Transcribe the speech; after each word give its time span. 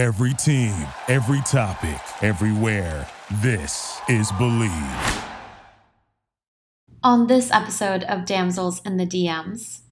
Every 0.00 0.32
team, 0.32 0.72
every 1.08 1.42
topic, 1.42 2.00
everywhere. 2.22 3.06
This 3.42 4.00
is 4.08 4.32
Believe. 4.32 5.24
On 7.02 7.26
this 7.26 7.50
episode 7.50 8.04
of 8.04 8.24
Damsels 8.24 8.80
in 8.86 8.96
the 8.96 9.04
DMs, 9.04 9.82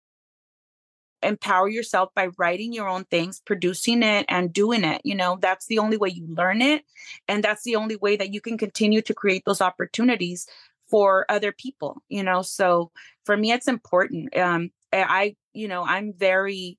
empower 1.23 1.69
yourself 1.69 2.09
by 2.15 2.29
writing 2.39 2.73
your 2.73 2.89
own 2.89 3.05
things, 3.05 3.43
producing 3.45 4.03
it, 4.03 4.25
and 4.31 4.51
doing 4.51 4.83
it. 4.83 5.03
You 5.05 5.15
know, 5.15 5.37
that's 5.43 5.67
the 5.67 5.79
only 5.79 5.99
way 5.99 6.09
you 6.09 6.27
learn 6.27 6.63
it. 6.63 6.85
And 7.29 7.45
that's 7.45 7.65
the 7.65 7.77
only 7.77 7.97
way 7.97 8.17
that 8.17 8.33
you 8.33 8.41
can 8.41 8.57
continue 8.57 9.03
to 9.03 9.13
create 9.13 9.43
those 9.45 9.61
opportunities 9.61 10.47
for 10.89 11.27
other 11.29 11.53
people, 11.53 12.03
you 12.09 12.23
know. 12.23 12.41
So 12.41 12.93
for 13.27 13.37
me, 13.37 13.53
it's 13.53 13.69
important. 13.69 14.35
Um, 14.35 14.71
I, 14.91 15.37
you 15.53 15.69
know, 15.69 15.85
I'm 15.85 16.15
very 16.17 16.79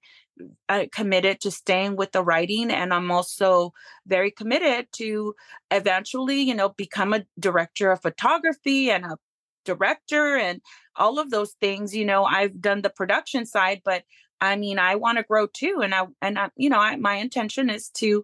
uh, 0.67 0.85
committed 0.91 1.39
to 1.41 1.51
staying 1.51 1.95
with 1.95 2.11
the 2.11 2.23
writing 2.23 2.71
and 2.71 2.93
i'm 2.93 3.11
also 3.11 3.73
very 4.05 4.31
committed 4.31 4.87
to 4.91 5.35
eventually 5.71 6.41
you 6.41 6.53
know 6.53 6.69
become 6.69 7.13
a 7.13 7.25
director 7.39 7.91
of 7.91 8.01
photography 8.01 8.89
and 8.91 9.05
a 9.05 9.17
director 9.65 10.37
and 10.37 10.61
all 10.95 11.19
of 11.19 11.29
those 11.29 11.53
things 11.61 11.95
you 11.95 12.05
know 12.05 12.23
i've 12.23 12.61
done 12.61 12.81
the 12.81 12.89
production 12.89 13.45
side 13.45 13.81
but 13.83 14.03
i 14.41 14.55
mean 14.55 14.79
i 14.79 14.95
want 14.95 15.17
to 15.17 15.23
grow 15.23 15.47
too 15.47 15.79
and 15.83 15.93
i 15.93 16.05
and 16.21 16.39
I, 16.39 16.49
you 16.55 16.69
know 16.69 16.79
I, 16.79 16.95
my 16.95 17.15
intention 17.15 17.69
is 17.69 17.89
to 17.95 18.23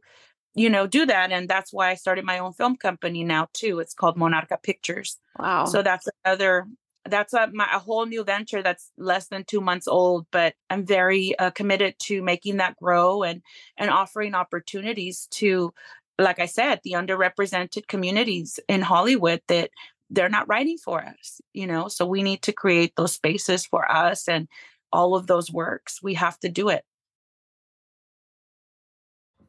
you 0.55 0.69
know 0.69 0.87
do 0.87 1.05
that 1.05 1.31
and 1.31 1.49
that's 1.49 1.73
why 1.73 1.89
i 1.89 1.95
started 1.95 2.25
my 2.25 2.39
own 2.39 2.53
film 2.53 2.77
company 2.77 3.23
now 3.23 3.47
too 3.53 3.79
it's 3.79 3.93
called 3.93 4.17
monarca 4.17 4.61
pictures. 4.61 5.17
Wow. 5.37 5.65
So 5.65 5.81
that's 5.81 6.07
another 6.23 6.65
that's 7.09 7.33
a, 7.33 7.49
my, 7.53 7.67
a 7.73 7.79
whole 7.79 8.05
new 8.05 8.23
venture 8.23 8.63
that's 8.63 8.91
less 8.97 9.27
than 9.27 9.43
two 9.43 9.61
months 9.61 9.87
old 9.87 10.25
but 10.31 10.53
i'm 10.69 10.85
very 10.85 11.37
uh, 11.39 11.51
committed 11.51 11.95
to 11.99 12.21
making 12.21 12.57
that 12.57 12.75
grow 12.77 13.23
and 13.23 13.41
and 13.77 13.89
offering 13.89 14.33
opportunities 14.33 15.27
to 15.31 15.73
like 16.19 16.39
i 16.39 16.45
said 16.45 16.79
the 16.83 16.93
underrepresented 16.93 17.87
communities 17.87 18.59
in 18.67 18.81
hollywood 18.81 19.41
that 19.47 19.69
they're 20.09 20.29
not 20.29 20.47
writing 20.47 20.77
for 20.77 21.03
us 21.03 21.41
you 21.55 21.65
know? 21.65 21.87
So 21.87 22.05
we 22.05 22.21
need 22.21 22.43
to 22.43 22.53
create 22.53 22.93
those 22.95 23.13
spaces 23.13 23.65
for 23.65 23.89
us 23.89 24.27
and 24.27 24.47
all 24.91 25.15
of 25.15 25.25
those 25.25 25.51
works. 25.51 26.03
We 26.03 26.13
have 26.15 26.39
to 26.41 26.49
do 26.49 26.69
it 26.69 26.83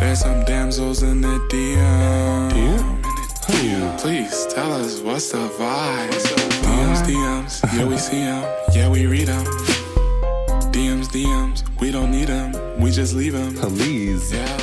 there's 0.00 0.20
some 0.20 0.42
damsels 0.44 1.02
in 1.02 1.20
the 1.20 1.38
DM. 1.50 2.50
DM? 2.50 4.00
Please 4.00 4.46
tell 4.46 4.72
us 4.72 5.00
what's 5.00 5.30
the 5.30 5.38
vibe. 5.38 6.10
DMs, 6.64 7.02
DMs, 7.06 7.76
yeah 7.76 7.84
we 7.84 7.98
see 7.98 8.20
them, 8.20 8.42
yeah 8.72 8.88
we 8.88 9.06
read 9.06 9.28
them. 9.28 9.44
DMs, 10.72 11.08
DMs, 11.08 11.62
we 11.80 11.90
don't 11.90 12.10
need 12.10 12.28
them, 12.28 12.80
we 12.80 12.90
just 12.90 13.14
leave 13.14 13.34
them. 13.34 13.54
Please. 13.54 14.32
Yeah. 14.32 14.58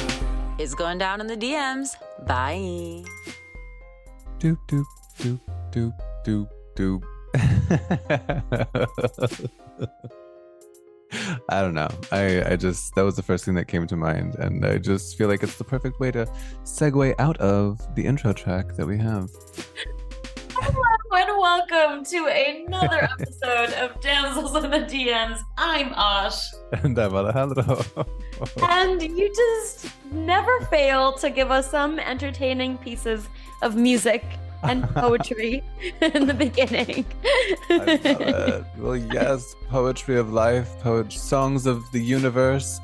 It's 0.58 0.74
going 0.74 0.98
down 0.98 1.22
in 1.22 1.28
the 1.28 1.38
DMs. 1.38 1.96
Bye. 2.26 3.04
Doop 4.40 4.58
doop 4.68 4.86
doop 5.20 5.40
doop 5.72 5.94
doop 6.26 6.50
doop. 6.76 7.04
I 11.50 11.62
don't 11.62 11.74
know. 11.74 11.90
I, 12.12 12.52
I 12.52 12.56
just, 12.56 12.96
that 12.96 13.04
was 13.04 13.16
the 13.16 13.24
first 13.24 13.46
thing 13.46 13.56
that 13.56 13.66
came 13.66 13.88
to 13.88 13.96
mind. 13.96 14.36
And 14.36 14.66
I 14.66 14.78
just 14.78 15.18
feel 15.18 15.28
like 15.28 15.44
it's 15.44 15.58
the 15.58 15.64
perfect 15.64 16.00
way 16.00 16.12
to 16.12 16.26
segue 16.64 17.16
out 17.20 17.38
of 17.38 17.80
the 17.96 18.06
intro 18.06 18.34
track 18.34 18.76
that 18.76 18.86
we 18.86 18.98
have. 18.98 19.30
Hello 20.54 20.82
and 21.14 21.38
welcome 21.40 22.04
to 22.06 22.28
another 22.28 23.10
episode 23.20 23.74
of 23.74 24.02
Damsels 24.02 24.64
in 24.64 24.72
the 24.72 24.80
DMs. 24.80 25.40
I'm 25.58 25.94
Ash. 25.96 26.42
And 26.84 26.98
I'm 26.98 27.14
Alejandro. 27.14 27.86
and 28.64 29.02
you 29.02 29.30
just 29.34 29.90
never 30.12 30.62
fail 30.66 31.14
to 31.14 31.30
give 31.30 31.52
us 31.52 31.70
some 31.70 32.00
entertaining 32.00 32.78
pieces 32.80 33.30
of 33.62 33.76
music 33.76 34.26
and 34.64 34.84
poetry 34.96 35.64
in 36.02 36.28
the 36.28 36.34
beginning. 36.34 37.06
well, 38.78 38.96
yes, 38.96 39.56
poetry 39.70 40.18
of 40.18 40.32
life, 40.32 40.70
poet 40.80 41.12
songs 41.12 41.66
of 41.66 41.84
the 41.92 42.00
universe. 42.00 42.80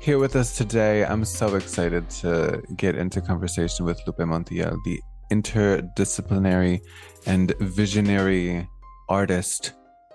Here 0.00 0.18
with 0.18 0.36
us 0.36 0.56
today, 0.56 1.04
I'm 1.04 1.24
so 1.24 1.56
excited 1.56 2.08
to 2.20 2.62
get 2.76 2.94
into 2.94 3.20
conversation 3.20 3.84
with 3.84 4.00
Lupe 4.06 4.18
Montiel, 4.18 4.76
the 4.84 5.00
interdisciplinary 5.32 6.80
and 7.26 7.52
visionary 7.58 8.68
artist, 9.08 9.72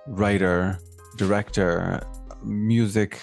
writer, 0.07 0.79
director, 1.17 2.01
music, 2.43 3.19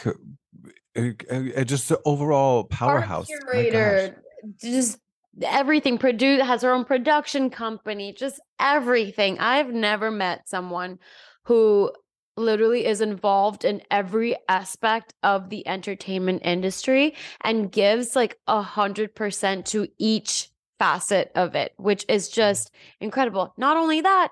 uh, 0.96 1.00
uh, 1.30 1.64
just 1.64 1.92
overall 2.04 2.64
powerhouse. 2.64 3.28
Art 3.30 3.50
curator, 3.50 4.22
just 4.60 4.98
everything 5.42 5.98
produce 5.98 6.42
has 6.42 6.62
her 6.62 6.72
own 6.72 6.84
production 6.84 7.50
company 7.50 8.12
just 8.12 8.40
everything. 8.60 9.38
I've 9.38 9.72
never 9.72 10.10
met 10.10 10.48
someone 10.48 10.98
who 11.44 11.92
literally 12.36 12.86
is 12.86 13.00
involved 13.00 13.64
in 13.64 13.82
every 13.90 14.36
aspect 14.48 15.12
of 15.22 15.50
the 15.50 15.66
entertainment 15.66 16.42
industry 16.44 17.14
and 17.42 17.72
gives 17.72 18.14
like 18.14 18.38
a 18.46 18.62
hundred 18.62 19.14
percent 19.14 19.66
to 19.66 19.88
each 19.98 20.50
facet 20.78 21.32
of 21.34 21.56
it 21.56 21.72
which 21.76 22.04
is 22.08 22.28
mm. 22.28 22.34
just 22.34 22.70
incredible. 23.00 23.52
Not 23.56 23.76
only 23.76 24.00
that 24.00 24.28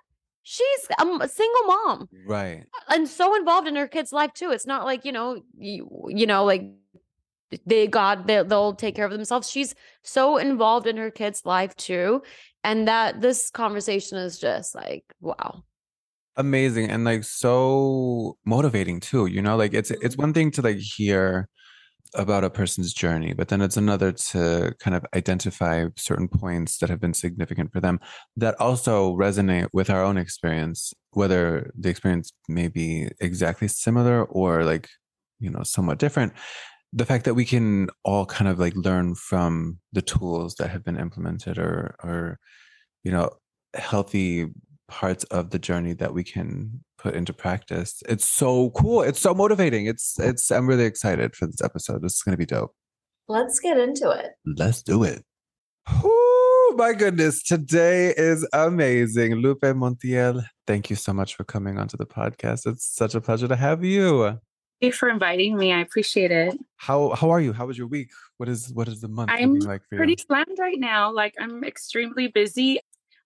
she's 0.49 0.89
a 1.01 1.29
single 1.29 1.67
mom. 1.67 2.09
Right. 2.25 2.65
And 2.89 3.09
so 3.09 3.35
involved 3.35 3.67
in 3.67 3.75
her 3.75 3.89
kid's 3.89 4.13
life 4.13 4.33
too. 4.33 4.53
It's 4.53 4.67
not 4.67 4.85
like 4.85 5.05
you 5.05 5.11
know 5.11 5.43
you, 5.59 6.09
you 6.09 6.27
know 6.27 6.45
like 6.45 6.63
they 7.65 7.87
God 7.87 8.27
they, 8.27 8.43
they'll 8.43 8.75
take 8.75 8.97
care 8.97 9.07
of 9.07 9.13
themselves. 9.13 9.51
She's 9.51 9.75
so 10.03 10.37
involved 10.37 10.87
in 10.87 10.97
her 10.97 11.11
kid's 11.11 11.43
life 11.45 11.75
too, 11.77 12.23
and 12.65 12.89
that 12.89 13.21
this 13.21 13.51
conversation 13.51 14.19
is 14.19 14.39
just 14.39 14.75
like 14.75 15.05
wow 15.21 15.63
amazing 16.37 16.91
and 16.91 17.05
like 17.05 17.25
so 17.25 18.37
motivating 18.45 19.01
too 19.01 19.27
you 19.27 19.41
know 19.41 19.57
like 19.57 19.73
it's 19.73 19.91
it's 19.91 20.15
mm-hmm. 20.15 20.23
one 20.23 20.33
thing 20.35 20.51
to 20.51 20.63
like 20.63 20.77
hear 20.77 21.49
about 22.15 22.45
a 22.45 22.51
person's 22.51 22.93
journey 22.93 23.33
but 23.33 23.49
then 23.49 23.61
it's 23.61 23.77
another 23.77 24.13
to 24.13 24.73
kind 24.79 24.95
of 24.95 25.05
identify 25.15 25.87
certain 25.97 26.29
points 26.29 26.79
that 26.79 26.89
have 26.89 27.01
been 27.01 27.15
significant 27.15 27.73
for 27.73 27.81
them 27.81 27.99
that 28.37 28.59
also 28.61 29.15
resonate 29.17 29.69
with 29.73 29.91
our 29.91 30.05
own 30.05 30.17
experience 30.17 30.93
whether 31.13 31.71
the 31.79 31.89
experience 31.89 32.33
may 32.49 32.69
be 32.69 33.09
exactly 33.21 33.69
similar 33.69 34.25
or 34.25 34.65
like 34.65 34.89
you 35.41 35.51
know 35.51 35.63
somewhat 35.63 35.99
different 35.99 36.33
the 36.93 37.07
fact 37.07 37.25
that 37.25 37.35
we 37.35 37.45
can 37.45 37.89
all 38.05 38.27
kind 38.27 38.49
of 38.49 38.59
like 38.59 38.75
learn 38.75 39.15
from 39.15 39.79
the 39.93 40.03
tools 40.03 40.55
that 40.57 40.71
have 40.71 40.85
been 40.85 40.99
implemented 40.99 41.59
or 41.59 41.97
or 42.03 42.39
you 43.05 43.11
know 43.11 43.31
healthy 43.75 44.47
parts 44.89 45.25
of 45.25 45.51
the 45.51 45.59
journey 45.59 45.93
that 45.93 46.15
we 46.15 46.23
can 46.23 46.85
put 46.99 47.15
into 47.15 47.33
practice. 47.33 48.03
It's 48.09 48.25
so 48.25 48.71
cool. 48.71 49.03
It's 49.03 49.21
so 49.21 49.35
motivating. 49.35 49.87
It's 49.87 50.19
it's 50.19 50.51
i'm 50.51 50.67
really 50.67 50.85
excited 50.85 51.35
for 51.35 51.47
this 51.47 51.63
episode. 51.63 52.03
This 52.03 52.15
is 52.15 52.23
going 52.23 52.35
to 52.35 52.39
be 52.39 52.47
dope. 52.47 52.75
Let's 53.29 53.59
get 53.59 53.79
into 53.79 54.11
it. 54.11 54.33
Let's 54.45 54.83
do 54.83 55.03
it. 55.03 55.25
Oh 55.89 56.75
my 56.77 56.93
goodness. 56.93 57.43
Today 57.43 58.15
is 58.17 58.47
amazing. 58.53 59.37
Lupe 59.37 59.61
montiel 59.63 60.45
thank 60.67 60.91
you 60.91 60.97
so 60.97 61.13
much 61.13 61.35
for 61.35 61.45
coming 61.45 61.79
onto 61.79 61.97
the 61.97 62.07
podcast. 62.07 62.67
It's 62.67 62.85
such 62.85 63.15
a 63.15 63.21
pleasure 63.21 63.49
to 63.49 63.57
have 63.57 63.85
you 63.85 64.39
you 64.81 64.93
for 64.93 65.09
inviting 65.09 65.57
me. 65.57 65.73
I 65.73 65.81
appreciate 65.81 66.31
it. 66.31 66.59
How 66.77 67.11
how 67.11 67.31
are 67.31 67.41
you? 67.41 67.53
How 67.53 67.67
was 67.67 67.79
your 67.79 67.87
week? 67.87 68.11
What 68.37 68.49
is 68.49 68.73
what 68.73 68.89
is 68.89 69.01
the 69.01 69.09
month 69.09 69.31
I'm 69.33 69.59
like 69.61 69.83
for 69.89 69.95
you? 69.95 69.99
pretty 69.99 70.17
slammed 70.17 70.59
right 70.59 70.79
now. 70.79 71.13
Like 71.13 71.35
I'm 71.41 71.65
extremely 71.65 72.29
busy. 72.29 72.79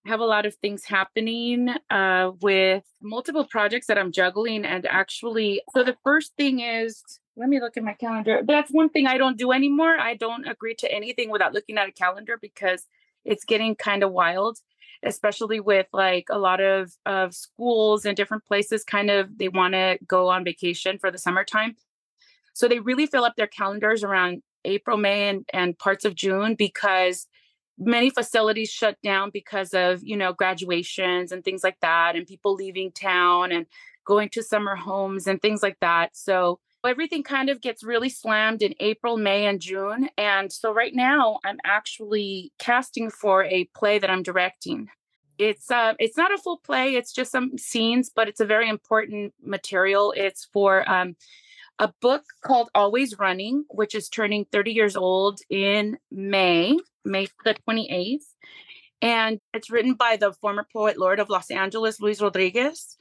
I 0.07 0.09
have 0.09 0.21
a 0.21 0.25
lot 0.25 0.47
of 0.47 0.55
things 0.57 0.85
happening 0.85 1.69
uh, 1.91 2.31
with 2.41 2.85
multiple 3.03 3.45
projects 3.45 3.87
that 3.89 3.99
I'm 3.99 4.13
juggling. 4.13 4.65
And 4.65 4.87
actually, 4.87 5.61
so 5.75 5.85
the 5.85 5.97
first 6.05 6.33
thing 6.37 6.61
is 6.61 7.03
let 7.37 7.49
me 7.49 7.61
look 7.61 7.77
at 7.77 7.83
my 7.83 7.95
calendar. 7.95 8.41
That's 8.47 8.71
one 8.71 8.89
thing 8.89 9.07
I 9.07 9.19
don't 9.19 9.39
do 9.39 9.53
anymore. 9.53 9.99
I 9.99 10.15
don't 10.15 10.47
agree 10.47 10.75
to 10.77 10.93
anything 10.93 11.31
without 11.31 11.53
looking 11.53 11.79
at 11.79 11.89
a 11.89 11.93
calendar 11.93 12.39
because 12.41 12.87
it's 13.25 13.45
getting 13.45 13.75
kind 13.75 14.03
of 14.03 14.13
wild 14.13 14.59
especially 15.03 15.61
with 15.61 15.87
like 15.93 16.27
a 16.31 16.39
lot 16.39 16.61
of 16.61 16.93
of 17.07 17.35
schools 17.35 18.05
and 18.05 18.17
different 18.17 18.45
places 18.45 18.85
kind 18.85 19.11
of 19.11 19.39
they 19.39 19.49
want 19.49 19.75
to 19.75 19.99
go 20.07 20.29
on 20.29 20.45
vacation 20.45 20.99
for 20.99 21.11
the 21.11 21.19
summertime. 21.19 21.77
So 22.53 22.69
they 22.69 22.81
really 22.81 23.07
fill 23.07 23.25
up 23.25 23.37
their 23.37 23.47
calendars 23.47 24.05
around 24.05 24.43
april 24.67 24.99
may 24.99 25.31
and, 25.31 25.47
and 25.55 25.79
parts 25.79 26.05
of 26.05 26.15
june 26.15 26.55
because 26.55 27.27
many 27.79 28.11
facilities 28.11 28.69
shut 28.69 28.99
down 29.03 29.31
because 29.33 29.73
of 29.73 30.01
you 30.05 30.15
know 30.15 30.35
graduations 30.35 31.33
and 31.33 31.43
things 31.43 31.65
like 31.65 31.81
that 31.81 32.15
and 32.15 32.27
people 32.27 32.55
leaving 32.55 32.93
town 32.93 33.53
and 33.53 33.65
going 34.05 34.29
to 34.29 34.43
summer 34.43 34.77
homes 34.77 35.27
and 35.27 35.41
things 35.41 35.63
like 35.63 35.79
that. 35.81 36.17
So 36.17 36.59
everything 36.85 37.23
kind 37.23 37.51
of 37.51 37.61
gets 37.61 37.83
really 37.83 38.09
slammed 38.09 38.63
in 38.63 38.75
april 38.81 39.17
may 39.17 39.47
and 39.47 39.61
june 39.61 40.09
and 40.17 40.53
so 40.53 40.73
right 40.73 40.95
now 40.95 41.39
i'm 41.45 41.59
actually 41.65 42.53
casting 42.59 43.11
for 43.11 43.45
a 43.45 43.69
play 43.75 43.99
that 43.99 44.11
i'm 44.11 44.23
directing 44.23 44.89
it's 45.39 45.71
uh 45.71 45.95
it's 45.99 46.17
not 46.17 46.33
a 46.33 46.39
full 46.39 46.59
play 46.59 46.95
it's 46.95 47.13
just 47.13 47.33
some 47.33 47.57
scenes 47.57 48.11
but 48.15 48.29
it's 48.29 48.41
a 48.41 48.47
very 48.47 48.69
important 48.69 49.33
material 49.43 50.13
it's 50.17 50.49
for 50.53 50.89
um 50.91 51.17
a 51.81 51.93
book 52.03 52.25
called 52.43 52.69
Always 52.75 53.19
Running, 53.19 53.65
which 53.71 53.95
is 53.95 54.11
turning 54.11 54.45
30 54.53 54.73
years 54.73 54.97
old 54.97 55.41
in 55.49 55.97
May, 56.11 56.77
May 57.07 57.27
the 57.43 57.57
28th. 57.67 58.35
And 59.01 59.41
it's 59.55 59.71
written 59.71 59.95
by 59.95 60.17
the 60.17 60.35
former 60.35 60.67
poet 60.71 60.99
laureate 60.99 61.21
of 61.21 61.31
Los 61.31 61.51
Angeles, 61.51 61.99
Luis 61.99 62.21
Rodriguez. 62.21 62.99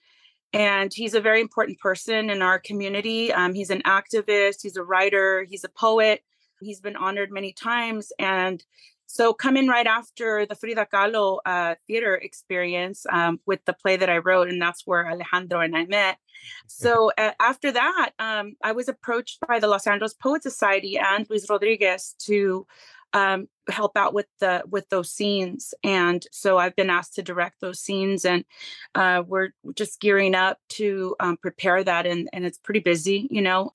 And 0.54 0.92
he's 0.94 1.13
a 1.13 1.22
very 1.22 1.42
important 1.42 1.80
person 1.80 2.30
in 2.30 2.42
our 2.42 2.60
community. 2.60 3.31
Um, 3.31 3.54
he's 3.54 3.69
an 3.69 3.84
activist, 3.84 4.62
he's 4.63 4.78
a 4.78 4.84
writer, 4.84 5.46
he's 5.48 5.63
a 5.63 5.69
poet. 5.69 6.24
He's 6.62 6.81
been 6.81 6.96
honored 6.96 7.31
many 7.31 7.54
times. 7.54 8.12
And 8.19 8.63
so, 9.12 9.34
coming 9.34 9.68
right 9.68 9.88
after 9.88 10.46
the 10.46 10.54
Frida 10.54 10.86
Kahlo 10.94 11.40
uh, 11.44 11.74
theater 11.88 12.13
experience 12.13 13.07
um, 13.12 13.40
with 13.48 13.60
the 13.66 13.74
play 13.74 13.98
that 13.98 14.07
I 14.07 14.19
wrote, 14.19 14.50
and 14.50 14.62
that's 14.62 14.86
where 14.86 15.10
Alejandro 15.10 15.62
and 15.62 15.75
I 15.75 15.86
met. 15.86 16.18
So, 16.68 17.12
uh, 17.18 17.31
after 17.42 17.69
that, 17.69 18.12
um, 18.18 18.54
I 18.63 18.72
was 18.72 18.88
approached 18.88 19.40
by 19.45 19.60
the 19.60 19.68
Los 19.68 19.86
Angeles 19.88 20.13
Poet 20.13 20.42
Society 20.42 20.98
and 20.98 21.28
Luis 21.30 21.50
Rodriguez 21.50 22.16
to 22.19 22.66
um, 23.13 23.47
help 23.69 23.97
out 23.97 24.13
with 24.13 24.27
the 24.39 24.63
with 24.69 24.88
those 24.89 25.11
scenes, 25.11 25.73
and 25.83 26.25
so 26.31 26.57
I've 26.57 26.75
been 26.75 26.89
asked 26.89 27.15
to 27.15 27.23
direct 27.23 27.61
those 27.61 27.79
scenes, 27.79 28.25
and 28.25 28.45
uh, 28.95 29.23
we're 29.25 29.50
just 29.75 30.00
gearing 30.00 30.35
up 30.35 30.57
to 30.69 31.15
um, 31.19 31.38
prepare 31.38 31.83
that, 31.83 32.06
and 32.06 32.29
and 32.33 32.45
it's 32.45 32.57
pretty 32.57 32.81
busy, 32.81 33.27
you 33.31 33.41
know 33.41 33.73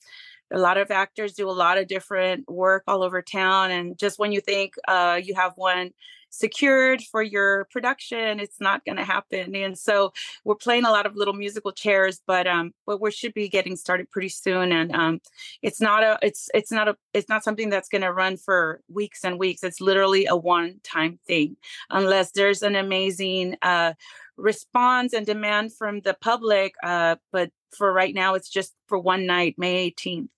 a 0.52 0.58
lot 0.58 0.76
of 0.76 0.90
actors 0.90 1.32
do 1.32 1.48
a 1.48 1.52
lot 1.52 1.78
of 1.78 1.86
different 1.86 2.48
work 2.48 2.82
all 2.86 3.02
over 3.02 3.22
town 3.22 3.70
and 3.70 3.98
just 3.98 4.18
when 4.18 4.32
you 4.32 4.40
think 4.40 4.74
uh, 4.88 5.20
you 5.22 5.34
have 5.34 5.52
one 5.56 5.90
secured 6.34 7.00
for 7.00 7.22
your 7.22 7.64
production 7.70 8.40
it's 8.40 8.60
not 8.60 8.84
going 8.84 8.96
to 8.96 9.04
happen 9.04 9.54
and 9.54 9.78
so 9.78 10.12
we're 10.44 10.56
playing 10.56 10.84
a 10.84 10.90
lot 10.90 11.06
of 11.06 11.14
little 11.14 11.32
musical 11.32 11.70
chairs 11.70 12.20
but 12.26 12.44
um 12.48 12.74
but 12.86 13.00
we 13.00 13.08
should 13.12 13.32
be 13.34 13.48
getting 13.48 13.76
started 13.76 14.10
pretty 14.10 14.28
soon 14.28 14.72
and 14.72 14.90
um 14.96 15.20
it's 15.62 15.80
not 15.80 16.02
a 16.02 16.18
it's 16.22 16.48
it's 16.52 16.72
not 16.72 16.88
a 16.88 16.96
it's 17.12 17.28
not 17.28 17.44
something 17.44 17.70
that's 17.70 17.88
going 17.88 18.02
to 18.02 18.12
run 18.12 18.36
for 18.36 18.80
weeks 18.88 19.22
and 19.22 19.38
weeks 19.38 19.62
it's 19.62 19.80
literally 19.80 20.26
a 20.26 20.34
one 20.34 20.80
time 20.82 21.20
thing 21.24 21.56
unless 21.90 22.32
there's 22.32 22.62
an 22.62 22.74
amazing 22.74 23.56
uh 23.62 23.92
response 24.36 25.12
and 25.12 25.26
demand 25.26 25.72
from 25.72 26.00
the 26.00 26.14
public 26.20 26.74
uh 26.82 27.14
but 27.30 27.48
for 27.74 27.92
right 27.92 28.14
now 28.14 28.34
it's 28.34 28.48
just 28.48 28.74
for 28.86 28.98
one 28.98 29.26
night 29.26 29.54
may 29.58 29.90
18th 29.90 30.28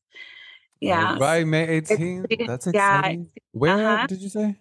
yeah. 0.81 1.17
Right, 1.19 1.47
May 1.47 1.81
18th. 1.81 2.47
That's 2.47 2.67
exciting. 2.67 3.31
Yeah. 3.35 3.43
Where 3.53 3.89
uh-huh. 3.89 4.07
did 4.07 4.21
you 4.21 4.29
say? 4.29 4.57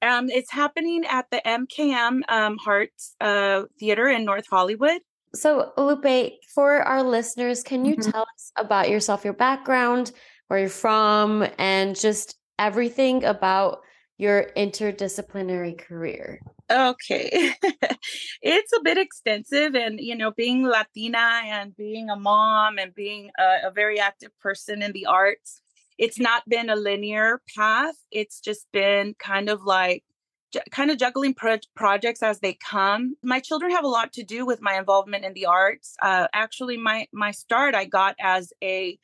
Um, 0.00 0.30
it's 0.30 0.50
happening 0.50 1.04
at 1.06 1.30
the 1.30 1.42
MKM 1.44 2.20
um, 2.28 2.56
Hearts 2.58 3.16
uh, 3.20 3.64
Theater 3.78 4.08
in 4.08 4.24
North 4.24 4.46
Hollywood. 4.48 5.00
So, 5.34 5.72
Lupe, 5.76 6.32
for 6.54 6.80
our 6.82 7.02
listeners, 7.02 7.62
can 7.62 7.84
you 7.84 7.96
mm-hmm. 7.96 8.10
tell 8.10 8.22
us 8.22 8.52
about 8.56 8.88
yourself, 8.88 9.24
your 9.24 9.34
background, 9.34 10.12
where 10.46 10.60
you're 10.60 10.68
from, 10.68 11.46
and 11.58 11.98
just 11.98 12.36
everything 12.58 13.24
about 13.24 13.80
your 14.18 14.50
interdisciplinary 14.56 15.78
career? 15.78 16.40
Okay. 16.70 17.52
it's 18.42 18.72
a 18.72 18.82
bit 18.82 18.98
extensive. 18.98 19.74
And, 19.74 19.98
you 20.00 20.16
know, 20.16 20.32
being 20.32 20.64
Latina 20.64 21.40
and 21.44 21.74
being 21.76 22.10
a 22.10 22.16
mom 22.16 22.78
and 22.78 22.94
being 22.94 23.30
a, 23.38 23.68
a, 23.68 23.70
very 23.70 23.98
active 23.98 24.30
person 24.40 24.82
in 24.82 24.92
the 24.92 25.06
arts, 25.06 25.62
it's 25.96 26.18
not 26.18 26.42
been 26.48 26.68
a 26.68 26.76
linear 26.76 27.40
path. 27.56 27.94
It's 28.10 28.40
just 28.40 28.66
been 28.72 29.14
kind 29.18 29.48
of 29.48 29.62
like, 29.62 30.04
kind 30.70 30.90
of 30.90 30.98
juggling 30.98 31.34
pro- 31.34 31.58
projects 31.76 32.22
as 32.22 32.40
they 32.40 32.54
come 32.54 33.14
my 33.22 33.38
children 33.38 33.70
have 33.70 33.84
a 33.84 33.88
lot 33.88 34.14
to 34.14 34.22
do 34.22 34.46
with 34.46 34.62
my 34.62 34.78
involvement 34.78 35.22
in 35.22 35.34
the 35.34 35.44
arts 35.44 35.94
uh, 36.00 36.26
actually 36.32 36.78
my 36.78 37.06
my 37.12 37.30
start 37.30 37.74
i 37.74 37.84
got 37.84 38.16
as 38.18 38.50
a 38.64 38.98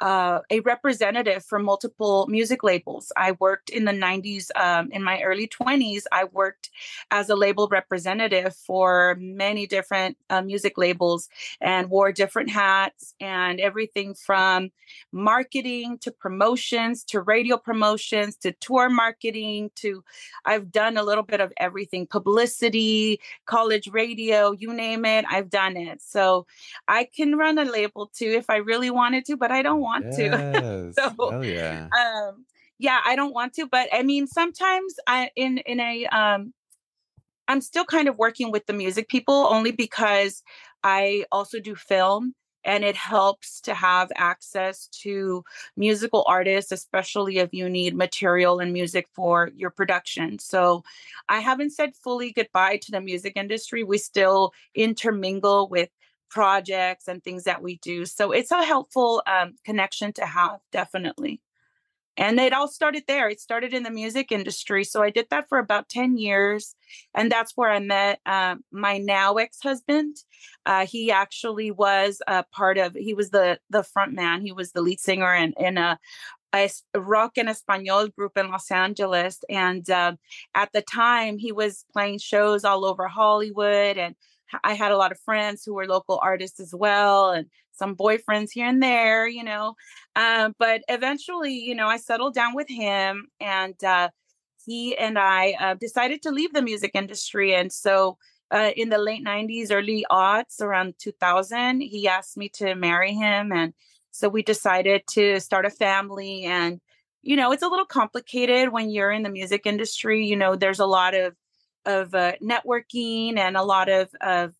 uh, 0.00 0.40
a 0.50 0.60
representative 0.60 1.44
for 1.44 1.58
multiple 1.58 2.26
music 2.28 2.62
labels. 2.62 3.12
I 3.16 3.32
worked 3.32 3.70
in 3.70 3.84
the 3.84 3.92
90s, 3.92 4.50
um, 4.56 4.90
in 4.92 5.02
my 5.02 5.22
early 5.22 5.48
20s, 5.48 6.02
I 6.12 6.24
worked 6.24 6.70
as 7.10 7.30
a 7.30 7.36
label 7.36 7.68
representative 7.68 8.54
for 8.54 9.16
many 9.18 9.66
different 9.66 10.16
uh, 10.30 10.42
music 10.42 10.76
labels 10.76 11.28
and 11.60 11.88
wore 11.90 12.12
different 12.12 12.50
hats 12.50 13.14
and 13.20 13.60
everything 13.60 14.14
from 14.14 14.70
marketing 15.12 15.98
to 16.02 16.10
promotions 16.10 17.04
to 17.04 17.20
radio 17.20 17.56
promotions 17.56 18.36
to 18.36 18.52
tour 18.52 18.88
marketing 18.88 19.70
to 19.76 20.02
I've 20.44 20.70
done 20.70 20.96
a 20.96 21.02
little 21.02 21.24
bit 21.24 21.40
of 21.40 21.52
everything 21.56 22.06
publicity, 22.06 23.20
college 23.46 23.88
radio, 23.88 24.52
you 24.52 24.72
name 24.72 25.04
it, 25.04 25.24
I've 25.28 25.50
done 25.50 25.76
it. 25.76 26.02
So 26.02 26.46
I 26.88 27.04
can 27.04 27.36
run 27.36 27.58
a 27.58 27.64
label 27.64 28.10
too 28.14 28.32
if 28.36 28.50
I 28.50 28.56
really 28.56 28.90
wanted 28.90 29.24
to, 29.26 29.36
but 29.36 29.50
I 29.50 29.62
don't 29.62 29.80
want 29.86 30.04
yes. 30.18 30.18
to. 30.18 30.92
so, 30.94 31.30
Hell 31.30 31.44
yeah. 31.44 31.88
Um, 31.98 32.44
yeah, 32.78 33.00
I 33.04 33.16
don't 33.16 33.32
want 33.32 33.54
to, 33.54 33.66
but 33.66 33.88
I 33.92 34.02
mean, 34.02 34.26
sometimes 34.26 34.94
I 35.06 35.30
in 35.34 35.58
in 35.58 35.80
a 35.80 36.06
um, 36.06 36.52
I'm 37.48 37.60
still 37.60 37.84
kind 37.84 38.08
of 38.08 38.18
working 38.18 38.50
with 38.50 38.66
the 38.66 38.72
music 38.72 39.08
people 39.08 39.46
only 39.50 39.72
because 39.72 40.42
I 40.82 41.24
also 41.32 41.60
do 41.60 41.74
film 41.74 42.34
and 42.66 42.82
it 42.82 42.96
helps 42.96 43.60
to 43.60 43.74
have 43.74 44.10
access 44.16 44.88
to 44.88 45.44
musical 45.76 46.24
artists 46.26 46.72
especially 46.72 47.38
if 47.38 47.54
you 47.54 47.70
need 47.70 47.96
material 47.96 48.58
and 48.58 48.72
music 48.72 49.06
for 49.14 49.50
your 49.54 49.70
production 49.70 50.38
so 50.38 50.82
i 51.28 51.38
haven't 51.38 51.70
said 51.70 51.94
fully 51.94 52.32
goodbye 52.32 52.76
to 52.76 52.90
the 52.90 53.00
music 53.00 53.34
industry 53.36 53.84
we 53.84 53.96
still 53.96 54.52
intermingle 54.74 55.68
with 55.68 55.88
projects 56.28 57.08
and 57.08 57.22
things 57.22 57.44
that 57.44 57.62
we 57.62 57.78
do. 57.78 58.04
So 58.04 58.32
it's 58.32 58.50
a 58.50 58.64
helpful 58.64 59.22
um, 59.26 59.54
connection 59.64 60.12
to 60.14 60.26
have, 60.26 60.60
definitely. 60.72 61.40
And 62.18 62.40
it 62.40 62.54
all 62.54 62.68
started 62.68 63.04
there. 63.06 63.28
It 63.28 63.40
started 63.40 63.74
in 63.74 63.82
the 63.82 63.90
music 63.90 64.32
industry. 64.32 64.84
So 64.84 65.02
I 65.02 65.10
did 65.10 65.26
that 65.30 65.48
for 65.48 65.58
about 65.58 65.90
10 65.90 66.16
years. 66.16 66.74
And 67.14 67.30
that's 67.30 67.52
where 67.56 67.70
I 67.70 67.78
met 67.78 68.20
uh, 68.24 68.56
my 68.72 68.96
now 68.96 69.34
ex 69.34 69.58
husband. 69.62 70.16
Uh, 70.64 70.86
he 70.86 71.10
actually 71.10 71.70
was 71.70 72.22
a 72.26 72.42
part 72.44 72.78
of, 72.78 72.94
he 72.94 73.12
was 73.12 73.30
the, 73.30 73.58
the 73.68 73.82
front 73.82 74.14
man. 74.14 74.40
He 74.40 74.52
was 74.52 74.72
the 74.72 74.80
lead 74.80 74.98
singer 74.98 75.34
in, 75.34 75.52
in 75.58 75.76
a, 75.76 75.98
a 76.54 76.70
rock 76.94 77.32
and 77.36 77.50
espanol 77.50 78.08
group 78.08 78.38
in 78.38 78.50
Los 78.50 78.70
Angeles. 78.70 79.40
And 79.50 79.88
uh, 79.90 80.16
at 80.54 80.72
the 80.72 80.82
time, 80.82 81.36
he 81.36 81.52
was 81.52 81.84
playing 81.92 82.18
shows 82.18 82.64
all 82.64 82.86
over 82.86 83.08
Hollywood 83.08 83.98
and 83.98 84.14
I 84.64 84.74
had 84.74 84.92
a 84.92 84.96
lot 84.96 85.12
of 85.12 85.20
friends 85.20 85.64
who 85.64 85.74
were 85.74 85.86
local 85.86 86.18
artists 86.22 86.60
as 86.60 86.74
well, 86.74 87.30
and 87.30 87.46
some 87.72 87.96
boyfriends 87.96 88.50
here 88.52 88.66
and 88.66 88.82
there, 88.82 89.26
you 89.26 89.44
know. 89.44 89.74
Um, 90.14 90.54
but 90.58 90.82
eventually, 90.88 91.54
you 91.54 91.74
know, 91.74 91.88
I 91.88 91.98
settled 91.98 92.34
down 92.34 92.54
with 92.54 92.68
him, 92.68 93.26
and 93.40 93.82
uh, 93.84 94.10
he 94.64 94.96
and 94.96 95.18
I 95.18 95.52
uh, 95.60 95.74
decided 95.74 96.22
to 96.22 96.30
leave 96.30 96.52
the 96.52 96.62
music 96.62 96.92
industry. 96.94 97.54
And 97.54 97.72
so, 97.72 98.18
uh, 98.50 98.70
in 98.76 98.90
the 98.90 98.98
late 98.98 99.24
90s, 99.24 99.70
early 99.70 100.06
aughts, 100.10 100.60
around 100.60 100.94
2000, 100.98 101.80
he 101.80 102.08
asked 102.08 102.36
me 102.36 102.48
to 102.50 102.74
marry 102.74 103.12
him. 103.12 103.52
And 103.52 103.74
so 104.10 104.28
we 104.28 104.42
decided 104.42 105.02
to 105.10 105.40
start 105.40 105.66
a 105.66 105.70
family. 105.70 106.44
And, 106.44 106.80
you 107.22 107.36
know, 107.36 107.52
it's 107.52 107.62
a 107.62 107.68
little 107.68 107.86
complicated 107.86 108.70
when 108.70 108.90
you're 108.90 109.10
in 109.10 109.24
the 109.24 109.30
music 109.30 109.66
industry. 109.66 110.26
You 110.26 110.36
know, 110.36 110.56
there's 110.56 110.80
a 110.80 110.86
lot 110.86 111.14
of 111.14 111.34
of 111.86 112.14
uh, 112.14 112.32
networking 112.42 113.38
and 113.38 113.56
a 113.56 113.62
lot 113.62 113.88
of, 113.88 114.10
of 114.20 114.54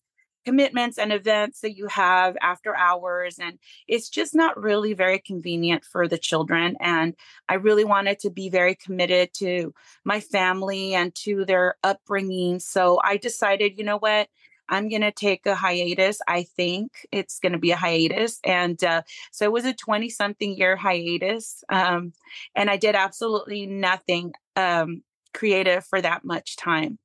commitments 0.45 0.97
and 0.97 1.11
events 1.11 1.59
that 1.59 1.75
you 1.75 1.87
have 1.87 2.37
after 2.41 2.73
hours 2.73 3.37
and 3.37 3.59
it's 3.85 4.07
just 4.07 4.33
not 4.33 4.57
really 4.57 4.93
very 4.93 5.19
convenient 5.19 5.83
for 5.83 6.07
the 6.07 6.17
children 6.17 6.77
and 6.79 7.15
i 7.49 7.55
really 7.55 7.83
wanted 7.83 8.17
to 8.17 8.29
be 8.29 8.47
very 8.47 8.73
committed 8.73 9.33
to 9.33 9.73
my 10.05 10.21
family 10.21 10.93
and 10.93 11.13
to 11.13 11.43
their 11.43 11.75
upbringing 11.83 12.59
so 12.59 12.97
i 13.03 13.17
decided 13.17 13.77
you 13.77 13.83
know 13.83 13.97
what? 13.97 14.29
I'm 14.69 14.89
going 14.89 15.01
to 15.01 15.11
take 15.11 15.45
a 15.45 15.55
hiatus. 15.55 16.19
I 16.27 16.43
think 16.43 17.07
it's 17.11 17.39
going 17.39 17.53
to 17.53 17.57
be 17.57 17.71
a 17.71 17.77
hiatus 17.77 18.39
and 18.43 18.81
uh, 18.83 19.03
so 19.31 19.45
it 19.45 19.51
was 19.51 19.65
a 19.65 19.73
20 19.73 20.09
something 20.09 20.57
year 20.57 20.75
hiatus 20.75 21.63
um, 21.69 22.13
and 22.55 22.69
i 22.69 22.77
did 22.77 22.95
absolutely 22.95 23.65
nothing 23.65 24.33
um, 24.55 25.03
creative 25.33 25.85
for 25.85 26.01
that 26.01 26.23
much 26.25 26.55
time 26.57 26.99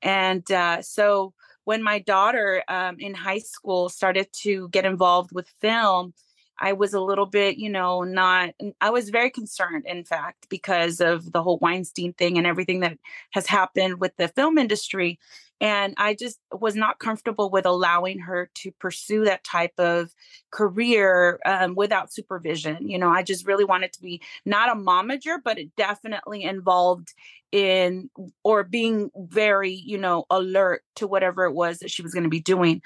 and 0.00 0.50
uh, 0.50 0.82
so 0.82 1.34
when 1.64 1.82
my 1.82 1.98
daughter 2.00 2.62
um, 2.68 2.96
in 2.98 3.14
high 3.14 3.38
school 3.38 3.88
started 3.88 4.26
to 4.42 4.68
get 4.70 4.84
involved 4.84 5.30
with 5.32 5.48
film, 5.60 6.12
I 6.58 6.72
was 6.74 6.94
a 6.94 7.00
little 7.00 7.26
bit, 7.26 7.56
you 7.56 7.70
know, 7.70 8.02
not, 8.02 8.50
I 8.80 8.90
was 8.90 9.10
very 9.10 9.30
concerned, 9.30 9.84
in 9.86 10.04
fact, 10.04 10.48
because 10.48 11.00
of 11.00 11.32
the 11.32 11.42
whole 11.42 11.58
Weinstein 11.58 12.12
thing 12.12 12.38
and 12.38 12.46
everything 12.46 12.80
that 12.80 12.98
has 13.32 13.46
happened 13.46 14.00
with 14.00 14.16
the 14.16 14.28
film 14.28 14.58
industry. 14.58 15.18
And 15.60 15.94
I 15.96 16.14
just 16.14 16.40
was 16.52 16.74
not 16.74 16.98
comfortable 16.98 17.48
with 17.50 17.66
allowing 17.66 18.18
her 18.20 18.50
to 18.56 18.72
pursue 18.72 19.24
that 19.24 19.44
type 19.44 19.78
of 19.78 20.12
career 20.50 21.38
um, 21.46 21.74
without 21.76 22.12
supervision. 22.12 22.88
You 22.88 22.98
know, 22.98 23.10
I 23.10 23.22
just 23.22 23.46
really 23.46 23.64
wanted 23.64 23.92
to 23.94 24.02
be 24.02 24.20
not 24.44 24.68
a 24.68 24.78
momager, 24.78 25.38
but 25.42 25.58
it 25.58 25.74
definitely 25.76 26.42
involved 26.42 27.14
in 27.52 28.08
or 28.42 28.64
being 28.64 29.10
very, 29.14 29.72
you 29.72 29.98
know, 29.98 30.24
alert 30.30 30.82
to 30.96 31.06
whatever 31.06 31.44
it 31.44 31.52
was 31.52 31.78
that 31.78 31.90
she 31.90 32.02
was 32.02 32.12
going 32.12 32.24
to 32.24 32.30
be 32.30 32.40
doing. 32.40 32.82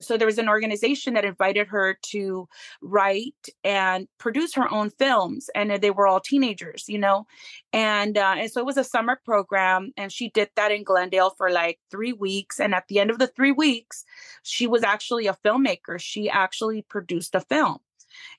So 0.00 0.16
there 0.16 0.26
was 0.26 0.38
an 0.38 0.48
organization 0.48 1.14
that 1.14 1.24
invited 1.24 1.68
her 1.68 1.96
to 2.06 2.48
write 2.82 3.48
and 3.64 4.08
produce 4.18 4.54
her 4.54 4.70
own 4.70 4.90
films, 4.90 5.48
and 5.54 5.70
they 5.80 5.90
were 5.90 6.06
all 6.06 6.20
teenagers, 6.20 6.84
you 6.88 6.98
know, 6.98 7.26
and 7.72 8.18
uh, 8.18 8.34
and 8.38 8.50
so 8.50 8.60
it 8.60 8.66
was 8.66 8.76
a 8.76 8.84
summer 8.84 9.20
program, 9.24 9.92
and 9.96 10.12
she 10.12 10.30
did 10.30 10.50
that 10.56 10.72
in 10.72 10.82
Glendale 10.82 11.30
for 11.30 11.50
like 11.50 11.78
three 11.90 12.12
weeks, 12.12 12.60
and 12.60 12.74
at 12.74 12.88
the 12.88 12.98
end 12.98 13.10
of 13.10 13.18
the 13.18 13.28
three 13.28 13.52
weeks, 13.52 14.04
she 14.42 14.66
was 14.66 14.82
actually 14.82 15.26
a 15.28 15.38
filmmaker. 15.44 16.00
She 16.00 16.28
actually 16.28 16.82
produced 16.82 17.34
a 17.34 17.40
film 17.40 17.78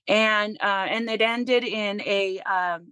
and 0.08 0.58
uh, 0.62 0.88
and 0.90 1.10
it 1.10 1.22
ended 1.22 1.64
in 1.64 2.02
a 2.02 2.40
um, 2.40 2.92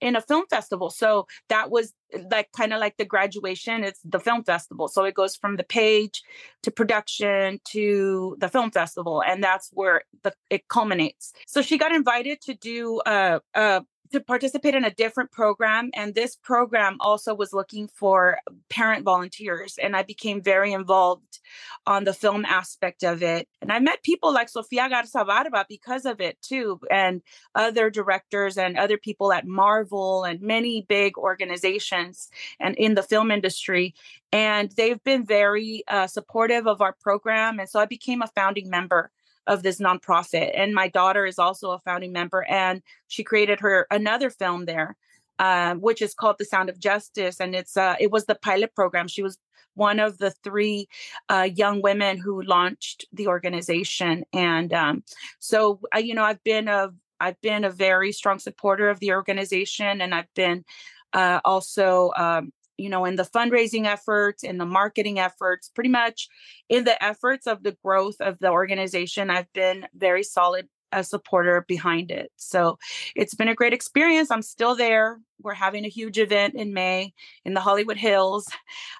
in 0.00 0.16
a 0.16 0.20
film 0.20 0.44
festival. 0.50 0.90
So 0.90 1.26
that 1.48 1.70
was 1.70 1.92
uh, 2.14 2.20
like 2.30 2.50
kind 2.56 2.72
of 2.72 2.80
like 2.80 2.96
the 2.96 3.04
graduation. 3.04 3.84
It's 3.84 4.00
the 4.04 4.20
film 4.20 4.44
festival. 4.44 4.88
So 4.88 5.04
it 5.04 5.14
goes 5.14 5.36
from 5.36 5.56
the 5.56 5.64
page 5.64 6.22
to 6.62 6.70
production 6.70 7.60
to 7.72 8.36
the 8.38 8.48
film 8.48 8.70
festival, 8.70 9.22
and 9.22 9.42
that's 9.42 9.70
where 9.72 10.02
the 10.22 10.32
it 10.50 10.68
culminates. 10.68 11.32
So 11.46 11.62
she 11.62 11.78
got 11.78 11.94
invited 11.94 12.40
to 12.42 12.54
do 12.54 13.00
a, 13.06 13.40
a 13.54 13.82
to 14.12 14.20
participate 14.20 14.74
in 14.74 14.84
a 14.84 14.94
different 14.94 15.30
program 15.30 15.90
and 15.94 16.14
this 16.14 16.36
program 16.36 16.96
also 17.00 17.34
was 17.34 17.52
looking 17.52 17.88
for 17.88 18.38
parent 18.68 19.04
volunteers 19.04 19.78
and 19.82 19.96
i 19.96 20.02
became 20.02 20.42
very 20.42 20.72
involved 20.72 21.40
on 21.86 22.04
the 22.04 22.12
film 22.12 22.44
aspect 22.44 23.04
of 23.04 23.22
it. 23.22 23.48
And 23.62 23.72
i 23.72 23.78
met 23.78 24.02
people 24.02 24.32
like 24.32 24.48
sofia 24.48 24.88
garza 24.88 25.24
barba 25.24 25.66
because 25.68 26.04
of 26.04 26.20
it 26.20 26.40
too 26.42 26.80
and 26.90 27.22
other 27.54 27.90
directors 27.90 28.58
and 28.58 28.76
other 28.76 28.98
people 28.98 29.32
at 29.32 29.46
marvel 29.46 30.24
and 30.24 30.40
many 30.40 30.84
big 30.88 31.16
organizations 31.18 32.28
and 32.60 32.74
in 32.76 32.94
the 32.94 33.02
film 33.02 33.30
industry. 33.30 33.94
And 34.32 34.70
they've 34.72 35.02
been 35.02 35.24
very 35.24 35.84
uh, 35.88 36.06
supportive 36.06 36.66
of 36.66 36.80
our 36.80 36.92
program 36.92 37.58
and 37.58 37.68
so 37.68 37.80
i 37.80 37.86
became 37.86 38.22
a 38.22 38.28
founding 38.28 38.68
member 38.68 39.10
of 39.46 39.62
this 39.62 39.80
nonprofit. 39.80 40.52
And 40.54 40.74
my 40.74 40.88
daughter 40.88 41.26
is 41.26 41.38
also 41.38 41.70
a 41.70 41.78
founding 41.80 42.12
member, 42.12 42.44
and 42.48 42.82
she 43.08 43.24
created 43.24 43.60
her 43.60 43.86
another 43.90 44.30
film 44.30 44.64
there, 44.64 44.96
uh, 45.38 45.74
which 45.74 46.02
is 46.02 46.14
called 46.14 46.36
The 46.38 46.44
Sound 46.44 46.68
of 46.68 46.78
Justice, 46.78 47.40
and 47.40 47.54
it's 47.54 47.76
uh, 47.76 47.96
it 48.00 48.10
was 48.10 48.26
the 48.26 48.34
pilot 48.36 48.74
program. 48.74 49.08
She 49.08 49.22
was 49.22 49.38
one 49.74 50.00
of 50.00 50.18
the 50.18 50.30
three 50.42 50.88
uh, 51.28 51.48
young 51.54 51.82
women 51.82 52.18
who 52.18 52.42
launched 52.42 53.06
the 53.12 53.28
organization, 53.28 54.24
and 54.32 54.72
um, 54.72 55.04
so 55.38 55.80
you 55.96 56.14
know 56.14 56.24
I've 56.24 56.42
been 56.42 56.68
a 56.68 56.90
I've 57.20 57.40
been 57.40 57.64
a 57.64 57.70
very 57.70 58.12
strong 58.12 58.38
supporter 58.38 58.88
of 58.88 59.00
the 59.00 59.12
organization, 59.12 60.00
and 60.00 60.14
I've 60.14 60.32
been 60.34 60.64
uh, 61.12 61.40
also 61.44 62.12
um, 62.16 62.52
you 62.78 62.88
know, 62.88 63.04
in 63.04 63.16
the 63.16 63.22
fundraising 63.24 63.86
efforts, 63.86 64.42
in 64.44 64.58
the 64.58 64.66
marketing 64.66 65.18
efforts, 65.18 65.68
pretty 65.68 65.90
much 65.90 66.28
in 66.68 66.84
the 66.84 67.02
efforts 67.02 67.46
of 67.46 67.62
the 67.62 67.76
growth 67.84 68.16
of 68.20 68.38
the 68.38 68.50
organization, 68.50 69.30
I've 69.30 69.52
been 69.52 69.86
very 69.94 70.22
solid 70.22 70.68
a 70.92 71.02
supporter 71.02 71.64
behind 71.66 72.10
it. 72.10 72.30
So 72.36 72.78
it's 73.14 73.34
been 73.34 73.48
a 73.48 73.54
great 73.54 73.72
experience. 73.72 74.30
I'm 74.30 74.42
still 74.42 74.76
there. 74.76 75.20
We're 75.42 75.54
having 75.54 75.84
a 75.84 75.88
huge 75.88 76.18
event 76.18 76.54
in 76.54 76.72
May 76.72 77.12
in 77.44 77.54
the 77.54 77.60
Hollywood 77.60 77.96
Hills. 77.96 78.46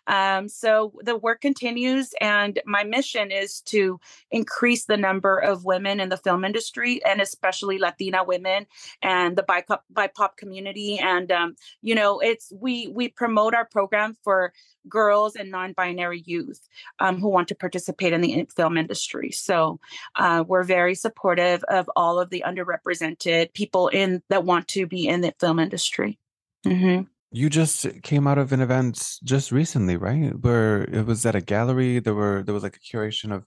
Um, 0.06 0.48
so 0.48 0.92
the 1.02 1.16
work 1.16 1.40
continues, 1.40 2.10
and 2.20 2.60
my 2.66 2.84
mission 2.84 3.30
is 3.30 3.60
to 3.62 3.98
increase 4.30 4.84
the 4.84 4.96
number 4.96 5.38
of 5.38 5.64
women 5.64 5.98
in 5.98 6.08
the 6.08 6.16
film 6.16 6.44
industry, 6.44 7.04
and 7.04 7.20
especially 7.20 7.78
Latina 7.78 8.22
women 8.24 8.66
and 9.02 9.36
the 9.36 9.42
BIPOC, 9.42 9.78
BIPOC 9.92 10.36
community. 10.36 10.98
And 10.98 11.32
um, 11.32 11.56
you 11.82 11.94
know, 11.94 12.20
it's 12.20 12.52
we 12.54 12.88
we 12.88 13.08
promote 13.08 13.54
our 13.54 13.66
program 13.66 14.16
for 14.22 14.52
girls 14.88 15.34
and 15.36 15.50
non-binary 15.50 16.22
youth 16.26 16.60
um, 17.00 17.20
who 17.20 17.28
want 17.28 17.48
to 17.48 17.54
participate 17.54 18.12
in 18.12 18.20
the 18.20 18.46
film 18.54 18.76
industry. 18.76 19.30
So 19.32 19.80
uh, 20.14 20.44
we're 20.46 20.62
very 20.62 20.94
supportive 20.94 21.64
of 21.64 21.90
all 21.96 22.20
of 22.20 22.30
the 22.30 22.44
underrepresented 22.46 23.52
people 23.52 23.88
in 23.88 24.22
that 24.28 24.44
want 24.44 24.68
to 24.68 24.86
be 24.86 25.08
in 25.08 25.22
the 25.22 25.34
film 25.40 25.58
industry. 25.58 26.18
Mm-hmm. 26.68 27.02
You 27.32 27.50
just 27.50 27.86
came 28.02 28.26
out 28.26 28.38
of 28.38 28.52
an 28.52 28.60
event 28.60 29.18
just 29.24 29.52
recently, 29.52 29.96
right? 29.96 30.32
Where 30.40 30.82
it 30.84 31.04
was 31.06 31.26
at 31.26 31.34
a 31.34 31.40
gallery. 31.40 31.98
There 31.98 32.14
were 32.14 32.42
there 32.44 32.54
was 32.54 32.62
like 32.62 32.76
a 32.76 32.96
curation 32.96 33.32
of 33.32 33.46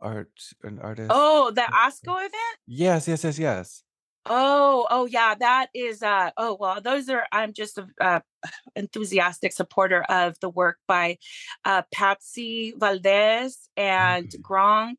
art 0.00 0.32
and 0.62 0.80
artists. 0.80 1.10
Oh, 1.14 1.50
the 1.50 1.62
ASCO 1.62 2.18
event? 2.18 2.58
Yes, 2.66 3.06
yes, 3.06 3.24
yes, 3.24 3.38
yes. 3.38 3.82
Oh, 4.26 4.86
oh 4.90 5.06
yeah, 5.06 5.34
that 5.34 5.68
is 5.74 6.02
uh 6.02 6.30
oh 6.36 6.56
well, 6.58 6.80
those 6.80 7.08
are 7.08 7.26
I'm 7.32 7.52
just 7.52 7.78
a 7.78 7.86
uh, 8.00 8.20
enthusiastic 8.76 9.52
supporter 9.52 10.02
of 10.02 10.36
the 10.40 10.50
work 10.50 10.78
by 10.86 11.18
uh 11.64 11.82
Patssi 11.94 12.78
Valdez 12.78 13.68
and 13.76 14.28
mm-hmm. 14.28 14.42
Gronk 14.42 14.96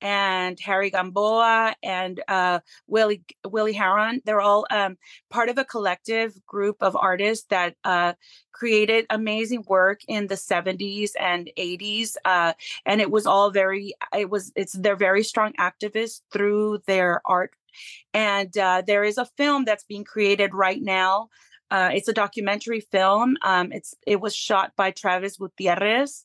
and 0.00 0.58
Harry 0.60 0.90
Gamboa 0.90 1.74
and 1.82 2.22
uh, 2.28 2.60
Willie 2.86 3.24
Willie 3.46 3.74
Herrón. 3.74 4.20
They're 4.24 4.40
all 4.40 4.66
um, 4.70 4.96
part 5.30 5.48
of 5.48 5.58
a 5.58 5.64
collective 5.64 6.34
group 6.46 6.76
of 6.80 6.96
artists 6.96 7.46
that 7.50 7.74
uh, 7.84 8.14
created 8.52 9.06
amazing 9.10 9.64
work 9.68 10.00
in 10.08 10.26
the 10.26 10.34
70s 10.34 11.10
and 11.18 11.50
80s, 11.56 12.16
uh, 12.24 12.52
and 12.86 13.00
it 13.00 13.10
was 13.10 13.26
all 13.26 13.50
very. 13.50 13.94
It 14.16 14.30
was 14.30 14.52
it's 14.56 14.72
they're 14.72 14.96
very 14.96 15.24
strong 15.24 15.52
activists 15.54 16.20
through 16.32 16.82
their 16.86 17.20
art, 17.24 17.52
and 18.14 18.56
uh, 18.56 18.82
there 18.86 19.04
is 19.04 19.18
a 19.18 19.26
film 19.36 19.64
that's 19.64 19.84
being 19.84 20.04
created 20.04 20.54
right 20.54 20.80
now. 20.80 21.28
Uh, 21.70 21.90
it's 21.92 22.08
a 22.08 22.14
documentary 22.14 22.80
film. 22.80 23.36
Um, 23.42 23.72
it's 23.72 23.94
it 24.06 24.20
was 24.20 24.34
shot 24.34 24.72
by 24.76 24.90
Travis 24.90 25.36
Gutierrez 25.36 26.24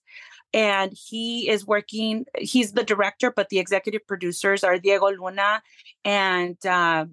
and 0.54 0.94
he 0.94 1.50
is 1.50 1.66
working 1.66 2.26
he's 2.38 2.74
the 2.74 2.84
director 2.84 3.32
but 3.32 3.50
the 3.50 3.60
executive 3.60 4.06
producers 4.08 4.64
are 4.64 4.78
diego 4.78 5.10
luna 5.10 5.62
and 6.06 6.64
uh, 6.66 7.06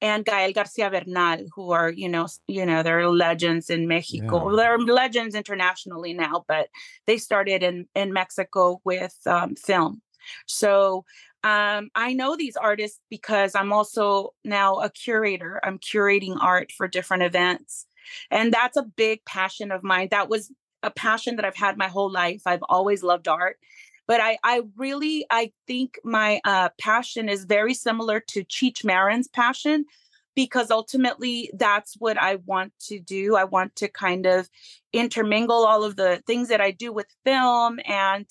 and 0.00 0.24
gael 0.24 0.52
garcia 0.52 0.90
bernal 0.90 1.46
who 1.54 1.72
are 1.72 1.90
you 1.90 2.08
know 2.08 2.26
you 2.46 2.64
know 2.64 2.82
they're 2.82 3.08
legends 3.08 3.70
in 3.70 3.86
mexico 3.86 4.50
yeah. 4.50 4.56
they're 4.56 4.78
legends 4.78 5.34
internationally 5.34 6.14
now 6.14 6.44
but 6.48 6.68
they 7.06 7.18
started 7.18 7.62
in 7.62 7.86
in 7.94 8.12
mexico 8.12 8.80
with 8.84 9.16
um, 9.26 9.54
film 9.54 10.00
so 10.46 11.04
um, 11.44 11.90
I 11.94 12.14
know 12.14 12.36
these 12.36 12.56
artists 12.56 13.00
because 13.10 13.54
I'm 13.54 13.70
also 13.70 14.30
now 14.44 14.76
a 14.76 14.88
curator. 14.88 15.60
I'm 15.62 15.78
curating 15.78 16.38
art 16.40 16.72
for 16.72 16.88
different 16.88 17.22
events. 17.22 17.86
And 18.30 18.50
that's 18.50 18.78
a 18.78 18.82
big 18.82 19.22
passion 19.26 19.70
of 19.70 19.84
mine. 19.84 20.08
That 20.10 20.30
was 20.30 20.50
a 20.84 20.90
passion 20.90 21.36
that 21.36 21.44
I've 21.44 21.56
had 21.56 21.76
my 21.76 21.88
whole 21.88 22.10
life. 22.10 22.42
I've 22.46 22.64
always 22.68 23.02
loved 23.02 23.28
art. 23.28 23.58
But 24.06 24.20
I, 24.20 24.38
I 24.44 24.62
really, 24.76 25.24
I 25.30 25.52
think 25.66 25.98
my 26.04 26.40
uh, 26.44 26.68
passion 26.78 27.28
is 27.28 27.44
very 27.44 27.74
similar 27.74 28.20
to 28.28 28.44
Cheech 28.44 28.84
Marin's 28.84 29.28
passion 29.28 29.86
because 30.34 30.70
ultimately 30.70 31.50
that's 31.54 31.94
what 31.98 32.20
I 32.20 32.36
want 32.46 32.72
to 32.88 32.98
do. 32.98 33.36
I 33.36 33.44
want 33.44 33.76
to 33.76 33.88
kind 33.88 34.26
of 34.26 34.48
intermingle 34.92 35.64
all 35.64 35.84
of 35.84 35.96
the 35.96 36.22
things 36.26 36.48
that 36.48 36.60
I 36.60 36.70
do 36.70 36.92
with 36.92 37.06
film 37.24 37.78
and 37.86 38.26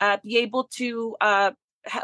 uh, 0.00 0.18
be 0.22 0.38
able 0.38 0.64
to 0.74 1.16
uh, 1.20 1.50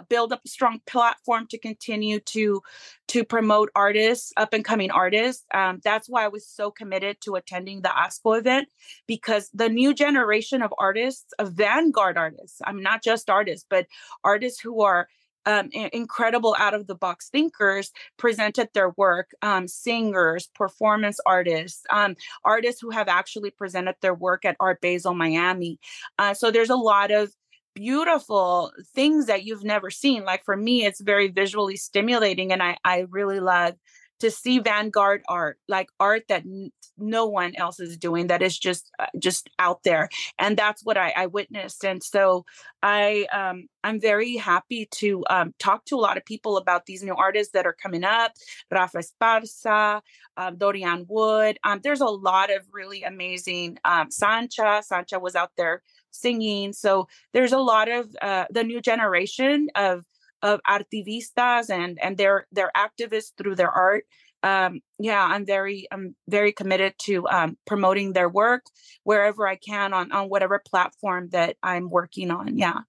build 0.08 0.32
up 0.32 0.40
a 0.44 0.48
strong 0.48 0.80
platform 0.86 1.46
to 1.48 1.58
continue 1.58 2.20
to 2.20 2.62
to 3.08 3.24
promote 3.24 3.70
artists 3.74 4.32
up 4.36 4.52
and 4.52 4.64
coming 4.64 4.90
artists. 4.90 5.44
Um, 5.52 5.80
that's 5.82 6.08
why 6.08 6.24
i 6.24 6.28
was 6.28 6.46
so 6.46 6.70
committed 6.70 7.20
to 7.20 7.34
attending 7.34 7.82
the 7.82 7.88
asco 7.88 8.38
event 8.38 8.68
because 9.06 9.50
the 9.52 9.68
new 9.68 9.94
generation 9.94 10.62
of 10.62 10.74
artists 10.78 11.32
of 11.38 11.52
vanguard 11.52 12.16
artists 12.16 12.60
i'm 12.64 12.82
not 12.82 13.02
just 13.02 13.30
artists 13.30 13.66
but 13.68 13.86
artists 14.24 14.60
who 14.60 14.82
are 14.82 15.08
um, 15.46 15.68
incredible 15.72 16.56
out 16.58 16.74
of 16.74 16.86
the 16.86 16.94
box 16.94 17.28
thinkers 17.28 17.92
presented 18.16 18.68
their 18.72 18.90
work 18.90 19.30
um, 19.42 19.68
singers 19.68 20.48
performance 20.54 21.18
artists 21.26 21.82
um, 21.90 22.16
artists 22.44 22.80
who 22.80 22.90
have 22.90 23.08
actually 23.08 23.50
presented 23.50 23.94
their 24.00 24.14
work 24.14 24.44
at 24.44 24.56
art 24.58 24.80
basel 24.80 25.14
miami. 25.14 25.78
Uh, 26.18 26.32
so 26.34 26.50
there's 26.50 26.70
a 26.70 26.76
lot 26.76 27.10
of 27.10 27.30
beautiful 27.74 28.72
things 28.94 29.26
that 29.26 29.44
you've 29.44 29.64
never 29.64 29.90
seen. 29.90 30.24
Like 30.24 30.44
for 30.44 30.56
me, 30.56 30.84
it's 30.84 31.00
very 31.00 31.28
visually 31.28 31.76
stimulating, 31.76 32.52
and 32.52 32.62
I 32.62 32.76
I 32.84 33.06
really 33.10 33.40
love 33.40 33.74
to 34.20 34.30
see 34.30 34.58
vanguard 34.58 35.22
art 35.28 35.58
like 35.68 35.88
art 35.98 36.22
that 36.28 36.42
n- 36.42 36.70
no 36.96 37.26
one 37.26 37.54
else 37.56 37.80
is 37.80 37.98
doing 37.98 38.28
that 38.28 38.42
is 38.42 38.58
just 38.58 38.90
uh, 38.98 39.06
just 39.18 39.50
out 39.58 39.82
there 39.82 40.08
and 40.38 40.56
that's 40.56 40.84
what 40.84 40.96
I, 40.96 41.12
I 41.16 41.26
witnessed 41.26 41.84
and 41.84 42.02
so 42.02 42.44
i 42.82 43.26
um 43.32 43.66
i'm 43.82 44.00
very 44.00 44.36
happy 44.36 44.88
to 44.92 45.24
um, 45.28 45.52
talk 45.58 45.84
to 45.86 45.96
a 45.96 46.00
lot 46.00 46.16
of 46.16 46.24
people 46.24 46.56
about 46.56 46.86
these 46.86 47.02
new 47.02 47.14
artists 47.14 47.52
that 47.52 47.66
are 47.66 47.76
coming 47.82 48.04
up 48.04 48.32
rafa 48.70 48.98
esparza 48.98 50.00
um, 50.36 50.56
dorian 50.56 51.06
wood 51.08 51.58
um, 51.64 51.80
there's 51.82 52.00
a 52.00 52.06
lot 52.06 52.50
of 52.54 52.62
really 52.72 53.02
amazing 53.02 53.76
um, 53.84 54.10
sancha 54.10 54.82
sancha 54.86 55.18
was 55.18 55.34
out 55.34 55.50
there 55.56 55.82
singing. 56.14 56.72
So 56.72 57.08
there's 57.32 57.52
a 57.52 57.58
lot 57.58 57.90
of 57.90 58.14
uh, 58.22 58.46
the 58.50 58.64
new 58.64 58.80
generation 58.80 59.68
of 59.74 60.04
of 60.42 60.60
artivistas 60.68 61.70
and 61.70 61.98
and 62.02 62.16
they're 62.16 62.46
they're 62.52 62.72
activists 62.76 63.32
through 63.36 63.56
their 63.56 63.70
art. 63.70 64.04
Um, 64.42 64.82
yeah 64.98 65.24
i'm 65.24 65.46
very 65.46 65.88
i'm 65.90 66.14
very 66.28 66.52
committed 66.52 66.92
to 66.98 67.26
um, 67.28 67.56
promoting 67.66 68.12
their 68.12 68.28
work 68.28 68.66
wherever 69.02 69.48
i 69.48 69.56
can 69.56 69.94
on 69.94 70.12
on 70.12 70.28
whatever 70.28 70.58
platform 70.58 71.30
that 71.30 71.56
i'm 71.62 71.88
working 71.88 72.30
on 72.30 72.58
yeah. 72.58 72.80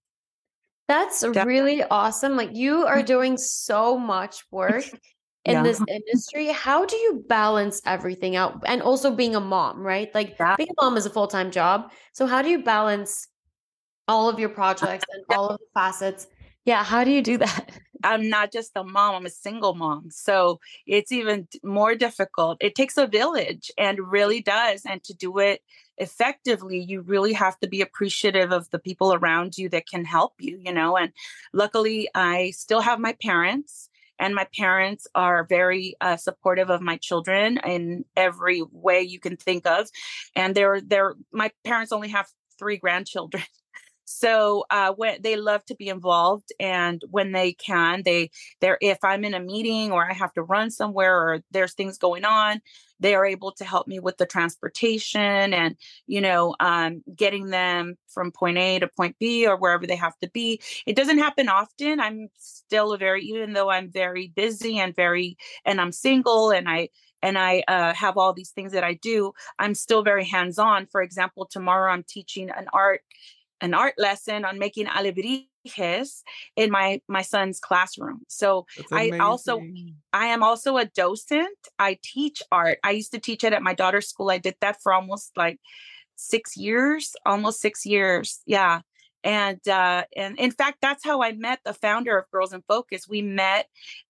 That's 0.90 1.22
Definitely. 1.22 1.54
really 1.54 1.84
awesome 1.84 2.36
like 2.36 2.54
you 2.54 2.86
are 2.86 3.02
doing 3.16 3.38
so 3.38 3.98
much 3.98 4.44
work 4.52 4.84
in 5.46 5.54
yeah. 5.54 5.64
this 5.64 5.82
industry 5.88 6.48
how 6.48 6.86
do 6.86 6.96
you 6.96 7.24
balance 7.28 7.82
everything 7.86 8.36
out 8.36 8.62
and 8.66 8.82
also 8.82 9.12
being 9.12 9.36
a 9.36 9.40
mom 9.40 9.82
right 9.82 10.14
like 10.14 10.36
yeah. 10.40 10.56
being 10.56 10.70
a 10.70 10.84
mom 10.84 10.98
is 10.98 11.06
a 11.06 11.10
full-time 11.10 11.52
job 11.52 11.92
so 12.14 12.26
how 12.26 12.42
do 12.42 12.50
you 12.50 12.64
balance 12.64 13.28
all 14.08 14.30
of 14.30 14.40
your 14.40 14.50
projects 14.50 15.06
and 15.14 15.24
all 15.38 15.50
of 15.50 15.60
the 15.60 15.66
facets 15.74 16.28
yeah, 16.66 16.84
how 16.84 17.04
do 17.04 17.12
you 17.12 17.22
do 17.22 17.38
that? 17.38 17.72
I'm 18.04 18.30
not 18.30 18.52
just 18.52 18.72
a 18.76 18.84
mom, 18.84 19.16
I'm 19.16 19.26
a 19.26 19.32
single 19.32 19.74
mom. 19.74 20.10
So 20.12 20.60
it's 20.86 21.12
even 21.12 21.48
more 21.64 21.96
difficult. 21.96 22.58
It 22.60 22.76
takes 22.76 22.98
a 22.98 23.08
village 23.08 23.72
and 23.78 24.00
really 24.00 24.42
does. 24.42 24.82
And 24.86 25.04
to 25.06 25.14
do 25.14 25.40
it 25.40 25.62
effectively, 25.98 26.78
you 26.80 27.02
really 27.02 27.34
have 27.34 27.58
to 27.62 27.68
be 27.68 27.82
appreciative 27.82 28.52
of 28.52 28.70
the 28.70 28.80
people 28.80 29.14
around 29.14 29.58
you 29.58 29.70
that 29.70 29.88
can 29.88 30.06
help 30.06 30.34
you, 30.40 30.60
you 30.64 30.74
know. 30.74 30.98
And 30.98 31.14
luckily, 31.54 32.10
I 32.14 32.52
still 32.52 32.82
have 32.82 33.00
my 33.00 33.16
parents. 33.24 33.90
And 34.20 34.36
my 34.36 34.48
parents 34.58 35.08
are 35.16 35.46
very 35.46 35.96
uh, 36.02 36.18
supportive 36.18 36.70
of 36.70 36.82
my 36.82 36.98
children 36.98 37.60
in 37.66 38.06
every 38.16 38.64
way 38.72 39.02
you 39.02 39.20
can 39.20 39.38
think 39.38 39.66
of. 39.68 39.88
And 40.36 40.56
they're 40.56 40.82
they're 40.82 41.16
my 41.32 41.52
parents 41.64 41.92
only 41.92 42.10
have 42.10 42.28
three 42.58 42.78
grandchildren. 42.78 43.44
so 44.06 44.66
uh, 44.70 44.94
when 44.96 45.22
they 45.22 45.36
love 45.36 45.66
to 45.66 45.76
be 45.76 45.90
involved 45.90 46.50
and 46.60 47.02
when 47.10 47.32
they 47.32 47.54
can 47.54 48.04
they 48.06 48.30
they're 48.62 48.78
if 48.80 49.00
i'm 49.04 49.26
in 49.26 49.34
a 49.34 49.40
meeting 49.40 49.92
or 49.92 50.08
i 50.08 50.14
have 50.14 50.32
to 50.32 50.44
run 50.44 50.70
somewhere 50.70 51.18
or 51.18 51.40
there's 51.50 51.74
things 51.74 51.98
going 51.98 52.24
on 52.24 52.62
they 53.00 53.16
are 53.16 53.26
able 53.26 53.52
to 53.54 53.66
help 53.66 53.88
me 53.88 54.00
with 54.00 54.18
the 54.18 54.26
transportation 54.26 55.54
and 55.54 55.76
you 56.08 56.22
know 56.22 56.56
um, 56.60 57.04
getting 57.16 57.50
them 57.50 57.96
from 58.08 58.32
point 58.32 58.58
a 58.58 58.80
to 58.80 58.88
point 58.88 59.16
b 59.20 59.48
or 59.48 59.58
wherever 59.58 59.86
they 59.88 59.96
have 59.96 60.18
to 60.20 60.30
be. 60.30 60.62
It 60.86 60.96
doesn't 60.96 61.18
happen 61.18 61.50
often. 61.50 62.00
I'm 62.00 62.30
still 62.38 62.94
a 62.94 62.98
very 62.98 63.24
even 63.26 63.54
though 63.54 63.70
i'm 63.70 63.92
very 63.92 64.28
busy 64.28 64.80
and 64.80 64.96
very 64.96 65.38
and 65.66 65.80
i'm 65.80 65.92
single 65.92 66.52
and 66.52 66.68
i 66.70 66.90
and 67.22 67.40
I 67.40 67.64
uh, 67.68 67.94
have 67.96 68.18
all 68.18 68.34
these 68.34 68.52
things 68.52 68.72
that 68.74 68.84
I 68.84 68.94
do, 68.94 69.34
I'm 69.58 69.74
still 69.74 70.04
very 70.04 70.26
hands 70.26 70.60
on. 70.60 70.86
For 70.86 71.02
example, 71.02 71.48
tomorrow 71.50 71.92
I'm 71.92 72.04
teaching 72.04 72.52
an 72.52 72.68
art 72.72 73.02
an 73.62 73.74
art 73.74 73.96
lesson 73.98 74.46
on 74.46 74.60
making 74.60 74.88
alebrijes 75.66 76.24
in 76.56 76.72
my 76.72 77.02
my 77.08 77.22
son's 77.22 77.60
classroom. 77.60 78.22
So 78.28 78.66
I 78.92 79.12
also 79.20 79.62
I 80.14 80.28
am 80.28 80.44
also 80.44 80.78
a 80.78 80.86
docent. 80.86 81.58
I 81.80 81.98
teach 82.04 82.42
art. 82.52 82.80
I 82.84 82.92
used 82.92 83.12
to 83.12 83.20
teach 83.20 83.44
it 83.44 83.54
at 83.54 83.64
my 83.64 83.74
daughter's 83.74 84.08
school. 84.08 84.30
I 84.30 84.38
did 84.38 84.56
that 84.62 84.82
for 84.82 84.94
almost 84.94 85.32
like 85.36 85.60
6 86.16 86.58
years, 86.58 87.16
almost 87.26 87.60
6 87.62 87.86
years. 87.86 88.42
Yeah. 88.46 88.82
And 89.26 89.68
uh 89.68 90.06
and 90.16 90.40
in 90.40 90.52
fact 90.52 90.78
that's 90.82 91.04
how 91.04 91.22
I 91.22 91.34
met 91.34 91.60
the 91.66 91.74
founder 91.74 92.18
of 92.18 92.32
Girls 92.32 92.54
in 92.54 92.64
Focus. 92.68 93.10
We 93.10 93.22
met 93.22 93.68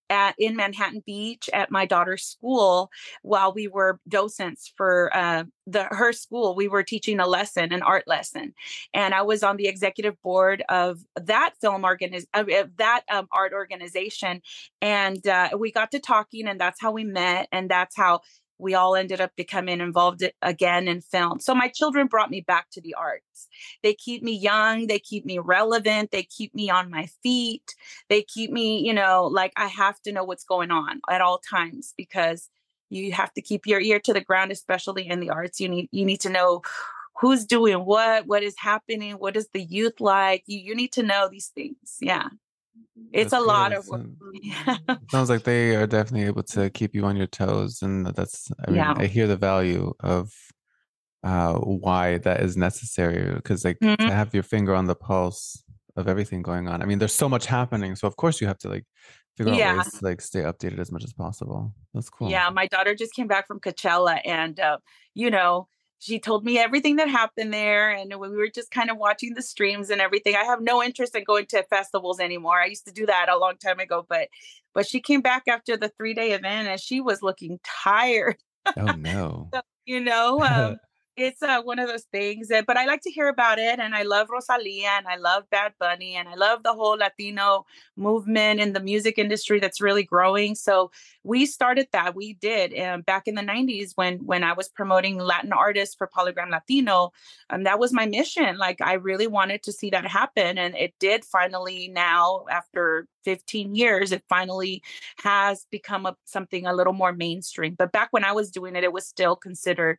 at 0.10 0.36
in 0.38 0.55
Manhattan 0.55 1.03
Beach 1.05 1.50
at 1.53 1.72
my 1.72 1.86
daughter's 1.86 2.24
school 2.24 2.91
while 3.22 3.53
we 3.53 3.67
were 3.67 4.00
docents 4.07 4.72
for 4.75 5.15
uh, 5.15 5.45
the 5.65 5.86
her 5.86 6.13
school. 6.13 6.55
We 6.55 6.67
were 6.67 6.84
teaching 6.84 7.19
a 7.19 7.27
lesson, 7.27 7.74
an 7.74 7.81
art 7.81 8.03
lesson, 8.07 8.53
and 8.93 9.13
I 9.13 9.24
was 9.24 9.43
on 9.43 9.57
the 9.57 9.67
executive 9.67 10.22
board 10.22 10.63
of 10.69 11.00
that 11.15 11.53
film 11.62 11.83
organiz- 11.83 12.27
of 12.33 12.48
that 12.77 13.01
um, 13.11 13.27
art 13.31 13.53
organization. 13.53 14.42
And 14.81 15.25
uh, 15.27 15.50
we 15.57 15.72
got 15.72 15.92
to 15.92 16.00
talking, 16.00 16.48
and 16.48 16.59
that's 16.59 16.81
how 16.81 16.92
we 16.92 17.03
met, 17.03 17.48
and 17.51 17.70
that's 17.70 17.96
how 17.96 18.22
we 18.57 18.74
all 18.74 18.96
ended 18.96 19.22
up 19.22 19.31
becoming 19.35 19.81
involved 19.81 20.24
again 20.41 20.87
in 20.87 21.01
film. 21.01 21.39
So 21.39 21.53
my 21.53 21.68
children 21.68 22.07
brought 22.07 22.29
me 22.29 22.41
back 22.41 22.70
to 22.72 22.81
the 22.81 22.94
arts. 22.94 23.48
They 23.83 23.94
keep 23.94 24.24
me 24.24 24.33
young, 24.33 24.87
they 24.87 25.00
keep 25.00 25.25
me 25.25 25.39
relevant, 25.39 26.11
they 26.11 26.24
keep 26.24 26.53
me 26.55 26.70
on 26.70 26.89
my 26.89 27.07
feet. 27.24 27.75
They 28.09 28.22
keep 28.22 28.51
me, 28.51 28.85
you 28.85 28.94
know, 28.94 29.27
like 29.31 29.51
I 29.57 29.68
have 29.68 30.01
to 30.03 30.11
know 30.11 30.24
what's 30.24 30.46
going 30.46 30.72
on 30.72 31.01
at 31.09 31.22
all 31.22 31.39
times 31.39 31.94
because 31.98 32.50
you 32.89 33.11
have 33.11 33.33
to 33.33 33.41
keep 33.41 33.65
your 33.65 33.81
ear 33.81 34.00
to 34.00 34.13
the 34.13 34.22
ground 34.22 34.51
especially 34.51 35.07
in 35.07 35.20
the 35.20 35.29
arts. 35.29 35.59
You 35.59 35.70
need 35.70 35.89
you 35.91 36.05
need 36.05 36.22
to 36.22 36.29
know 36.29 36.61
who's 37.20 37.46
doing 37.46 37.85
what, 37.85 38.27
what 38.27 38.44
is 38.44 38.55
happening, 38.57 39.13
what 39.13 39.37
is 39.37 39.50
the 39.53 39.63
youth 39.63 40.00
like? 40.00 40.44
You 40.48 40.59
you 40.59 40.75
need 40.75 40.91
to 40.94 41.03
know 41.03 41.27
these 41.29 41.48
things. 41.48 41.98
Yeah 42.00 42.29
it's 43.11 43.31
that's 43.31 43.44
a 43.44 43.46
lot 43.46 43.74
of 43.74 43.88
work. 43.88 44.05
Sounds 45.11 45.29
like 45.29 45.44
they 45.51 45.75
are 45.75 45.88
definitely 45.88 46.27
able 46.27 46.44
to 46.44 46.70
keep 46.70 46.96
you 46.96 47.05
on 47.05 47.16
your 47.16 47.27
toes, 47.27 47.81
and 47.81 48.07
that's. 48.07 48.51
I 48.66 48.72
mean, 48.72 48.77
yeah. 48.77 48.94
I 48.96 49.05
hear 49.07 49.27
the 49.27 49.38
value 49.38 49.94
of 50.00 50.31
uh, 51.24 51.53
why 51.53 52.20
that 52.20 52.42
is 52.42 52.55
necessary 52.55 53.33
because, 53.33 53.66
like, 53.66 53.79
mm-hmm. 53.79 54.07
to 54.07 54.14
have 54.14 54.33
your 54.33 54.44
finger 54.44 54.75
on 54.75 54.85
the 54.85 54.96
pulse 54.96 55.64
of 55.96 56.07
everything 56.07 56.42
going 56.42 56.68
on. 56.68 56.81
I 56.81 56.85
mean, 56.85 57.00
there's 57.00 57.14
so 57.14 57.29
much 57.29 57.46
happening, 57.46 57.96
so 57.96 58.07
of 58.07 58.16
course 58.16 58.42
you 58.42 58.48
have 58.48 58.57
to 58.59 58.70
like 58.70 58.85
figure 59.38 59.53
yeah. 59.53 59.72
out 59.72 59.77
ways 59.77 59.94
to 59.94 60.05
like 60.05 60.22
stay 60.22 60.42
updated 60.42 60.79
as 60.79 60.92
much 60.92 61.03
as 61.03 61.14
possible. 61.14 61.74
That's 61.94 62.09
cool. 62.09 62.29
Yeah, 62.29 62.50
my 62.50 62.68
daughter 62.68 62.96
just 62.96 63.14
came 63.14 63.27
back 63.27 63.48
from 63.48 63.59
Coachella, 63.59 64.20
and 64.25 64.59
uh, 64.59 64.77
you 65.14 65.31
know, 65.31 65.68
she 66.00 66.20
told 66.20 66.44
me 66.44 66.60
everything 66.60 66.98
that 66.98 67.10
happened 67.10 67.53
there 67.53 67.90
and 67.90 68.14
we 68.20 68.29
were 68.29 68.50
just 68.50 68.72
kind 68.72 68.90
of 68.90 68.98
watching 68.98 69.34
the 69.34 69.42
streams 69.42 69.90
and 69.90 70.01
everything. 70.01 70.36
I 70.36 70.44
have 70.44 70.62
no 70.62 70.84
interest 70.84 71.16
in 71.16 71.24
going 71.24 71.46
to 71.48 71.64
festivals 71.64 72.20
anymore. 72.20 72.60
I 72.60 72.66
used 72.66 72.86
to 72.86 72.94
do 72.94 73.05
that 73.05 73.29
a 73.29 73.38
long 73.38 73.58
time 73.58 73.79
ago 73.79 74.05
but 74.08 74.27
but 74.74 74.88
she 74.88 75.00
came 75.00 75.22
back 75.22 75.44
after 75.48 75.77
the 75.77 75.90
three 75.98 76.14
day 76.14 76.31
event 76.31 76.68
and 76.68 76.79
she 76.79 77.01
was 77.01 77.22
looking 77.22 77.60
tired. 77.84 78.38
Oh 78.77 78.94
no. 78.94 79.50
So, 79.53 79.62
you 79.86 80.00
know 80.00 80.42
um, 80.44 80.77
it's 81.18 81.42
uh, 81.42 81.62
one 81.62 81.80
of 81.80 81.88
those 81.88 82.04
things 82.12 82.50
that, 82.50 82.66
but 82.66 82.78
I 82.78 82.86
like 82.86 83.01
to 83.01 83.12
hear 83.12 83.30
about 83.30 83.58
it. 83.58 83.80
And 83.80 83.96
I 83.96 84.04
love 84.04 84.30
Rosalia 84.30 84.90
and 84.98 85.08
I 85.08 85.16
love 85.16 85.50
Bad 85.50 85.74
Bunny 85.80 86.16
and 86.16 86.28
I 86.28 86.36
love 86.36 86.64
the 86.64 86.74
whole 86.74 86.98
Latino 86.98 87.66
movement 87.96 88.60
in 88.60 88.74
the 88.74 88.80
music 88.80 89.18
industry 89.18 89.60
that's 89.60 89.80
really 89.80 90.04
growing. 90.04 90.56
So 90.56 90.92
we 91.24 91.46
started 91.46 91.88
that. 91.94 92.16
We 92.16 92.34
did 92.34 92.78
um, 92.80 93.01
back 93.01 93.28
in 93.28 93.36
the 93.36 93.42
90s 93.42 93.92
when, 93.96 94.25
when 94.25 94.44
I 94.44 94.54
was 94.54 94.68
promoting 94.68 95.18
Latin 95.18 95.54
artists 95.54 95.96
for 95.96 96.08
Polygram 96.08 96.51
Latino. 96.51 97.12
And 97.50 97.62
um, 97.62 97.64
that 97.64 97.80
was 97.80 97.94
my 97.94 98.06
mission. 98.06 98.58
Like 98.58 98.82
I 98.82 98.94
really 98.94 99.28
wanted 99.28 99.64
to 99.64 99.72
see 99.72 99.90
that 99.92 100.06
happen. 100.06 100.58
And 100.58 100.75
it 100.75 100.94
did 101.00 101.24
finally 101.24 101.88
now 101.88 102.46
after 102.51 103.08
15 103.25 103.75
years, 103.75 104.11
it 104.11 104.24
finally 104.29 104.81
has 105.24 105.66
become 105.72 106.05
a, 106.05 106.16
something 106.25 106.66
a 106.66 106.74
little 106.74 106.94
more 106.94 107.11
mainstream. 107.11 107.75
But 107.77 107.92
back 107.92 108.09
when 108.11 108.24
I 108.24 108.31
was 108.31 108.51
doing 108.51 108.75
it, 108.75 108.83
it 108.83 108.94
was 108.94 109.05
still 109.05 109.35
considered 109.35 109.98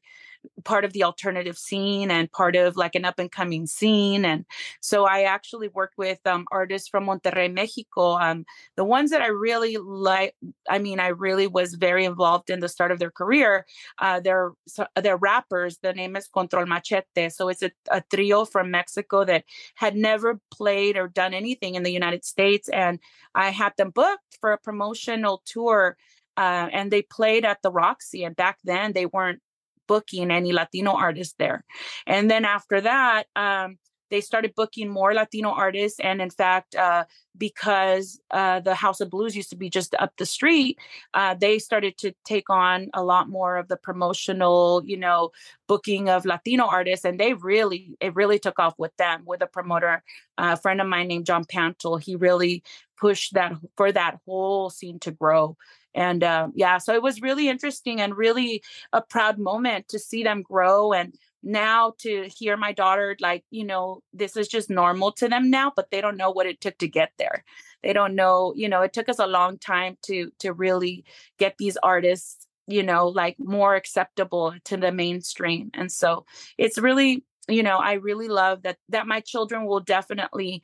part 0.65 0.85
of 0.85 0.93
the 0.93 1.05
alternative 1.05 1.59
scene 1.59 2.11
and 2.11 2.31
part 2.31 2.57
of 2.57 2.77
like 2.77 2.95
an 2.95 3.05
up 3.05 3.19
and 3.19 3.31
coming 3.31 3.67
scene. 3.67 4.25
And 4.25 4.45
so 4.81 5.05
I 5.05 5.23
actually 5.23 5.69
worked 5.69 5.99
with 5.99 6.19
um, 6.27 6.47
artists 6.51 6.89
from 6.89 7.07
Monterrey, 7.07 7.53
Mexico. 7.53 8.13
Um, 8.13 8.45
the 8.77 8.85
ones 8.85 9.11
that 9.11 9.23
I 9.23 9.29
really 9.29 9.77
like, 9.77 10.35
I 10.69 10.79
mean, 10.79 11.01
I 11.01 11.09
really 11.09 11.47
was 11.47 11.75
very 11.75 12.05
involved 12.05 12.51
in 12.51 12.61
the 12.61 12.69
start 12.69 12.91
of 12.91 12.99
their 12.99 13.11
career. 13.11 13.67
Uh, 13.99 14.21
they're 14.21 14.53
they're 15.01 15.17
rappers. 15.17 15.79
The 15.83 15.93
name 15.93 16.17
is 16.17 16.29
Control 16.29 16.67
Machete. 16.67 17.29
So 17.31 17.49
it's 17.49 17.63
a, 17.63 17.71
a 17.91 18.03
trio 18.13 18.45
from 18.45 18.71
Mexico 18.71 19.25
that 19.25 19.45
had 19.75 19.97
never 19.97 20.41
played 20.51 20.97
or 20.97 21.09
done 21.09 21.35
anything 21.35 21.75
in 21.75 21.83
the 21.83 21.93
United 21.93 22.25
States, 22.25 22.69
and 22.69 22.99
I 23.35 23.51
had 23.51 23.73
them 23.77 23.91
booked 23.91 24.39
for 24.41 24.53
a 24.53 24.59
promotional 24.59 25.43
tour. 25.45 25.97
Uh, 26.37 26.69
and 26.71 26.91
they 26.91 27.01
played 27.01 27.47
at 27.47 27.63
the 27.63 27.71
Roxy. 27.71 28.23
And 28.23 28.37
back 28.37 28.59
then, 28.63 28.93
they 28.93 29.07
weren't 29.07 29.41
booking 29.87 30.31
any 30.31 30.53
Latino 30.53 30.93
artists 30.93 31.35
there. 31.39 31.65
And 32.07 32.31
then 32.31 32.45
after 32.45 32.81
that, 32.81 33.27
um, 33.35 33.79
they 34.11 34.21
started 34.21 34.55
booking 34.55 34.89
more 34.89 35.15
Latino 35.15 35.51
artists. 35.51 35.99
And 36.01 36.21
in 36.21 36.31
fact, 36.31 36.75
uh, 36.75 37.05
because 37.37 38.21
uh, 38.31 38.61
the 38.61 38.75
House 38.75 39.01
of 39.01 39.11
Blues 39.11 39.37
used 39.37 39.51
to 39.51 39.57
be 39.57 39.69
just 39.69 39.95
up 39.99 40.13
the 40.17 40.27
street, 40.27 40.79
uh, 41.15 41.35
they 41.35 41.59
started 41.59 41.99
to 41.99 42.13
take 42.25 42.49
on 42.49 42.89
a 42.95 43.03
lot 43.03 43.29
more 43.29 43.57
of 43.57 43.69
the 43.69 43.77
promotional, 43.77 44.83
you 44.87 44.97
know, 44.97 45.31
booking 45.67 46.09
of 46.09 46.25
Latino 46.25 46.67
artists. 46.67 47.05
And 47.05 47.21
they 47.21 47.35
really, 47.35 47.97
it 48.01 48.15
really 48.15 48.39
took 48.39 48.59
off 48.59 48.75
with 48.79 48.97
them, 48.97 49.23
with 49.27 49.43
a 49.43 49.47
promoter, 49.47 50.03
uh, 50.39 50.55
a 50.55 50.57
friend 50.57 50.81
of 50.81 50.87
mine 50.87 51.09
named 51.09 51.27
John 51.27 51.45
Pantel. 51.45 52.01
He 52.01 52.17
really 52.17 52.63
pushed 52.97 53.35
that 53.35 53.53
for 53.77 53.93
that 53.93 54.19
whole 54.25 54.71
scene 54.71 54.99
to 55.01 55.11
grow 55.11 55.57
and 55.95 56.23
uh, 56.23 56.49
yeah 56.55 56.79
so 56.79 56.95
it 56.95 57.03
was 57.03 57.21
really 57.21 57.49
interesting 57.49 58.01
and 58.01 58.17
really 58.17 58.63
a 58.93 59.03
proud 59.03 59.39
moment 59.39 59.89
to 59.89 59.99
see 59.99 60.23
them 60.23 60.43
grow 60.43 60.93
and 60.93 61.15
now 61.47 61.95
to 61.99 62.29
hear 62.37 62.57
my 62.57 62.73
daughter 62.73 63.17
like 63.21 63.45
you 63.51 63.65
know 63.65 64.03
this 64.13 64.37
is 64.37 64.49
just 64.49 64.69
normal 64.69 65.13
to 65.13 65.29
them 65.29 65.49
now 65.49 65.73
but 65.75 65.91
they 65.91 66.01
don't 66.01 66.17
know 66.17 66.31
what 66.31 66.47
it 66.47 66.61
took 66.61 66.77
to 66.79 66.89
get 66.89 67.13
there. 67.19 67.45
They 67.83 67.93
don't 67.93 68.15
know 68.15 68.53
you 68.57 68.69
know 68.69 68.83
it 68.83 68.93
took 68.93 69.09
us 69.09 69.19
a 69.19 69.27
long 69.27 69.59
time 69.59 69.97
to 70.07 70.31
to 70.41 70.53
really 70.53 71.05
get 71.39 71.57
these 71.59 71.77
artists 71.79 72.47
you 72.67 72.83
know 72.83 73.09
like 73.09 73.37
more 73.39 73.77
acceptable 73.77 74.55
to 74.65 74.77
the 74.77 74.93
mainstream. 74.93 75.71
And 75.73 75.91
so 75.91 76.27
it's 76.59 76.79
really 76.79 77.25
you 77.49 77.63
know 77.63 77.79
i 77.79 77.93
really 77.93 78.29
love 78.29 78.63
that 78.63 78.77
that 78.89 79.07
my 79.07 79.21
children 79.21 79.67
will 79.67 79.81
definitely 79.81 80.63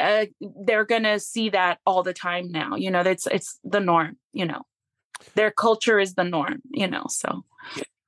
uh, 0.00 0.26
they're 0.64 0.84
gonna 0.84 1.18
see 1.18 1.48
that 1.48 1.78
all 1.84 2.02
the 2.02 2.12
time 2.12 2.52
now 2.52 2.76
you 2.76 2.90
know 2.90 3.00
it's 3.00 3.26
it's 3.26 3.58
the 3.64 3.80
norm 3.80 4.16
you 4.32 4.46
know. 4.46 4.62
Their 5.34 5.50
culture 5.50 5.98
is 5.98 6.14
the 6.14 6.24
norm 6.24 6.62
you 6.70 6.86
know 6.86 7.06
so 7.08 7.44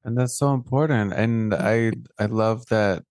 and 0.05 0.17
that's 0.19 0.39
so 0.39 0.53
important 0.55 1.13
and 1.13 1.55
i 1.55 1.93
i 2.19 2.27
love 2.27 2.67
that 2.67 3.03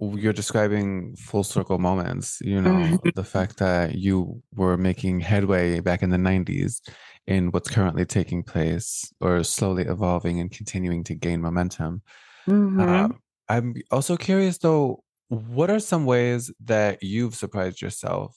you're 0.00 0.32
describing 0.32 1.14
full 1.16 1.44
circle 1.44 1.78
moments 1.78 2.40
you 2.42 2.60
know 2.60 2.98
Mm-hmm. 3.00 3.10
the 3.14 3.24
fact 3.24 3.58
that 3.58 3.96
you 3.96 4.42
were 4.54 4.76
making 4.76 5.20
headway 5.20 5.80
back 5.80 6.02
in 6.02 6.10
the 6.10 6.18
90s 6.18 6.82
in 7.26 7.50
what's 7.50 7.70
currently 7.70 8.04
taking 8.06 8.42
place 8.42 9.12
or 9.20 9.44
slowly 9.44 9.84
evolving 9.84 10.40
and 10.40 10.50
continuing 10.52 11.04
to 11.04 11.14
gain 11.14 11.40
momentum 11.42 12.02
Mhm. 12.46 12.84
Uh, 12.88 13.08
i'm 13.48 13.74
also 13.90 14.16
curious 14.16 14.58
though 14.58 15.02
what 15.28 15.70
are 15.70 15.80
some 15.80 16.06
ways 16.06 16.52
that 16.60 17.02
you've 17.02 17.34
surprised 17.34 17.80
yourself 17.82 18.36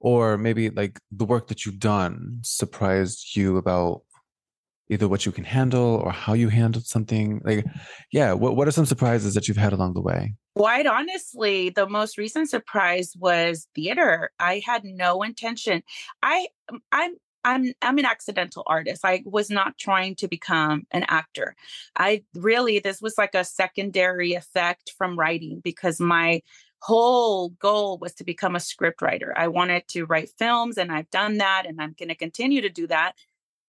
or 0.00 0.38
maybe 0.38 0.70
like 0.70 1.00
the 1.10 1.24
work 1.24 1.48
that 1.48 1.66
you've 1.66 1.78
done 1.80 2.40
surprised 2.42 3.36
you 3.36 3.56
about 3.56 4.02
either 4.90 5.08
what 5.08 5.24
you 5.24 5.32
can 5.32 5.44
handle 5.44 6.02
or 6.04 6.12
how 6.12 6.34
you 6.34 6.48
handled 6.48 6.84
something 6.84 7.40
like 7.44 7.64
yeah 8.12 8.32
what, 8.32 8.56
what 8.56 8.68
are 8.68 8.72
some 8.72 8.86
surprises 8.86 9.34
that 9.34 9.48
you've 9.48 9.56
had 9.56 9.72
along 9.72 9.94
the 9.94 10.02
way 10.02 10.34
Quite 10.56 10.86
honestly, 10.86 11.70
the 11.70 11.88
most 11.88 12.18
recent 12.18 12.50
surprise 12.50 13.14
was 13.18 13.68
theater. 13.74 14.30
I 14.40 14.60
had 14.66 14.84
no 14.84 15.22
intention. 15.22 15.82
I 16.22 16.48
um, 16.70 16.82
I'm 16.90 17.14
I'm 17.44 17.72
I'm 17.80 17.98
an 17.98 18.04
accidental 18.04 18.64
artist. 18.66 19.04
I 19.04 19.22
was 19.24 19.48
not 19.48 19.78
trying 19.78 20.16
to 20.16 20.28
become 20.28 20.86
an 20.90 21.04
actor. 21.08 21.54
I 21.96 22.24
really 22.34 22.80
this 22.80 23.00
was 23.00 23.14
like 23.16 23.34
a 23.34 23.44
secondary 23.44 24.34
effect 24.34 24.92
from 24.98 25.18
writing 25.18 25.60
because 25.62 26.00
my 26.00 26.42
whole 26.82 27.50
goal 27.50 27.98
was 27.98 28.14
to 28.14 28.24
become 28.24 28.56
a 28.56 28.60
script 28.60 29.02
writer. 29.02 29.32
I 29.36 29.48
wanted 29.48 29.86
to 29.88 30.04
write 30.04 30.30
films 30.38 30.78
and 30.78 30.90
I've 30.90 31.10
done 31.10 31.38
that 31.38 31.64
and 31.66 31.80
I'm 31.80 31.94
going 31.98 32.08
to 32.08 32.14
continue 32.14 32.60
to 32.62 32.70
do 32.70 32.86
that. 32.88 33.12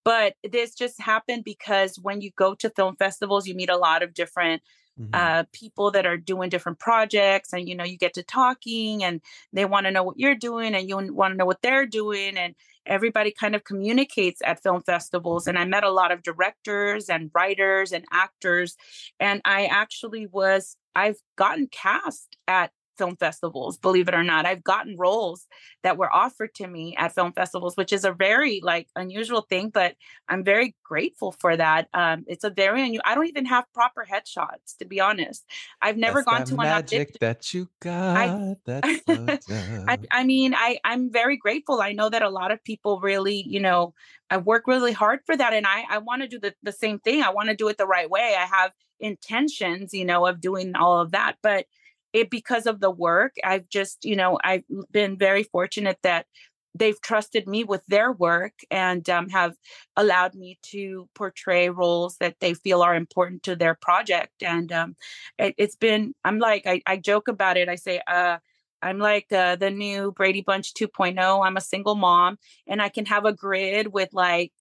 But 0.03 0.35
this 0.43 0.73
just 0.75 0.99
happened 0.99 1.43
because 1.43 1.97
when 1.99 2.21
you 2.21 2.31
go 2.35 2.55
to 2.55 2.69
film 2.71 2.95
festivals, 2.95 3.47
you 3.47 3.55
meet 3.55 3.69
a 3.69 3.77
lot 3.77 4.03
of 4.03 4.13
different 4.13 4.61
Mhm. 4.97 5.07
uh, 5.13 5.43
people 5.51 5.91
that 5.91 6.05
are 6.05 6.15
doing 6.17 6.49
different 6.49 6.79
projects 6.79 7.51
and 7.51 7.67
you 7.67 7.75
know 7.75 7.83
you 7.83 7.97
get 7.97 8.13
to 8.13 8.23
talking 8.23 9.03
and 9.03 9.21
they 9.51 9.65
want 9.65 9.85
to 9.85 9.91
know 9.91 10.03
what 10.03 10.17
you're 10.17 10.35
doing 10.35 10.73
and 10.73 10.87
you 10.87 10.95
want 11.13 11.33
to 11.33 11.37
know 11.37 11.45
what 11.45 11.61
they're 11.61 11.85
doing 11.85 12.37
and 12.37 12.55
everybody 12.85 13.31
kind 13.31 13.53
of 13.53 13.65
communicates 13.65 14.41
at 14.45 14.63
film 14.63 14.81
festivals 14.81 15.47
and 15.47 15.59
i 15.59 15.65
met 15.65 15.83
a 15.83 15.91
lot 15.91 16.11
of 16.13 16.23
directors 16.23 17.09
and 17.09 17.29
writers 17.33 17.91
and 17.91 18.05
actors 18.11 18.77
and 19.19 19.41
i 19.43 19.65
actually 19.65 20.25
was 20.27 20.77
i've 20.95 21.17
gotten 21.35 21.67
cast 21.67 22.37
at 22.47 22.71
film 22.97 23.15
festivals 23.15 23.77
believe 23.77 24.07
it 24.07 24.13
or 24.13 24.23
not 24.23 24.45
i've 24.45 24.63
gotten 24.63 24.97
roles 24.97 25.47
that 25.83 25.97
were 25.97 26.13
offered 26.13 26.53
to 26.53 26.67
me 26.67 26.95
at 26.97 27.13
film 27.13 27.31
festivals 27.31 27.75
which 27.75 27.93
is 27.93 28.05
a 28.05 28.11
very 28.11 28.61
like 28.63 28.87
unusual 28.95 29.41
thing 29.41 29.69
but 29.69 29.95
i'm 30.27 30.43
very 30.43 30.75
grateful 30.83 31.31
for 31.31 31.57
that 31.57 31.87
um 31.93 32.23
it's 32.27 32.43
a 32.43 32.49
very 32.49 32.81
unusual 32.81 33.03
i 33.05 33.15
don't 33.15 33.27
even 33.27 33.45
have 33.45 33.65
proper 33.73 34.05
headshots 34.09 34.77
to 34.77 34.85
be 34.85 34.99
honest 34.99 35.45
i've 35.81 35.97
never 35.97 36.19
That's 36.19 36.25
gone 36.25 36.45
to 36.45 36.55
an 36.55 36.67
audition 36.67 36.99
magic 36.99 37.19
that 37.19 37.53
you 37.53 37.69
got 37.79 38.57
that's 38.65 39.45
so 39.45 39.85
I. 39.87 39.97
I 40.11 40.23
mean, 40.23 40.53
I, 40.55 40.79
I'm 40.83 41.11
very 41.11 41.37
grateful. 41.37 41.81
I 41.81 41.93
know 41.93 42.09
that 42.09 42.21
a 42.21 42.29
lot 42.29 42.51
of 42.51 42.63
people 42.63 42.99
really, 42.99 43.43
you 43.47 43.59
know, 43.59 43.93
I 44.29 44.37
work 44.37 44.67
really 44.67 44.91
hard 44.91 45.19
for 45.25 45.35
that. 45.35 45.53
And 45.53 45.65
I, 45.67 45.83
I 45.89 45.97
want 45.99 46.21
to 46.21 46.27
do 46.27 46.39
the, 46.39 46.53
the 46.63 46.71
same 46.71 46.99
thing. 46.99 47.21
I 47.21 47.29
want 47.29 47.49
to 47.49 47.55
do 47.55 47.67
it 47.67 47.77
the 47.77 47.87
right 47.87 48.09
way. 48.09 48.35
I 48.37 48.45
have 48.45 48.71
intentions, 48.99 49.93
you 49.93 50.05
know, 50.05 50.25
of 50.25 50.41
doing 50.41 50.75
all 50.75 50.99
of 50.99 51.11
that. 51.11 51.37
But 51.41 51.65
it 52.13 52.29
because 52.29 52.65
of 52.65 52.79
the 52.79 52.91
work, 52.91 53.35
I've 53.43 53.69
just, 53.69 54.05
you 54.05 54.15
know, 54.15 54.39
I've 54.43 54.63
been 54.91 55.17
very 55.17 55.43
fortunate 55.43 55.99
that 56.03 56.27
they've 56.73 56.99
trusted 57.01 57.47
me 57.47 57.63
with 57.65 57.81
their 57.87 58.11
work 58.13 58.53
and 58.71 59.09
um, 59.09 59.27
have 59.29 59.55
allowed 59.97 60.35
me 60.35 60.57
to 60.63 61.09
portray 61.15 61.69
roles 61.69 62.17
that 62.17 62.37
they 62.39 62.53
feel 62.53 62.81
are 62.81 62.95
important 62.95 63.43
to 63.43 63.55
their 63.55 63.75
project. 63.75 64.41
And 64.41 64.71
um, 64.71 64.95
it, 65.37 65.53
it's 65.57 65.75
been, 65.75 66.15
I'm 66.23 66.39
like, 66.39 66.65
I, 66.65 66.81
I 66.87 66.95
joke 66.97 67.27
about 67.27 67.57
it. 67.57 67.67
I 67.67 67.75
say, 67.75 68.01
uh, 68.07 68.37
I'm 68.81 68.99
like 68.99 69.31
uh, 69.31 69.57
the 69.57 69.69
new 69.69 70.11
Brady 70.13 70.41
Bunch 70.41 70.73
2.0. 70.73 71.45
I'm 71.45 71.57
a 71.57 71.61
single 71.61 71.95
mom 71.95 72.37
and 72.67 72.81
I 72.81 72.89
can 72.89 73.05
have 73.05 73.25
a 73.25 73.33
grid 73.33 73.93
with 73.93 74.09
like 74.13 74.53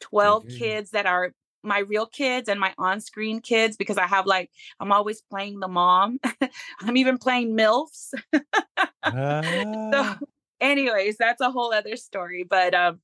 12 0.00 0.44
Mhm. 0.44 0.48
kids 0.48 0.90
that 0.90 1.06
are 1.06 1.32
my 1.66 1.80
real 1.80 2.06
kids 2.06 2.48
and 2.48 2.58
my 2.60 2.72
on-screen 2.78 3.40
kids 3.40 3.76
because 3.76 3.98
I 3.98 4.06
have 4.06 4.26
like 4.26 4.50
I'm 4.80 4.92
always 4.92 5.20
playing 5.22 5.60
the 5.60 5.68
mom. 5.68 6.18
I'm 6.80 6.96
even 6.96 7.18
playing 7.18 7.56
MILFs. 7.56 8.14
Ah, 9.08 9.88
so 9.92 10.26
anyways, 10.60 11.16
that's 11.16 11.40
a 11.40 11.50
whole 11.50 11.72
other 11.72 11.96
story, 11.96 12.42
but 12.42 12.74
um 12.74 13.00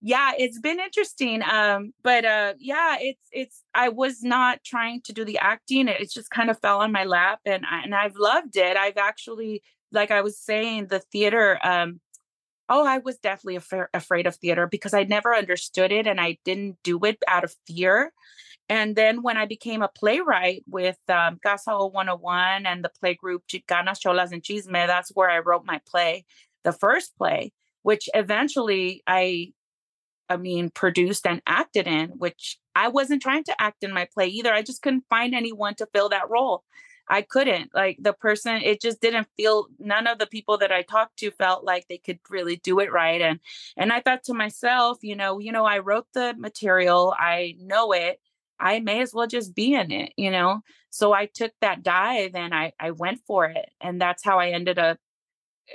yeah, 0.00 0.32
it's 0.38 0.58
been 0.58 0.80
interesting. 0.80 1.42
Um 1.42 1.92
but 2.02 2.24
uh 2.24 2.54
yeah, 2.58 2.96
it's 2.98 3.28
it's 3.30 3.62
I 3.74 3.90
was 3.90 4.22
not 4.22 4.64
trying 4.64 5.02
to 5.02 5.12
do 5.12 5.24
the 5.24 5.38
acting. 5.38 5.88
It, 5.88 6.00
it 6.00 6.10
just 6.10 6.30
kind 6.30 6.50
of 6.50 6.58
fell 6.60 6.80
on 6.80 6.92
my 6.92 7.04
lap 7.04 7.40
and 7.44 7.64
I, 7.70 7.82
and 7.82 7.94
I've 7.94 8.16
loved 8.16 8.56
it. 8.56 8.76
I've 8.76 8.96
actually 8.96 9.62
like 9.90 10.10
I 10.10 10.22
was 10.22 10.38
saying 10.38 10.86
the 10.86 11.00
theater 11.00 11.58
um 11.62 12.00
Oh, 12.68 12.86
I 12.86 12.98
was 12.98 13.18
definitely 13.18 13.56
afra- 13.56 13.88
afraid 13.92 14.26
of 14.26 14.36
theater 14.36 14.66
because 14.66 14.94
I 14.94 15.04
never 15.04 15.34
understood 15.34 15.92
it 15.92 16.06
and 16.06 16.20
I 16.20 16.38
didn't 16.44 16.78
do 16.82 16.98
it 17.04 17.18
out 17.28 17.44
of 17.44 17.54
fear. 17.66 18.12
And 18.68 18.96
then 18.96 19.22
when 19.22 19.36
I 19.36 19.46
became 19.46 19.82
a 19.82 19.88
playwright 19.88 20.64
with 20.66 20.96
um, 21.08 21.38
Casa 21.42 21.76
101 21.76 22.64
and 22.66 22.84
the 22.84 22.90
play 23.00 23.14
group 23.14 23.42
Chicanas, 23.46 24.00
Cholas, 24.00 24.32
and 24.32 24.42
Chisme, 24.42 24.86
that's 24.86 25.10
where 25.14 25.28
I 25.28 25.40
wrote 25.40 25.66
my 25.66 25.80
play, 25.86 26.24
the 26.64 26.72
first 26.72 27.16
play, 27.18 27.52
which 27.82 28.08
eventually 28.14 29.02
I, 29.06 29.52
I 30.28 30.36
mean, 30.38 30.70
produced 30.70 31.26
and 31.26 31.42
acted 31.46 31.86
in, 31.86 32.10
which 32.10 32.58
I 32.74 32.88
wasn't 32.88 33.22
trying 33.22 33.44
to 33.44 33.60
act 33.60 33.84
in 33.84 33.92
my 33.92 34.08
play 34.14 34.28
either. 34.28 34.54
I 34.54 34.62
just 34.62 34.80
couldn't 34.80 35.04
find 35.10 35.34
anyone 35.34 35.74
to 35.74 35.88
fill 35.92 36.08
that 36.10 36.30
role. 36.30 36.64
I 37.08 37.22
couldn't 37.22 37.74
like 37.74 37.98
the 38.00 38.12
person, 38.12 38.62
it 38.62 38.80
just 38.80 39.00
didn't 39.00 39.28
feel 39.36 39.66
none 39.78 40.06
of 40.06 40.18
the 40.18 40.26
people 40.26 40.58
that 40.58 40.72
I 40.72 40.82
talked 40.82 41.18
to 41.18 41.30
felt 41.32 41.64
like 41.64 41.86
they 41.88 41.98
could 41.98 42.20
really 42.30 42.56
do 42.56 42.80
it 42.80 42.92
right. 42.92 43.20
And 43.20 43.40
and 43.76 43.92
I 43.92 44.00
thought 44.00 44.24
to 44.24 44.34
myself, 44.34 44.98
you 45.02 45.16
know, 45.16 45.38
you 45.38 45.52
know, 45.52 45.64
I 45.64 45.78
wrote 45.78 46.06
the 46.14 46.34
material, 46.38 47.14
I 47.18 47.56
know 47.58 47.92
it. 47.92 48.20
I 48.60 48.78
may 48.80 49.00
as 49.02 49.12
well 49.12 49.26
just 49.26 49.54
be 49.54 49.74
in 49.74 49.90
it, 49.90 50.12
you 50.16 50.30
know. 50.30 50.60
So 50.90 51.12
I 51.12 51.26
took 51.26 51.52
that 51.60 51.82
dive 51.82 52.34
and 52.34 52.54
I 52.54 52.72
I 52.78 52.92
went 52.92 53.20
for 53.26 53.46
it. 53.46 53.70
And 53.80 54.00
that's 54.00 54.24
how 54.24 54.38
I 54.38 54.50
ended 54.50 54.78
up 54.78 54.98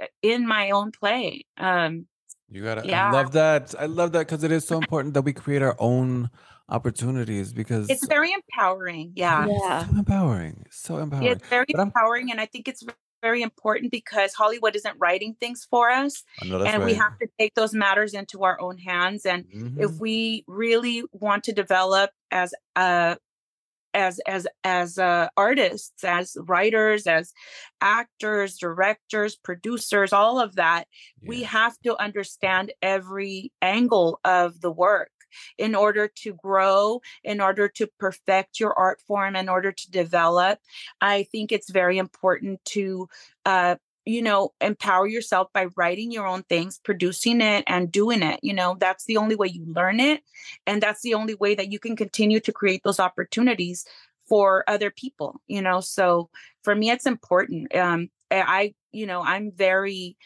uh, 0.02 0.08
in 0.22 0.48
my 0.48 0.72
own 0.72 0.92
play. 0.92 1.46
Um 1.58 2.08
you 2.50 2.64
gotta 2.64 2.96
i 2.96 3.12
love 3.12 3.34
that 3.34 3.76
i 3.78 3.86
love 3.86 4.14
that 4.14 4.20
because 4.20 4.42
it 4.44 4.52
is 4.52 4.66
so 4.66 4.78
important 4.78 5.14
that 5.14 5.24
we 5.24 5.34
create 5.34 5.62
our 5.62 5.76
own 5.80 6.30
opportunities 6.70 7.54
because 7.54 7.90
it's 7.90 8.06
very 8.08 8.32
empowering. 8.34 9.14
Yeah. 9.16 9.48
Yeah. 9.48 9.86
so 9.88 9.98
empowering 9.98 10.66
so 10.72 10.98
empowering 10.98 11.28
It's 11.28 11.48
very 11.48 11.66
But 11.70 11.80
I'm- 11.80 11.88
empowering 11.88 12.32
and 12.32 12.42
I 12.42 12.46
think 12.46 12.68
it's 12.68 12.84
very 13.22 13.42
important 13.42 13.92
because 13.92 14.34
Hollywood 14.34 14.76
isn't 14.76 14.96
writing 15.00 15.36
things 15.40 15.66
for 15.70 15.90
us. 15.90 16.24
I 16.42 16.46
know 16.48 16.60
that's 16.60 16.74
and 16.76 16.86
we 16.86 16.94
have 16.94 17.18
to 17.20 17.28
take 17.40 17.56
those 17.56 17.74
matters 17.74 18.14
into 18.14 18.44
our 18.44 18.60
own 18.62 18.78
hands 18.78 19.26
and 19.26 19.46
if 19.80 19.92
Mhm. 19.92 20.00
we 20.00 20.44
really 20.48 21.04
want 21.14 21.44
to 21.46 21.54
develop 21.54 22.12
as 22.32 22.54
uh 22.76 23.16
as 23.94 24.20
as 24.28 24.46
as 24.64 25.00
uh, 25.00 25.30
artists 25.38 26.04
as 26.04 26.38
writers 26.46 27.08
as 27.08 27.34
actors 27.82 28.58
directors 28.58 29.36
producers 29.36 30.12
all 30.14 30.40
of 30.40 30.56
that 30.56 30.88
we 31.26 31.42
have 31.42 31.76
to 31.84 31.98
understand 32.00 32.72
every 32.84 33.52
angle 33.62 34.20
of 34.26 34.62
the 34.62 34.72
work 34.72 35.10
in 35.58 35.76
order 35.76 36.08
to 36.08 36.34
grow 36.34 37.02
in 37.24 37.42
order 37.42 37.68
to 37.68 37.88
perfect 38.00 38.60
your 38.60 38.74
art 38.74 39.02
form 39.08 39.36
in 39.36 39.50
order 39.50 39.72
to 39.72 39.92
develop. 39.92 40.60
I 41.02 41.24
think 41.24 41.52
it's 41.52 41.70
very 41.70 41.98
important 41.98 42.64
to 42.66 43.08
uh 43.46 43.76
you 44.06 44.22
know 44.22 44.54
empower 44.62 45.08
yourself 45.08 45.48
by 45.54 45.68
writing 45.76 46.12
your 46.12 46.26
own 46.26 46.44
things 46.44 46.80
producing 46.84 47.42
it 47.42 47.64
and 47.68 47.92
doing 47.92 48.24
it 48.24 48.40
you 48.44 48.54
know? 48.54 48.78
That's 48.80 49.06
the 49.06 49.18
only 49.18 49.36
way 49.36 49.48
you 49.48 49.66
learn 49.66 50.00
it 50.00 50.22
and 50.66 50.82
that's 50.82 51.02
the 51.02 51.14
only 51.14 51.36
way 51.36 51.56
that 51.56 51.72
you 51.72 51.80
can 51.80 51.96
continue 51.96 52.40
to 52.42 52.52
create 52.52 52.82
those 52.84 53.00
opportunities 53.00 53.86
for 54.28 54.64
other 54.68 54.92
people 54.92 55.42
you 55.48 55.62
know? 55.62 55.82
So 55.82 56.30
for 56.64 56.76
me 56.76 56.90
it's 56.90 57.06
important 57.06 57.76
um 57.76 58.10
i 58.32 58.74
you 58.92 59.06
know, 59.06 59.22
I'm 59.22 59.52
very 59.52 60.18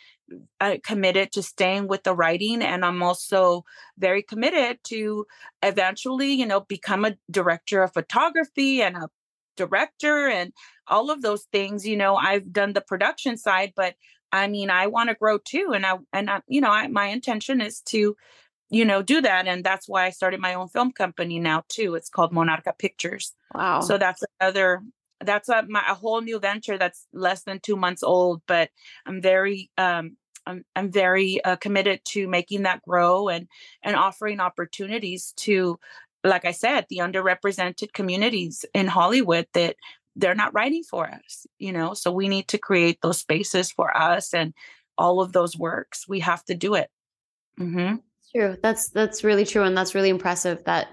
uh, 0.59 0.77
committed 0.83 1.31
to 1.31 1.43
staying 1.43 1.87
with 1.87 2.03
the 2.03 2.13
writing 2.13 2.61
and 2.61 2.85
i'm 2.85 3.01
also 3.03 3.63
very 3.97 4.21
committed 4.21 4.77
to 4.83 5.25
eventually 5.63 6.31
you 6.33 6.45
know 6.45 6.61
become 6.61 7.05
a 7.05 7.15
director 7.29 7.83
of 7.83 7.93
photography 7.93 8.81
and 8.81 8.95
a 8.95 9.09
director 9.57 10.27
and 10.27 10.53
all 10.87 11.09
of 11.11 11.21
those 11.21 11.43
things 11.51 11.85
you 11.85 11.97
know 11.97 12.15
i've 12.15 12.51
done 12.51 12.73
the 12.73 12.81
production 12.81 13.37
side 13.37 13.73
but 13.75 13.95
i 14.31 14.47
mean 14.47 14.69
i 14.69 14.87
want 14.87 15.09
to 15.09 15.15
grow 15.15 15.37
too 15.37 15.71
and 15.73 15.85
i 15.85 15.97
and 16.13 16.29
I, 16.29 16.41
you 16.47 16.61
know 16.61 16.71
I, 16.71 16.87
my 16.87 17.07
intention 17.07 17.61
is 17.61 17.81
to 17.87 18.15
you 18.69 18.85
know 18.85 19.01
do 19.01 19.21
that 19.21 19.47
and 19.47 19.63
that's 19.63 19.87
why 19.87 20.05
i 20.05 20.09
started 20.09 20.39
my 20.39 20.53
own 20.53 20.69
film 20.69 20.91
company 20.93 21.39
now 21.39 21.63
too 21.67 21.95
it's 21.95 22.09
called 22.09 22.31
monarca 22.33 22.77
pictures 22.77 23.33
Wow. 23.53 23.81
so 23.81 23.97
that's 23.97 24.23
another 24.39 24.81
that's 25.23 25.49
a, 25.49 25.63
my, 25.67 25.83
a 25.87 25.93
whole 25.93 26.21
new 26.21 26.39
venture 26.39 26.77
that's 26.77 27.05
less 27.13 27.43
than 27.43 27.59
two 27.59 27.75
months 27.75 28.01
old 28.01 28.41
but 28.47 28.69
i'm 29.05 29.21
very 29.21 29.69
um 29.77 30.15
i'm, 30.45 30.63
I'm 30.75 30.91
very 30.91 31.43
uh, 31.43 31.55
committed 31.55 32.01
to 32.09 32.27
making 32.27 32.63
that 32.63 32.81
grow 32.81 33.29
and 33.29 33.47
and 33.83 33.95
offering 33.95 34.39
opportunities 34.39 35.33
to 35.37 35.79
like 36.23 36.45
i 36.45 36.51
said 36.51 36.85
the 36.89 36.97
underrepresented 36.97 37.93
communities 37.93 38.65
in 38.73 38.87
hollywood 38.87 39.47
that 39.53 39.75
they're 40.15 40.35
not 40.35 40.53
writing 40.53 40.83
for 40.83 41.07
us 41.07 41.45
you 41.57 41.71
know 41.71 41.93
so 41.93 42.11
we 42.11 42.27
need 42.27 42.47
to 42.49 42.57
create 42.57 42.99
those 43.01 43.19
spaces 43.19 43.71
for 43.71 43.95
us 43.95 44.33
and 44.33 44.53
all 44.97 45.21
of 45.21 45.31
those 45.31 45.57
works 45.57 46.07
we 46.07 46.19
have 46.19 46.43
to 46.45 46.53
do 46.53 46.75
it 46.75 46.89
Mm-hmm. 47.59 47.95
True. 48.35 48.57
That's 48.61 48.89
that's 48.89 49.23
really 49.23 49.45
true, 49.45 49.63
and 49.63 49.77
that's 49.77 49.95
really 49.95 50.09
impressive. 50.09 50.63
That, 50.65 50.87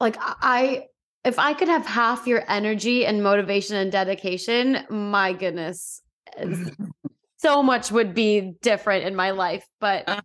like, 0.00 0.16
I 0.20 0.86
if 1.24 1.38
I 1.38 1.54
could 1.54 1.68
have 1.68 1.86
half 1.86 2.26
your 2.26 2.44
energy 2.48 3.06
and 3.06 3.22
motivation 3.22 3.76
and 3.76 3.90
dedication, 3.90 4.84
my 4.90 5.32
goodness, 5.32 6.02
so 7.38 7.62
much 7.62 7.90
would 7.92 8.14
be 8.14 8.54
different 8.62 9.04
in 9.04 9.14
my 9.14 9.30
life. 9.32 9.66
But 9.80 10.04
Uh. 10.08 10.20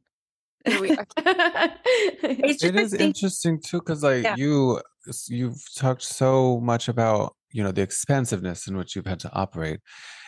here 0.65 0.81
we 0.81 0.91
are. 0.91 1.05
it's 2.23 2.63
it 2.63 2.73
just 2.73 2.75
is 2.75 2.93
I 2.93 2.97
think- 2.97 3.01
interesting 3.15 3.59
too 3.61 3.79
because 3.79 4.03
like 4.03 4.23
Yeah. 4.23 4.35
you 4.37 4.79
you've 5.27 5.61
talked 5.75 6.03
so 6.03 6.59
much 6.61 6.87
about 6.87 7.35
you 7.51 7.63
know 7.63 7.71
the 7.71 7.81
expansiveness 7.81 8.67
in 8.67 8.77
which 8.77 8.95
you've 8.95 9.07
had 9.07 9.19
to 9.19 9.33
operate 9.33 9.79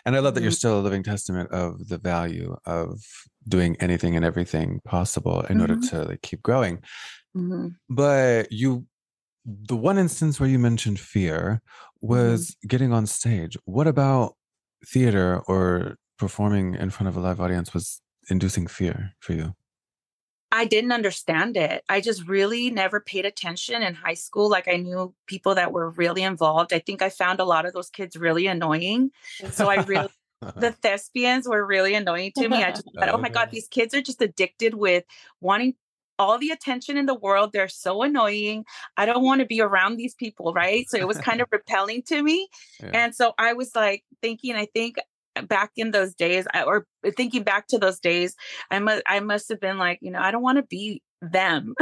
and 0.05 0.15
i 0.15 0.19
love 0.19 0.33
that 0.33 0.41
you're 0.41 0.51
Mhm. 0.51 0.55
still 0.63 0.79
a 0.79 0.81
living 0.81 1.03
testament 1.03 1.51
of 1.51 1.87
the 1.87 1.99
value 1.99 2.55
of 2.65 2.99
doing 3.47 3.77
anything 3.79 4.15
and 4.15 4.25
everything 4.25 4.79
possible 4.83 5.41
in 5.41 5.61
order 5.61 5.75
Mhm. 5.75 5.89
to 5.91 6.03
like 6.09 6.21
keep 6.23 6.41
growing 6.41 6.81
Mhm. 7.37 7.75
but 7.87 8.51
you 8.51 8.87
the 9.45 9.75
one 9.77 9.97
instance 9.99 10.39
where 10.39 10.49
you 10.49 10.57
mentioned 10.59 10.99
fear 10.99 11.61
Mm-hmm. 12.03 12.07
was 12.07 12.57
getting 12.67 12.91
on 12.91 13.05
stage 13.05 13.55
what 13.65 13.87
about 13.87 14.35
theater 14.93 15.39
or 15.47 15.97
performing 16.17 16.75
in 16.75 16.89
front 16.89 17.07
of 17.07 17.17
a 17.17 17.19
live 17.19 17.41
audience 17.41 17.73
was 17.73 18.01
inducing 18.29 18.67
fear 18.67 19.13
for 19.19 19.33
you 19.33 19.53
I 20.55 20.65
didn't 20.65 20.91
understand 20.91 21.57
it. 21.57 21.83
I 21.89 21.99
just 21.99 22.27
really 22.27 22.69
never 22.69 22.99
paid 22.99 23.25
attention 23.25 23.81
in 23.81 23.95
high 23.95 24.13
school. 24.13 24.49
Like 24.49 24.67
I 24.67 24.77
knew 24.77 25.11
people 25.25 25.55
that 25.55 25.73
were 25.73 25.89
really 25.89 26.21
involved. 26.21 26.73
I 26.73 26.77
think 26.77 27.01
I 27.01 27.09
found 27.09 27.39
a 27.39 27.43
lot 27.43 27.65
of 27.65 27.73
those 27.73 27.89
kids 27.89 28.15
really 28.15 28.45
annoying. 28.45 29.09
So 29.49 29.67
I 29.67 29.81
really 29.83 30.09
the 30.55 30.71
thespians 30.71 31.47
were 31.47 31.65
really 31.65 31.95
annoying 31.95 32.33
to 32.37 32.47
me. 32.47 32.63
I 32.63 32.69
just 32.69 32.87
thought, 32.93 33.09
oh 33.09 33.17
my 33.17 33.29
God, 33.29 33.49
these 33.49 33.67
kids 33.67 33.95
are 33.95 34.01
just 34.01 34.21
addicted 34.21 34.75
with 34.75 35.05
wanting 35.41 35.73
all 36.19 36.37
the 36.37 36.51
attention 36.51 36.97
in 36.97 37.07
the 37.07 37.15
world. 37.15 37.49
They're 37.51 37.67
so 37.67 38.03
annoying. 38.03 38.65
I 38.95 39.07
don't 39.07 39.23
want 39.23 39.39
to 39.39 39.47
be 39.47 39.59
around 39.59 39.95
these 39.95 40.13
people, 40.13 40.53
right? 40.53 40.87
So 40.87 40.97
it 40.97 41.07
was 41.07 41.17
kind 41.17 41.41
of 41.41 41.47
repelling 41.51 42.03
to 42.03 42.21
me. 42.21 42.47
Yeah. 42.79 42.91
And 42.93 43.15
so 43.15 43.33
I 43.39 43.53
was 43.53 43.75
like 43.75 44.03
thinking, 44.21 44.55
I 44.55 44.67
think 44.67 44.97
back 45.47 45.71
in 45.77 45.91
those 45.91 46.13
days, 46.13 46.45
I- 46.53 46.63
or 46.63 46.85
thinking 47.15 47.43
back 47.43 47.67
to 47.67 47.77
those 47.79 47.99
days, 47.99 48.35
I 48.71 48.79
must 48.79 49.03
I 49.07 49.19
must 49.19 49.49
have 49.49 49.59
been 49.59 49.77
like, 49.77 49.99
you 50.01 50.11
know, 50.11 50.19
I 50.21 50.31
don't 50.31 50.43
want 50.43 50.57
to 50.57 50.63
be 50.63 51.01
them. 51.21 51.73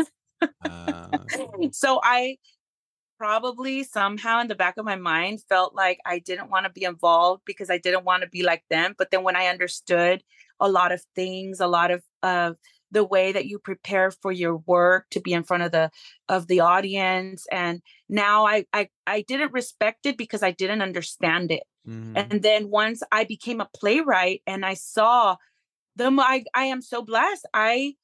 Uh, 0.66 1.24
so 1.72 2.00
I 2.04 2.38
probably 3.18 3.84
somehow 3.84 4.40
in 4.42 4.48
the 4.48 4.56
back 4.56 4.78
of 4.78 4.86
my 4.86 4.96
mind 4.96 5.42
felt 5.48 5.76
like 5.76 6.00
I 6.06 6.20
didn't 6.20 6.50
want 6.50 6.66
to 6.66 6.72
be 6.72 6.84
involved 6.84 7.44
because 7.46 7.70
I 7.70 7.78
didn't 7.78 8.06
want 8.06 8.24
to 8.24 8.30
be 8.30 8.44
like 8.44 8.64
them. 8.70 8.96
But 8.98 9.12
then 9.12 9.24
when 9.24 9.36
I 9.36 9.48
understood 9.48 10.24
a 10.60 10.70
lot 10.70 10.92
of 10.92 11.04
things, 11.16 11.60
a 11.60 11.68
lot 11.68 11.92
of 11.92 12.04
uh, 12.24 12.54
the 12.92 13.04
way 13.04 13.32
that 13.32 13.46
you 13.48 13.60
prepare 13.60 14.12
for 14.12 14.32
your 14.32 14.58
work 14.58 15.10
to 15.12 15.20
be 15.22 15.34
in 15.34 15.44
front 15.44 15.64
of 15.64 15.72
the 15.72 15.92
of 16.30 16.48
the 16.48 16.60
audience, 16.60 17.46
and 17.52 17.82
now 18.10 18.46
I 18.46 18.66
I, 18.74 18.90
I 19.08 19.22
didn't 19.24 19.54
respect 19.54 20.06
it 20.06 20.18
because 20.18 20.44
I 20.44 20.52
didn't 20.52 20.82
understand 20.82 21.52
it. 21.52 21.64
mhm. 21.86 22.32
And 22.32 22.44
then 22.44 22.70
once 22.70 23.02
I 23.12 23.24
became 23.24 23.62
a 23.62 23.70
playwright 23.74 24.42
and 24.46 24.66
I 24.66 24.74
saw 24.74 25.38
them, 25.96 26.20
I, 26.20 26.44
I 26.54 26.66
am 26.66 26.82
so 26.82 27.02
blessed. 27.04 27.46
I 27.54 27.96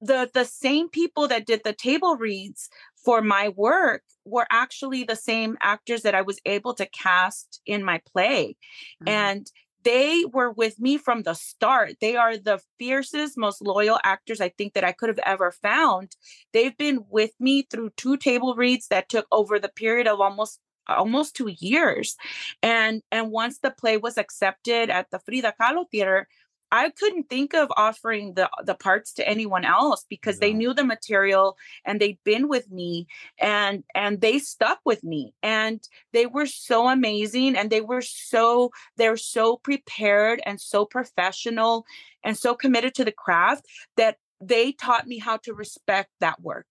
the 0.00 0.30
the 0.32 0.44
same 0.44 0.88
people 0.88 1.26
that 1.28 1.46
did 1.46 1.62
the 1.64 1.72
table 1.72 2.16
reads 2.16 2.68
for 3.04 3.22
my 3.22 3.48
work 3.50 4.04
were 4.24 4.46
actually 4.50 5.04
the 5.04 5.16
same 5.16 5.56
actors 5.62 6.02
that 6.02 6.14
I 6.14 6.22
was 6.22 6.38
able 6.46 6.74
to 6.74 6.86
cast 6.86 7.60
in 7.66 7.84
my 7.84 8.00
play. 8.06 8.56
Mhm. 9.00 9.28
And 9.28 9.50
they 9.88 10.22
were 10.34 10.50
with 10.50 10.78
me 10.78 10.98
from 10.98 11.22
the 11.22 11.32
start. 11.32 11.94
They 12.02 12.14
are 12.14 12.36
the 12.36 12.60
fiercest, 12.78 13.38
most 13.38 13.62
loyal 13.62 13.98
actors 14.04 14.38
I 14.38 14.50
think 14.50 14.74
that 14.74 14.84
I 14.84 14.92
could 14.92 15.08
have 15.08 15.18
ever 15.24 15.50
found. 15.50 16.14
They've 16.52 16.76
been 16.76 17.06
with 17.08 17.30
me 17.40 17.62
through 17.62 17.92
two 17.96 18.18
table 18.18 18.54
reads 18.54 18.88
that 18.88 19.08
took 19.08 19.26
over 19.32 19.58
the 19.58 19.70
period 19.70 20.06
of 20.06 20.20
almost 20.20 20.60
almost 20.88 21.34
two 21.34 21.54
years. 21.58 22.16
And 22.62 23.00
and 23.10 23.30
once 23.30 23.60
the 23.60 23.70
play 23.70 23.96
was 23.96 24.18
accepted 24.18 24.90
at 24.90 25.10
the 25.10 25.20
Frida 25.20 25.54
Kahlo 25.58 25.86
Theater, 25.90 26.28
I 26.70 26.90
couldn't 26.90 27.30
think 27.30 27.54
of 27.54 27.72
offering 27.76 28.34
the 28.34 28.50
the 28.64 28.74
parts 28.74 29.12
to 29.14 29.28
anyone 29.28 29.64
else 29.64 30.04
because 30.08 30.38
they 30.38 30.52
knew 30.52 30.74
the 30.74 30.84
material 30.84 31.56
and 31.84 32.00
they'd 32.00 32.22
been 32.24 32.48
with 32.48 32.70
me 32.70 33.06
and 33.40 33.84
and 33.94 34.20
they 34.20 34.38
stuck 34.38 34.80
with 34.84 35.02
me 35.02 35.34
and 35.42 35.80
they 36.12 36.26
were 36.26 36.46
so 36.46 36.88
amazing 36.88 37.56
and 37.56 37.70
they 37.70 37.80
were 37.80 38.02
so 38.02 38.70
they're 38.96 39.16
so 39.16 39.56
prepared 39.56 40.42
and 40.44 40.60
so 40.60 40.84
professional 40.84 41.86
and 42.22 42.36
so 42.36 42.54
committed 42.54 42.94
to 42.94 43.04
the 43.04 43.12
craft 43.12 43.64
that 43.96 44.16
they 44.40 44.72
taught 44.72 45.06
me 45.06 45.18
how 45.18 45.36
to 45.38 45.54
respect 45.54 46.10
that 46.20 46.40
work. 46.40 46.66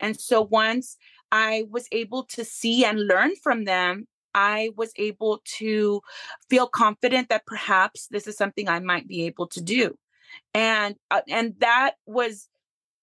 And 0.00 0.18
so 0.18 0.42
once 0.42 0.96
I 1.30 1.64
was 1.70 1.88
able 1.92 2.24
to 2.24 2.44
see 2.44 2.84
and 2.84 3.06
learn 3.06 3.32
from 3.42 3.64
them, 3.64 4.06
I 4.34 4.70
was 4.76 4.92
able 4.96 5.40
to 5.58 6.00
feel 6.50 6.66
confident 6.66 7.28
that 7.28 7.46
perhaps 7.46 8.08
this 8.10 8.26
is 8.26 8.36
something 8.36 8.68
I 8.68 8.80
might 8.80 9.08
be 9.08 9.26
able 9.26 9.46
to 9.48 9.60
do. 9.62 9.96
And 10.52 10.96
uh, 11.10 11.22
and 11.28 11.54
that 11.60 11.94
was 12.06 12.48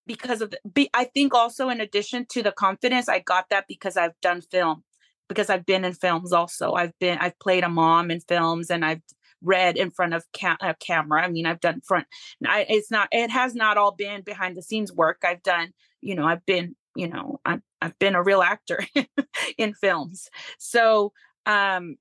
because 0.07 0.41
of 0.41 0.53
the, 0.75 0.89
I 0.93 1.05
think 1.05 1.33
also 1.33 1.69
in 1.69 1.79
addition 1.79 2.25
to 2.31 2.43
the 2.43 2.51
confidence 2.51 3.07
I 3.07 3.19
got 3.19 3.49
that 3.49 3.65
because 3.67 3.95
I've 3.97 4.19
done 4.21 4.41
film 4.41 4.83
because 5.29 5.49
I've 5.49 5.65
been 5.65 5.85
in 5.85 5.93
films 5.93 6.33
also. 6.33 6.73
I've 6.73 6.97
been 6.99 7.17
I've 7.19 7.39
played 7.39 7.63
a 7.63 7.69
mom 7.69 8.11
in 8.11 8.19
films 8.19 8.69
and 8.69 8.83
I've 8.83 9.01
read 9.41 9.77
in 9.77 9.91
front 9.91 10.13
of 10.13 10.25
ca- 10.37 10.57
camera. 10.79 11.23
I 11.23 11.29
mean, 11.29 11.45
I've 11.45 11.59
done 11.59 11.81
front. 11.81 12.07
I, 12.45 12.65
it's 12.69 12.91
not. 12.91 13.07
It 13.11 13.29
has 13.31 13.55
not 13.55 13.77
all 13.77 13.91
been 13.91 14.21
behind 14.21 14.55
the 14.55 14.61
scenes 14.61 14.91
work. 14.91 15.21
I've 15.23 15.43
done. 15.43 15.73
You 16.01 16.15
know, 16.15 16.25
I've 16.25 16.45
been. 16.45 16.75
You 16.95 17.07
know, 17.07 17.39
I've 17.45 17.61
I've 17.81 17.97
been 17.99 18.15
a 18.15 18.23
real 18.23 18.41
actor 18.41 18.85
in 19.57 19.73
films. 19.73 20.29
So, 20.59 21.13
um, 21.45 21.97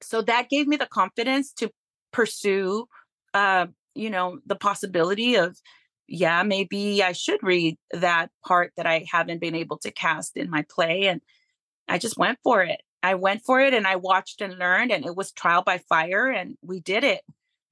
so 0.00 0.22
that 0.22 0.48
gave 0.48 0.66
me 0.66 0.76
the 0.76 0.86
confidence 0.86 1.52
to 1.54 1.70
pursue. 2.12 2.86
Uh, 3.34 3.66
you 3.94 4.10
know, 4.10 4.38
the 4.46 4.56
possibility 4.56 5.36
of 5.36 5.56
yeah, 6.08 6.42
maybe 6.42 7.02
I 7.02 7.12
should 7.12 7.42
read 7.42 7.78
that 7.92 8.30
part 8.46 8.72
that 8.76 8.86
I 8.86 9.06
haven't 9.10 9.40
been 9.40 9.54
able 9.54 9.78
to 9.78 9.90
cast 9.90 10.36
in 10.36 10.50
my 10.50 10.64
play. 10.68 11.06
And 11.06 11.22
I 11.88 11.98
just 11.98 12.18
went 12.18 12.38
for 12.42 12.62
it. 12.62 12.82
I 13.02 13.14
went 13.14 13.42
for 13.44 13.60
it 13.60 13.72
and 13.74 13.86
I 13.86 13.96
watched 13.96 14.42
and 14.42 14.58
learned, 14.58 14.92
and 14.92 15.04
it 15.04 15.16
was 15.16 15.32
trial 15.32 15.62
by 15.62 15.78
fire, 15.78 16.28
and 16.28 16.56
we 16.62 16.80
did 16.80 17.02
it. 17.02 17.22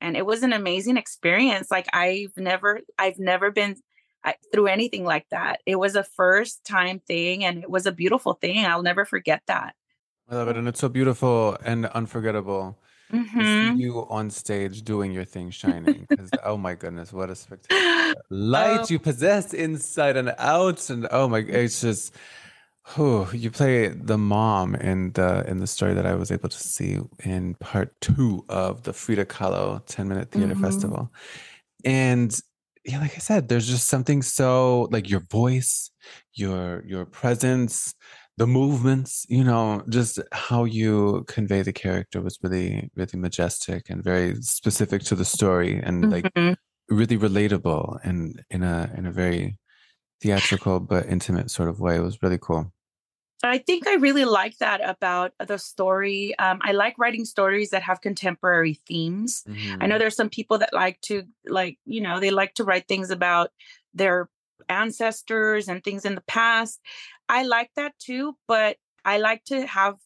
And 0.00 0.16
it 0.16 0.24
was 0.26 0.42
an 0.42 0.52
amazing 0.52 0.96
experience. 0.96 1.70
Like 1.70 1.87
I've 1.92 2.33
never, 2.37 2.80
I've 2.98 3.18
never 3.18 3.50
been 3.50 3.76
I, 4.24 4.35
through 4.52 4.66
anything 4.66 5.04
like 5.04 5.26
that. 5.30 5.61
It 5.66 5.76
was 5.76 5.96
a 5.96 6.04
first 6.04 6.64
time 6.64 7.00
thing, 7.00 7.44
and 7.44 7.62
it 7.62 7.70
was 7.70 7.87
a 7.87 7.92
beautiful 7.92 8.35
thing. 8.35 8.64
I'll 8.66 8.83
never 8.83 9.04
forget 9.04 9.42
that. 9.46 9.74
I 10.28 10.37
love 10.37 10.48
it, 10.48 10.56
and 10.56 10.68
it's 10.68 10.80
so 10.80 10.88
beautiful 10.88 11.56
and 11.64 11.87
unforgettable 11.87 12.78
to 13.11 13.16
Mhm. 13.16 13.76
see 13.76 13.83
you 13.83 14.06
on 14.09 14.30
stage 14.30 14.83
doing 14.83 15.12
your 15.12 15.24
thing, 15.24 15.50
shining. 15.50 16.06
Because 16.09 16.30
oh 16.44 16.56
my 16.56 16.74
goodness, 16.74 17.12
what 17.12 17.30
a 17.30 17.35
spectacular 17.35 18.22
light 18.30 18.80
Oh. 18.83 18.87
you 18.90 18.98
possess 18.98 19.52
inside 19.54 20.16
and 20.16 20.35
out, 20.38 20.88
and 20.90 21.09
oh 21.11 21.28
my, 21.28 21.38
it's 21.38 21.80
just. 21.80 22.14
Oh, 22.98 23.30
you 23.33 23.50
play 23.50 23.88
the 23.88 24.18
mom 24.18 24.74
in 24.74 25.12
the 25.12 25.44
in 25.46 25.59
the 25.59 25.66
story 25.66 25.94
that 25.94 26.06
I 26.06 26.14
was 26.14 26.30
able 26.33 26.48
to 26.48 26.59
see 26.59 26.98
in 27.22 27.54
part 27.56 27.92
two 28.00 28.44
of 28.48 28.83
the 28.85 28.92
Frida 28.92 29.26
Kahlo 29.26 29.83
10 29.87 30.09
minute 30.09 30.30
theater 30.33 30.54
Mhm. 30.54 30.61
festival. 30.61 31.12
And 31.85 32.40
yeah, 32.84 32.98
like 33.00 33.14
I 33.14 33.18
said, 33.18 33.48
there's 33.48 33.68
just 33.68 33.88
something 33.88 34.22
so 34.22 34.88
like 34.90 35.08
your 35.08 35.20
voice, 35.30 35.90
your 36.34 36.84
your 36.86 37.04
presence, 37.06 37.94
the 38.38 38.46
movements, 38.46 39.26
you 39.28 39.44
know, 39.44 39.82
just 39.90 40.18
how 40.32 40.64
you 40.64 41.24
convey 41.28 41.62
the 41.62 41.72
character 41.72 42.22
was 42.22 42.38
really, 42.42 42.90
really 42.96 43.18
majestic 43.18 43.90
and 43.90 44.02
very 44.02 44.36
specific 44.42 45.02
to 45.04 45.14
the 45.14 45.24
story 45.24 45.78
and 45.82 46.10
like 46.10 46.26
Mhm. 46.36 46.54
really 46.90 47.18
relatable 47.18 47.98
and 48.04 48.44
in 48.50 48.62
a 48.64 48.92
in 48.96 49.06
a 49.06 49.12
very 49.12 49.58
theatrical 50.22 50.80
but 50.80 51.06
intimate 51.06 51.50
sort 51.50 51.68
of 51.70 51.80
way. 51.80 51.96
It 51.96 52.00
was 52.02 52.22
really 52.22 52.38
cool. 52.40 52.72
I 53.42 53.59
think 53.59 53.87
I 53.87 53.94
really 53.94 54.26
like 54.26 54.59
that 54.59 54.87
about 54.87 55.33
the 55.38 55.59
story. 55.59 56.38
Um, 56.38 56.59
I 56.62 56.72
like 56.72 56.98
writing 56.98 57.24
stories 57.24 57.70
that 57.70 57.83
have 57.83 58.03
contemporary 58.03 58.74
themes. 58.87 59.44
I 59.81 59.87
know 59.87 59.98
there's 59.98 60.16
some 60.16 60.29
people 60.29 60.59
that 60.59 60.74
like 60.74 61.00
to 61.03 61.24
like, 61.46 61.79
you 61.87 62.03
know, 62.03 62.20
they 62.20 62.31
like 62.31 62.55
to 62.55 62.64
write 62.64 62.87
things 62.87 63.11
about 63.11 63.50
their 63.94 64.29
ancestors 64.68 65.68
and 65.68 65.83
things 65.83 66.05
in 66.05 66.14
the 66.14 66.20
past. 66.22 66.81
I 67.29 67.44
like 67.44 67.70
that 67.76 67.98
too, 67.98 68.37
but 68.46 68.76
I 69.05 69.18
like 69.18 69.44
to 69.46 69.66
have 69.66 69.96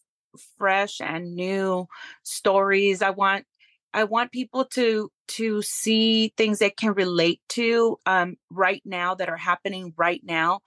fresh 0.57 1.01
and 1.01 1.35
new 1.35 1.87
stories. 2.23 3.01
I 3.01 3.09
want 3.09 3.45
I 3.93 4.03
want 4.03 4.31
people 4.31 4.65
to 4.73 5.11
to 5.27 5.61
see 5.61 6.33
things 6.37 6.59
they 6.59 6.69
can 6.69 6.93
relate 6.93 7.41
to 7.49 7.97
um, 8.05 8.35
right 8.49 8.81
now 8.85 9.15
that 9.15 9.29
are 9.29 9.37
happening 9.37 9.93
right 9.97 10.21
now. 10.23 10.59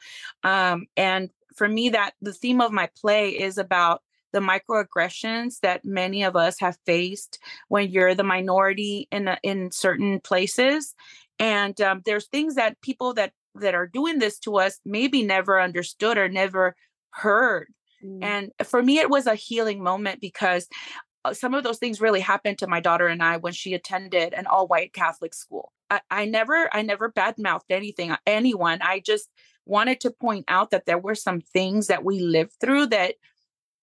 Um, 0.42 0.86
and 0.96 1.30
for 1.58 1.68
me, 1.68 1.90
that 1.90 2.12
the 2.22 2.32
theme 2.32 2.60
of 2.60 2.72
my 2.72 2.88
play 3.00 3.30
is 3.30 3.58
about 3.58 4.02
the 4.32 4.40
microaggressions 4.40 5.60
that 5.60 5.84
many 5.84 6.22
of 6.22 6.36
us 6.36 6.60
have 6.60 6.78
faced 6.86 7.38
when 7.68 7.90
you're 7.90 8.14
the 8.14 8.24
minority 8.24 9.08
in 9.10 9.28
a, 9.28 9.38
in 9.42 9.70
certain 9.70 10.20
places. 10.20 10.94
And 11.38 11.80
um, 11.80 12.02
there's 12.04 12.28
things 12.28 12.54
that 12.56 12.80
people 12.82 13.14
that 13.14 13.32
that 13.54 13.74
are 13.74 13.86
doing 13.86 14.18
this 14.18 14.38
to 14.38 14.56
us 14.58 14.78
maybe 14.84 15.24
never 15.24 15.60
understood 15.60 16.18
or 16.18 16.28
never 16.28 16.76
heard. 17.10 17.68
Mm. 18.04 18.22
and 18.22 18.52
for 18.62 18.80
me 18.80 18.98
it 18.98 19.10
was 19.10 19.26
a 19.26 19.34
healing 19.34 19.82
moment 19.82 20.20
because 20.20 20.68
uh, 21.24 21.34
some 21.34 21.52
of 21.52 21.64
those 21.64 21.78
things 21.78 22.00
really 22.00 22.20
happened 22.20 22.56
to 22.58 22.68
my 22.68 22.78
daughter 22.78 23.08
and 23.08 23.24
i 23.24 23.36
when 23.38 23.52
she 23.52 23.74
attended 23.74 24.32
an 24.34 24.46
all-white 24.46 24.92
catholic 24.92 25.34
school. 25.34 25.72
I, 25.90 26.00
I 26.08 26.24
never 26.26 26.68
i 26.72 26.82
never 26.82 27.10
badmouthed 27.10 27.70
anything 27.70 28.14
anyone. 28.24 28.78
I 28.82 29.00
just 29.00 29.28
wanted 29.68 30.00
to 30.00 30.10
point 30.10 30.46
out 30.48 30.70
that 30.70 30.86
there 30.86 30.98
were 30.98 31.14
some 31.14 31.40
things 31.40 31.86
that 31.86 32.04
we 32.04 32.20
lived 32.20 32.54
through 32.60 32.86
that 32.86 33.14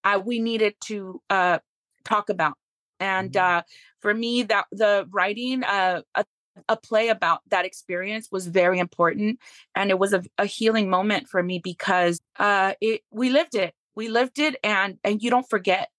I, 0.04 0.17
we 0.17 0.39
needed 0.39 0.76
to 0.86 1.21
uh, 1.30 1.60
talk 2.04 2.30
about. 2.30 2.56
And 3.00 3.36
uh, 3.38 3.63
for 4.02 4.13
me 4.13 4.43
that 4.43 4.65
the 4.71 5.08
writing 5.12 5.63
uh, 5.63 6.02
a, 6.15 6.26
a 6.69 6.78
play 6.78 7.10
about 7.10 7.41
that 7.50 7.65
experience 7.65 8.30
was 8.32 8.48
very 8.48 8.80
important 8.80 9.39
and 9.76 9.89
it 9.89 10.00
was 10.00 10.13
a, 10.13 10.24
a 10.38 10.45
healing 10.45 10.89
moment 10.89 11.28
for 11.28 11.43
me 11.43 11.60
because 11.60 12.19
uh, 12.39 12.74
it 12.82 13.02
we 13.12 13.30
lived 13.30 13.56
it. 13.56 13.74
We 13.95 14.10
lived 14.10 14.39
it 14.39 14.56
and 14.63 14.98
and 15.04 15.21
you 15.21 15.30
don't 15.30 15.50
forget 15.50 15.89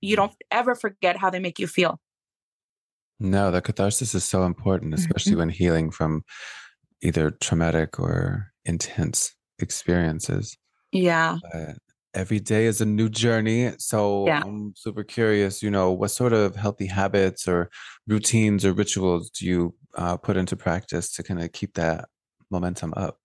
you 0.00 0.16
don't 0.16 0.32
ever 0.50 0.74
forget 0.74 1.16
how 1.16 1.30
they 1.30 1.40
make 1.40 1.58
you 1.58 1.66
feel. 1.66 2.00
No, 3.20 3.50
the 3.50 3.60
catharsis 3.60 4.14
is 4.14 4.24
so 4.24 4.44
important, 4.44 4.94
especially 4.94 5.32
Mm-hmm. 5.32 5.38
when 5.38 5.48
healing 5.50 5.90
from 5.90 6.24
either 7.02 7.30
traumatic 7.30 7.98
or 7.98 8.47
intense 8.68 9.34
experiences. 9.58 10.56
yeah 10.92 11.38
But 11.52 11.78
every 12.14 12.40
day 12.40 12.66
is 12.66 12.80
a 12.80 12.86
new 12.86 13.08
journey. 13.08 13.72
So 13.78 14.26
Yeah. 14.26 14.42
I'm 14.44 14.72
super 14.76 15.04
curious, 15.04 15.62
you 15.62 15.70
know, 15.70 15.92
what 15.92 16.08
sort 16.10 16.32
of 16.32 16.56
healthy 16.56 16.86
habits 16.86 17.46
or 17.46 17.70
routines 18.06 18.64
or 18.64 18.72
rituals 18.72 19.30
do 19.30 19.46
you 19.46 19.74
uh, 19.96 20.16
put 20.16 20.36
into 20.36 20.56
practice 20.56 21.12
to 21.14 21.22
kind 21.22 21.42
of 21.42 21.52
keep 21.52 21.74
that 21.74 22.08
momentum 22.50 22.94
up? 22.96 23.18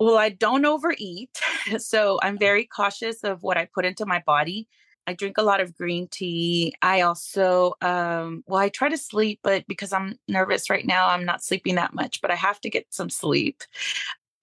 Well, 0.00 0.16
I 0.18 0.30
don't 0.30 0.64
overeat. 0.64 1.38
So 1.78 2.18
I'm 2.22 2.38
very 2.38 2.64
cautious 2.64 3.24
of 3.24 3.42
what 3.42 3.58
I 3.58 3.66
put 3.66 3.84
into 3.84 4.06
my 4.06 4.22
body. 4.26 4.68
I 5.06 5.12
drink 5.14 5.36
a 5.38 5.42
lot 5.42 5.60
of 5.60 5.74
green 5.74 6.08
tea. 6.10 6.74
I 6.82 7.00
also, 7.02 7.74
um, 7.82 8.42
well, 8.46 8.60
I 8.60 8.68
try 8.68 8.88
to 8.88 8.96
sleep, 8.96 9.40
but 9.42 9.66
because 9.66 9.92
I'm 9.92 10.18
nervous 10.28 10.70
right 10.70 10.86
now, 10.86 11.08
I'm 11.08 11.24
not 11.24 11.42
sleeping 11.42 11.74
that 11.76 11.94
much, 11.94 12.20
but 12.22 12.30
I 12.30 12.36
have 12.36 12.60
to 12.60 12.70
get 12.70 12.86
some 12.90 13.10
sleep. 13.10 13.62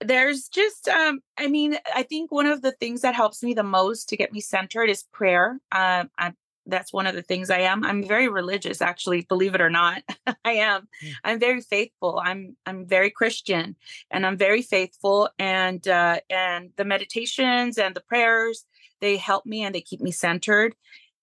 There's 0.01 0.47
just, 0.49 0.87
um, 0.87 1.21
I 1.37 1.47
mean, 1.47 1.77
I 1.93 2.03
think 2.03 2.31
one 2.31 2.45
of 2.45 2.61
the 2.61 2.73
things 2.73 3.01
that 3.01 3.15
helps 3.15 3.41
me 3.41 3.53
the 3.53 3.63
most 3.63 4.09
to 4.09 4.17
get 4.17 4.33
me 4.33 4.41
centered 4.41 4.89
is 4.89 5.03
prayer. 5.13 5.59
Um, 5.71 6.09
I'm, 6.17 6.35
that's 6.65 6.91
one 6.91 7.07
of 7.07 7.15
the 7.15 7.21
things 7.21 7.49
I 7.49 7.59
am. 7.59 7.83
I'm 7.85 8.03
very 8.03 8.27
religious, 8.27 8.81
actually, 8.81 9.21
believe 9.21 9.55
it 9.55 9.61
or 9.61 9.69
not. 9.69 10.01
I 10.45 10.53
am. 10.53 10.87
I'm 11.23 11.39
very 11.39 11.61
faithful. 11.61 12.19
I'm 12.23 12.57
I'm 12.65 12.85
very 12.87 13.11
Christian 13.11 13.75
and 14.09 14.25
I'm 14.25 14.37
very 14.37 14.61
faithful 14.61 15.29
and 15.37 15.87
uh 15.87 16.19
and 16.29 16.71
the 16.75 16.85
meditations 16.85 17.77
and 17.77 17.95
the 17.95 18.01
prayers 18.01 18.65
they 19.01 19.17
help 19.17 19.45
me 19.45 19.63
and 19.63 19.75
they 19.75 19.81
keep 19.81 20.01
me 20.01 20.11
centered 20.11 20.75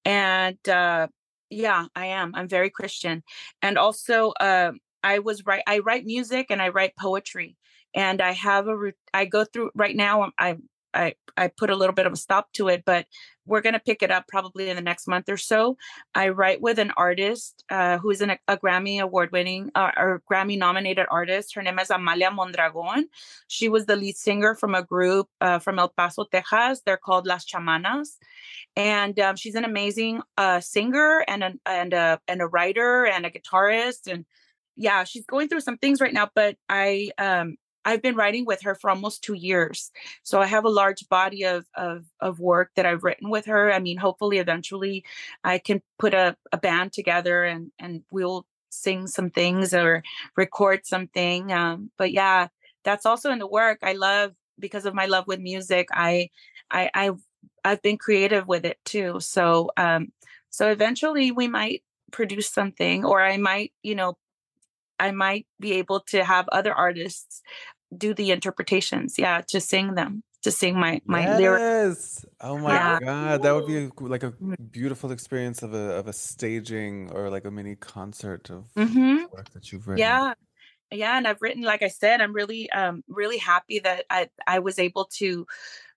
and 0.05 0.59
uh 0.69 1.09
yeah 1.51 1.87
I 1.97 2.07
am 2.07 2.35
I'm 2.35 2.49
very 2.49 2.71
Christian 2.71 3.23
and 3.61 3.79
also 3.79 4.33
um 4.41 4.79
I 5.03 5.19
was 5.19 5.45
right 5.47 5.63
I 5.67 5.81
write 5.81 6.05
music 6.05 6.47
and 6.51 6.63
I 6.63 6.69
write 6.69 6.97
poetry 6.97 7.57
and 7.95 8.21
I 8.21 8.33
have 8.33 8.69
a 8.69 8.93
I 9.13 9.25
go 9.25 9.45
through 9.45 9.71
right 9.75 9.97
now 9.97 10.33
I 10.39 10.57
I 10.95 11.15
I 11.37 11.49
put 11.49 11.71
a 11.71 11.77
little 11.77 11.95
bit 11.95 12.07
of 12.07 12.13
a 12.13 12.17
stop 12.17 12.53
to 12.55 12.69
it 12.69 12.85
but 12.85 13.07
we're 13.47 13.61
going 13.61 13.73
to 13.73 13.81
pick 13.81 14.03
it 14.03 14.11
up 14.11 14.27
probably 14.29 14.71
in 14.71 14.77
the 14.77 14.83
next 14.83 15.09
month 15.09 15.29
or 15.29 15.37
so 15.37 15.77
I 16.15 16.29
write 16.29 16.61
with 16.61 16.79
an 16.79 16.93
artist 16.97 17.65
uh, 17.71 17.99
who 17.99 18.11
is 18.11 18.21
an, 18.21 18.37
a 18.47 18.57
Grammy 18.57 19.01
award 19.01 19.33
winning 19.33 19.71
uh, 19.75 19.91
or 19.97 20.23
Grammy 20.31 20.57
nominated 20.57 21.07
artist. 21.11 21.55
Her 21.55 21.63
name 21.63 21.79
is 21.79 21.91
Amalia 21.91 22.31
Mondragon. 22.31 23.09
She 23.49 23.69
was 23.69 23.87
the 23.87 23.97
lead 23.97 24.17
singer 24.17 24.55
from 24.55 24.75
a 24.75 24.83
group 24.83 25.29
uh, 25.41 25.59
from 25.59 25.79
El 25.79 25.89
Paso, 25.89 26.25
Texas. 26.31 26.83
They're 26.85 26.97
called 26.97 27.27
Las 27.27 27.45
Chamanas. 27.45 28.19
And 28.77 29.19
um, 29.19 29.37
she's 29.37 29.55
an 29.55 29.65
amazing 29.65 30.23
uh, 30.37 30.61
singer 30.61 31.25
and 31.27 31.43
a, 31.43 31.53
and, 31.67 31.93
a, 31.93 32.21
and 32.29 32.41
a 32.41 32.47
writer 32.47 33.07
and 33.07 33.27
a 33.27 33.31
guitarist. 33.31 34.11
And 34.11 34.25
yeah, 34.77 35.05
she's 35.05 35.27
going 35.27 35.49
through 35.49 35.61
some 35.61 35.79
things 35.79 36.01
right 36.01 36.15
now, 36.15 36.31
but 36.35 36.57
I, 36.69 37.11
um, 37.19 37.57
I've 37.85 38.03
been 38.03 38.17
writing 38.17 38.45
with 38.45 38.63
her 38.63 38.75
for 38.75 38.91
almost 38.91 39.23
two 39.23 39.35
years. 39.35 39.91
So 40.23 40.41
I 40.41 40.47
have 40.47 40.65
a 40.65 40.71
large 40.71 41.09
body 41.09 41.45
of, 41.45 41.67
of, 41.75 42.05
of 42.21 42.41
work 42.41 42.71
that 42.77 42.87
I've 42.87 43.05
written 43.05 43.31
with 43.31 43.47
her. 43.47 43.73
I 43.73 43.79
mean, 43.79 43.97
hopefully 43.97 44.39
eventually 44.39 45.05
I 45.45 45.59
can 45.59 45.83
put 45.99 46.15
a, 46.15 46.37
a 46.53 46.59
band 46.59 46.93
together 46.93 47.45
and, 47.45 47.73
and 47.79 48.03
we'll 48.11 48.47
sing 48.71 49.07
some 49.07 49.31
things 49.31 49.75
or 49.75 50.03
record 50.37 50.87
something. 50.87 51.53
Um, 51.53 51.91
but 51.99 52.13
yeah, 52.13 52.49
that's 52.85 53.07
also 53.07 53.31
in 53.31 53.39
the 53.39 53.47
work. 53.47 53.79
I 53.83 53.93
love 53.93 54.33
because 54.59 54.87
of 54.87 54.95
my 54.95 55.07
love 55.07 55.27
with 55.27 55.41
music. 55.41 55.89
I, 55.93 56.31
I, 56.71 56.91
I, 56.95 57.11
I've 57.65 57.83
been 57.83 57.99
creative 57.99 58.49
with 58.49 58.65
it 58.65 58.79
too. 58.85 59.21
So, 59.21 59.71
um, 59.77 60.13
so 60.51 60.69
eventually 60.71 61.31
we 61.31 61.49
might 61.49 61.83
produce 62.13 62.49
something 62.49 63.05
or 63.05 63.23
I 63.23 63.37
might, 63.39 63.73
you 63.83 63.95
know, 63.95 64.17
I 65.03 65.11
might 65.11 65.47
be 65.61 65.73
able 65.83 66.01
to 66.13 66.25
have 66.25 66.49
other 66.53 66.73
artists 66.75 67.43
do 67.97 68.15
the 68.15 68.31
interpretations. 68.31 69.19
Yeah, 69.19 69.43
to 69.49 69.61
sing 69.61 69.95
them, 69.95 70.23
to 70.43 70.51
sing 70.51 70.79
my 70.79 71.01
my 71.07 71.27
lyrics. 71.37 72.25
Oh 72.41 72.59
my 72.59 72.75
Yeah. 72.75 72.99
God. 73.01 73.43
That 73.43 73.53
would 73.55 73.67
be 73.67 73.91
like 74.15 74.23
a 74.23 74.33
Mm. 74.33 74.57
beautiful 74.71 75.11
experience 75.13 75.63
of 75.63 75.75
a 75.75 75.87
of 76.01 76.07
a 76.09 76.13
staging 76.13 77.11
or 77.13 77.31
like 77.31 77.45
a 77.45 77.51
mini 77.51 77.77
concert 77.77 78.51
of 78.51 78.65
Mhm. 78.77 79.31
work 79.33 79.51
that 79.55 79.73
you've 79.73 79.87
written. 79.89 79.99
Yeah. 79.99 80.35
Yeah, 80.91 81.17
and 81.17 81.27
I've 81.27 81.41
written 81.43 81.63
like 81.63 81.83
I 81.83 81.89
said, 81.89 82.21
I'm 82.21 82.35
really 82.35 82.71
um 82.71 83.03
really 83.09 83.39
happy 83.39 83.79
that 83.81 84.05
I 84.11 84.29
I 84.47 84.59
was 84.61 84.79
able 84.79 85.07
to 85.21 85.47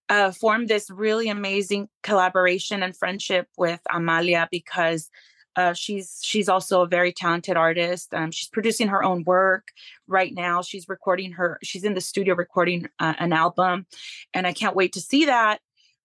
uh 0.09 0.31
form 0.31 0.67
this 0.67 0.89
really 0.89 1.29
amazing 1.29 1.89
collaboration 2.03 2.83
and 2.83 2.95
friendship 2.95 3.47
with 3.57 3.81
Amalia 3.89 4.47
because 4.51 5.09
uh, 5.55 5.73
she's 5.73 6.19
she's 6.23 6.49
also 6.49 6.81
a 6.81 6.87
very 6.87 7.13
talented 7.13 7.57
artist. 7.57 8.13
Um, 8.13 8.31
she's 8.31 8.49
producing 8.49 8.87
her 8.89 9.03
own 9.03 9.23
work 9.23 9.69
right 10.07 10.33
now. 10.33 10.61
She's 10.61 10.89
recording 10.89 11.33
her. 11.33 11.59
She's 11.63 11.83
in 11.83 11.93
the 11.93 12.01
studio 12.01 12.35
recording 12.35 12.87
uh, 12.99 13.13
an 13.19 13.33
album, 13.33 13.85
and 14.33 14.45
I 14.45 14.53
can't 14.53 14.75
wait 14.75 14.93
to 14.93 15.01
see 15.01 15.25
that 15.25 15.59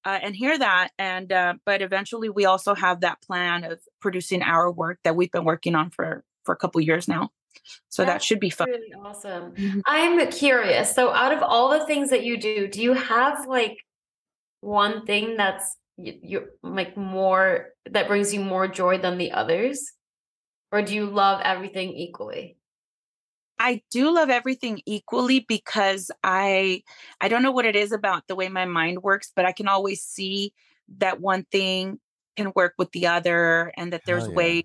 uh, 0.05 0.19
and 0.23 0.37
hear 0.37 0.59
that. 0.59 0.91
And 0.99 1.33
uh, 1.33 1.55
but 1.65 1.83
eventually, 1.83 2.29
we 2.29 2.45
also 2.45 2.75
have 2.75 3.01
that 3.01 3.21
plan 3.23 3.65
of 3.65 3.81
producing 4.01 4.43
our 4.43 4.71
work 4.71 4.99
that 5.05 5.17
we've 5.17 5.33
been 5.33 5.45
working 5.45 5.75
on 5.75 5.91
for 5.91 6.25
for 6.45 6.53
a 6.53 6.57
couple 6.57 6.81
years 6.81 7.09
now. 7.09 7.31
So 7.89 8.05
that 8.05 8.23
should 8.23 8.41
be 8.41 8.51
fun. 8.51 8.69
Really 8.71 8.95
awesome. 8.95 9.53
Mhm. 9.55 9.83
I'm 9.87 10.31
curious. 10.31 10.95
So, 10.95 11.13
out 11.13 11.33
of 11.33 11.43
all 11.43 11.71
the 11.71 11.85
things 11.85 12.11
that 12.11 12.25
you 12.25 12.39
do, 12.39 12.69
do 12.69 12.81
you 12.81 12.95
have 12.95 13.47
like 13.47 13.85
one 14.61 15.05
thing 15.07 15.37
that's 15.37 15.77
you, 16.03 16.49
like 16.63 16.97
more 16.97 17.69
that 17.91 18.09
brings 18.09 18.33
you 18.33 18.41
more 18.41 18.69
joy 18.69 18.99
than 18.99 19.19
the 19.19 19.33
others, 19.33 19.93
or 20.73 20.83
do 20.83 20.95
you 20.95 21.07
love 21.07 21.41
everything 21.45 21.91
equally? 21.91 22.57
I 23.59 23.83
do 23.91 24.13
love 24.13 24.31
everything 24.31 24.81
equally 24.87 25.41
because 25.41 26.11
I 26.25 26.83
I 27.21 27.29
don't 27.29 27.43
know 27.43 27.53
what 27.53 27.67
it 27.67 27.77
is 27.77 27.93
about 27.93 28.27
the 28.27 28.35
way 28.35 28.49
my 28.49 28.65
mind 28.65 29.03
works, 29.03 29.33
but 29.37 29.45
I 29.45 29.53
can 29.53 29.69
always 29.69 30.03
see 30.03 30.55
that 30.99 31.21
one 31.21 31.45
thing 31.53 32.01
can 32.37 32.53
work 32.55 32.75
with 32.79 32.91
the 32.93 33.07
other 33.07 33.73
and 33.77 33.93
that 33.93 34.03
there's 34.07 34.27
yeah. 34.27 34.35
way 34.35 34.65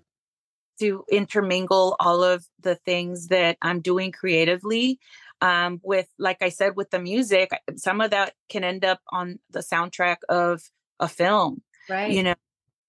to 0.78 1.04
intermingle 1.10 1.96
all 2.00 2.22
of 2.24 2.46
the 2.60 2.74
things 2.74 3.28
that 3.28 3.58
I'm 3.60 3.80
doing 3.80 4.12
creatively 4.12 4.98
um 5.42 5.80
with 5.82 6.08
like 6.18 6.40
I 6.40 6.48
said 6.48 6.76
with 6.76 6.90
the 6.90 6.98
music 6.98 7.50
some 7.76 8.00
of 8.00 8.10
that 8.12 8.32
can 8.48 8.64
end 8.64 8.86
up 8.86 9.00
on 9.12 9.38
the 9.50 9.60
soundtrack 9.60 10.16
of 10.30 10.62
a 11.00 11.08
film 11.08 11.62
Right. 11.88 12.10
you 12.10 12.22
know 12.22 12.34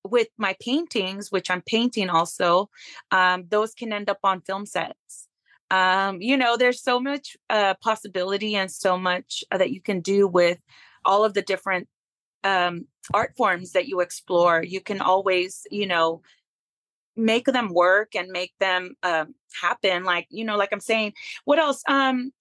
with 0.04 0.30
my 0.38 0.56
paintings 0.60 1.32
which 1.32 1.52
i'm 1.52 1.62
painting 1.62 2.10
also 2.10 2.70
um, 3.12 3.46
those 3.50 3.74
can 3.74 3.94
end 3.94 4.10
up 4.10 4.20
on 4.24 4.42
film 4.42 4.66
sets. 4.66 5.28
Um, 5.70 6.22
you 6.22 6.38
know 6.38 6.56
there's 6.56 6.82
so 6.82 7.00
much 7.00 7.36
uh, 7.50 7.74
possibility 7.82 8.56
and 8.56 8.72
so 8.72 8.98
much 8.98 9.44
uh, 9.52 9.58
that 9.58 9.72
you 9.72 9.82
can 9.82 10.00
do 10.00 10.26
with 10.28 10.60
all 11.04 11.26
of 11.26 11.34
the 11.34 11.42
different 11.42 11.90
um, 12.46 12.88
art 13.14 13.34
forms 13.36 13.74
that 13.74 13.88
you 13.88 14.00
explore. 14.00 14.64
You 14.64 14.80
can 14.80 15.02
always 15.02 15.68
you 15.70 15.86
know 15.86 16.22
make 17.18 17.46
them 17.46 17.74
work 17.74 18.16
and 18.16 18.30
make 18.30 18.54
them 18.60 18.96
um, 19.04 19.36
happen 19.62 20.04
like 20.04 20.28
you 20.30 20.46
know 20.46 20.56
like 20.56 20.70
i'm 20.72 20.80
saying 20.80 21.12
what 21.46 21.60
else? 21.60 21.82
Um 21.88 22.32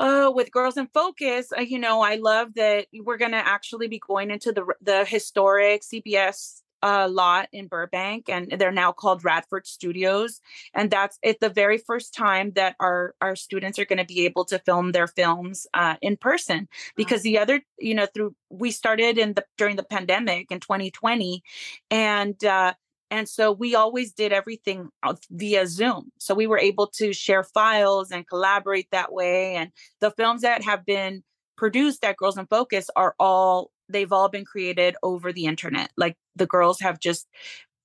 Oh, 0.00 0.30
with 0.30 0.52
Girls 0.52 0.76
in 0.76 0.86
Focus, 0.94 1.52
uh, 1.56 1.60
you 1.60 1.76
know, 1.76 2.02
I 2.02 2.14
love 2.14 2.54
that 2.54 2.86
we're 3.02 3.16
going 3.16 3.32
to 3.32 3.36
actually 3.36 3.88
be 3.88 3.98
going 3.98 4.30
into 4.30 4.52
the 4.52 4.64
the 4.80 5.04
historic 5.04 5.82
CBS 5.82 6.62
uh, 6.84 7.08
lot 7.10 7.48
in 7.52 7.66
Burbank, 7.66 8.28
and 8.28 8.48
they're 8.58 8.70
now 8.70 8.92
called 8.92 9.24
Radford 9.24 9.66
Studios, 9.66 10.40
and 10.72 10.88
that's 10.88 11.18
it's 11.24 11.40
the 11.40 11.48
very 11.48 11.78
first 11.78 12.14
time 12.14 12.52
that 12.52 12.76
our 12.78 13.16
our 13.20 13.34
students 13.34 13.76
are 13.80 13.86
going 13.86 13.98
to 13.98 14.04
be 14.04 14.24
able 14.24 14.44
to 14.44 14.60
film 14.60 14.92
their 14.92 15.08
films 15.08 15.66
uh, 15.74 15.96
in 16.00 16.16
person. 16.16 16.68
Because 16.94 17.22
the 17.22 17.38
other, 17.38 17.60
you 17.80 17.96
know, 17.96 18.06
through 18.06 18.36
we 18.50 18.70
started 18.70 19.18
in 19.18 19.34
the 19.34 19.44
during 19.56 19.74
the 19.74 19.82
pandemic 19.82 20.52
in 20.52 20.60
2020, 20.60 21.42
and 21.90 22.44
uh, 22.44 22.74
and 23.10 23.28
so 23.28 23.52
we 23.52 23.74
always 23.74 24.12
did 24.12 24.32
everything 24.32 24.90
uh, 25.02 25.14
via 25.30 25.66
Zoom. 25.66 26.12
So 26.18 26.34
we 26.34 26.46
were 26.46 26.58
able 26.58 26.88
to 26.98 27.12
share 27.12 27.42
files 27.42 28.10
and 28.10 28.28
collaborate 28.28 28.90
that 28.90 29.12
way. 29.12 29.54
And 29.54 29.70
the 30.00 30.10
films 30.10 30.42
that 30.42 30.62
have 30.62 30.84
been 30.84 31.22
produced 31.56 32.04
at 32.04 32.16
Girls 32.16 32.36
in 32.36 32.46
Focus 32.46 32.90
are 32.96 33.14
all, 33.18 33.70
they've 33.88 34.12
all 34.12 34.28
been 34.28 34.44
created 34.44 34.96
over 35.02 35.32
the 35.32 35.46
internet. 35.46 35.90
Like 35.96 36.16
the 36.36 36.46
girls 36.46 36.80
have 36.80 37.00
just 37.00 37.26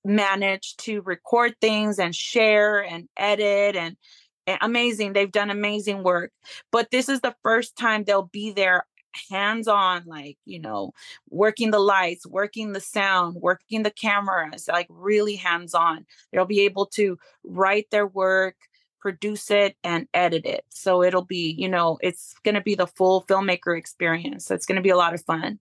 managed 0.04 0.80
to 0.86 1.02
record 1.02 1.56
things 1.62 2.00
and 2.00 2.14
share 2.14 2.84
and 2.84 3.08
edit 3.18 3.76
and 3.76 3.96
and 4.46 4.58
amazing. 4.62 5.14
They've 5.14 5.32
done 5.32 5.50
amazing 5.50 6.04
work. 6.04 6.32
But 6.70 6.92
this 6.92 7.08
is 7.08 7.22
the 7.22 7.34
first 7.44 7.78
time 7.78 8.04
they'll 8.04 8.30
be 8.34 8.52
there 8.52 8.86
hands 9.30 9.68
on, 9.68 10.04
like, 10.06 10.38
you 10.46 10.60
know, 10.60 10.94
working 11.30 11.72
the 11.72 11.80
lights, 11.80 12.26
working 12.26 12.74
the 12.74 12.80
sound, 12.80 13.36
working 13.36 13.84
the 13.84 13.92
cameras, 13.92 14.68
like 14.68 14.88
really 14.90 15.36
hands 15.36 15.74
on. 15.74 16.06
They'll 16.32 16.46
be 16.46 16.62
able 16.62 16.88
to 16.88 17.18
write 17.44 17.90
their 17.92 18.08
work, 18.08 18.56
produce 19.00 19.52
it, 19.52 19.76
and 19.84 20.08
edit 20.14 20.46
it. 20.46 20.66
So 20.70 21.04
it'll 21.04 21.26
be, 21.26 21.56
you 21.58 21.70
know, 21.70 21.98
it's 22.02 22.36
going 22.44 22.56
to 22.56 22.62
be 22.62 22.76
the 22.76 22.88
full 22.88 23.24
filmmaker 23.24 23.78
experience. 23.78 24.46
So 24.46 24.56
it's 24.56 24.66
going 24.66 24.78
to 24.78 24.82
be 24.82 24.90
a 24.90 24.98
lot 24.98 25.14
of 25.14 25.24
fun 25.24 25.60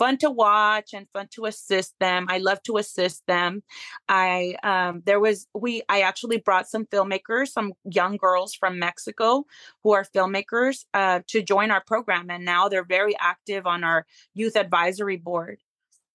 fun 0.00 0.16
to 0.16 0.30
watch 0.30 0.94
and 0.94 1.06
fun 1.12 1.28
to 1.30 1.44
assist 1.44 1.94
them. 2.00 2.26
I 2.30 2.38
love 2.38 2.62
to 2.64 2.78
assist 2.78 3.22
them. 3.28 3.62
I 4.08 4.56
um 4.62 5.02
there 5.04 5.20
was 5.20 5.46
we 5.54 5.82
I 5.88 6.00
actually 6.00 6.38
brought 6.38 6.68
some 6.68 6.86
filmmakers, 6.86 7.48
some 7.48 7.74
young 7.84 8.16
girls 8.16 8.54
from 8.54 8.78
Mexico 8.78 9.44
who 9.84 9.92
are 9.92 10.06
filmmakers 10.16 10.86
uh 10.94 11.20
to 11.28 11.42
join 11.42 11.70
our 11.70 11.84
program 11.92 12.30
and 12.30 12.44
now 12.44 12.68
they're 12.68 12.94
very 12.98 13.14
active 13.20 13.66
on 13.66 13.84
our 13.84 14.06
youth 14.34 14.56
advisory 14.56 15.18
board. 15.18 15.58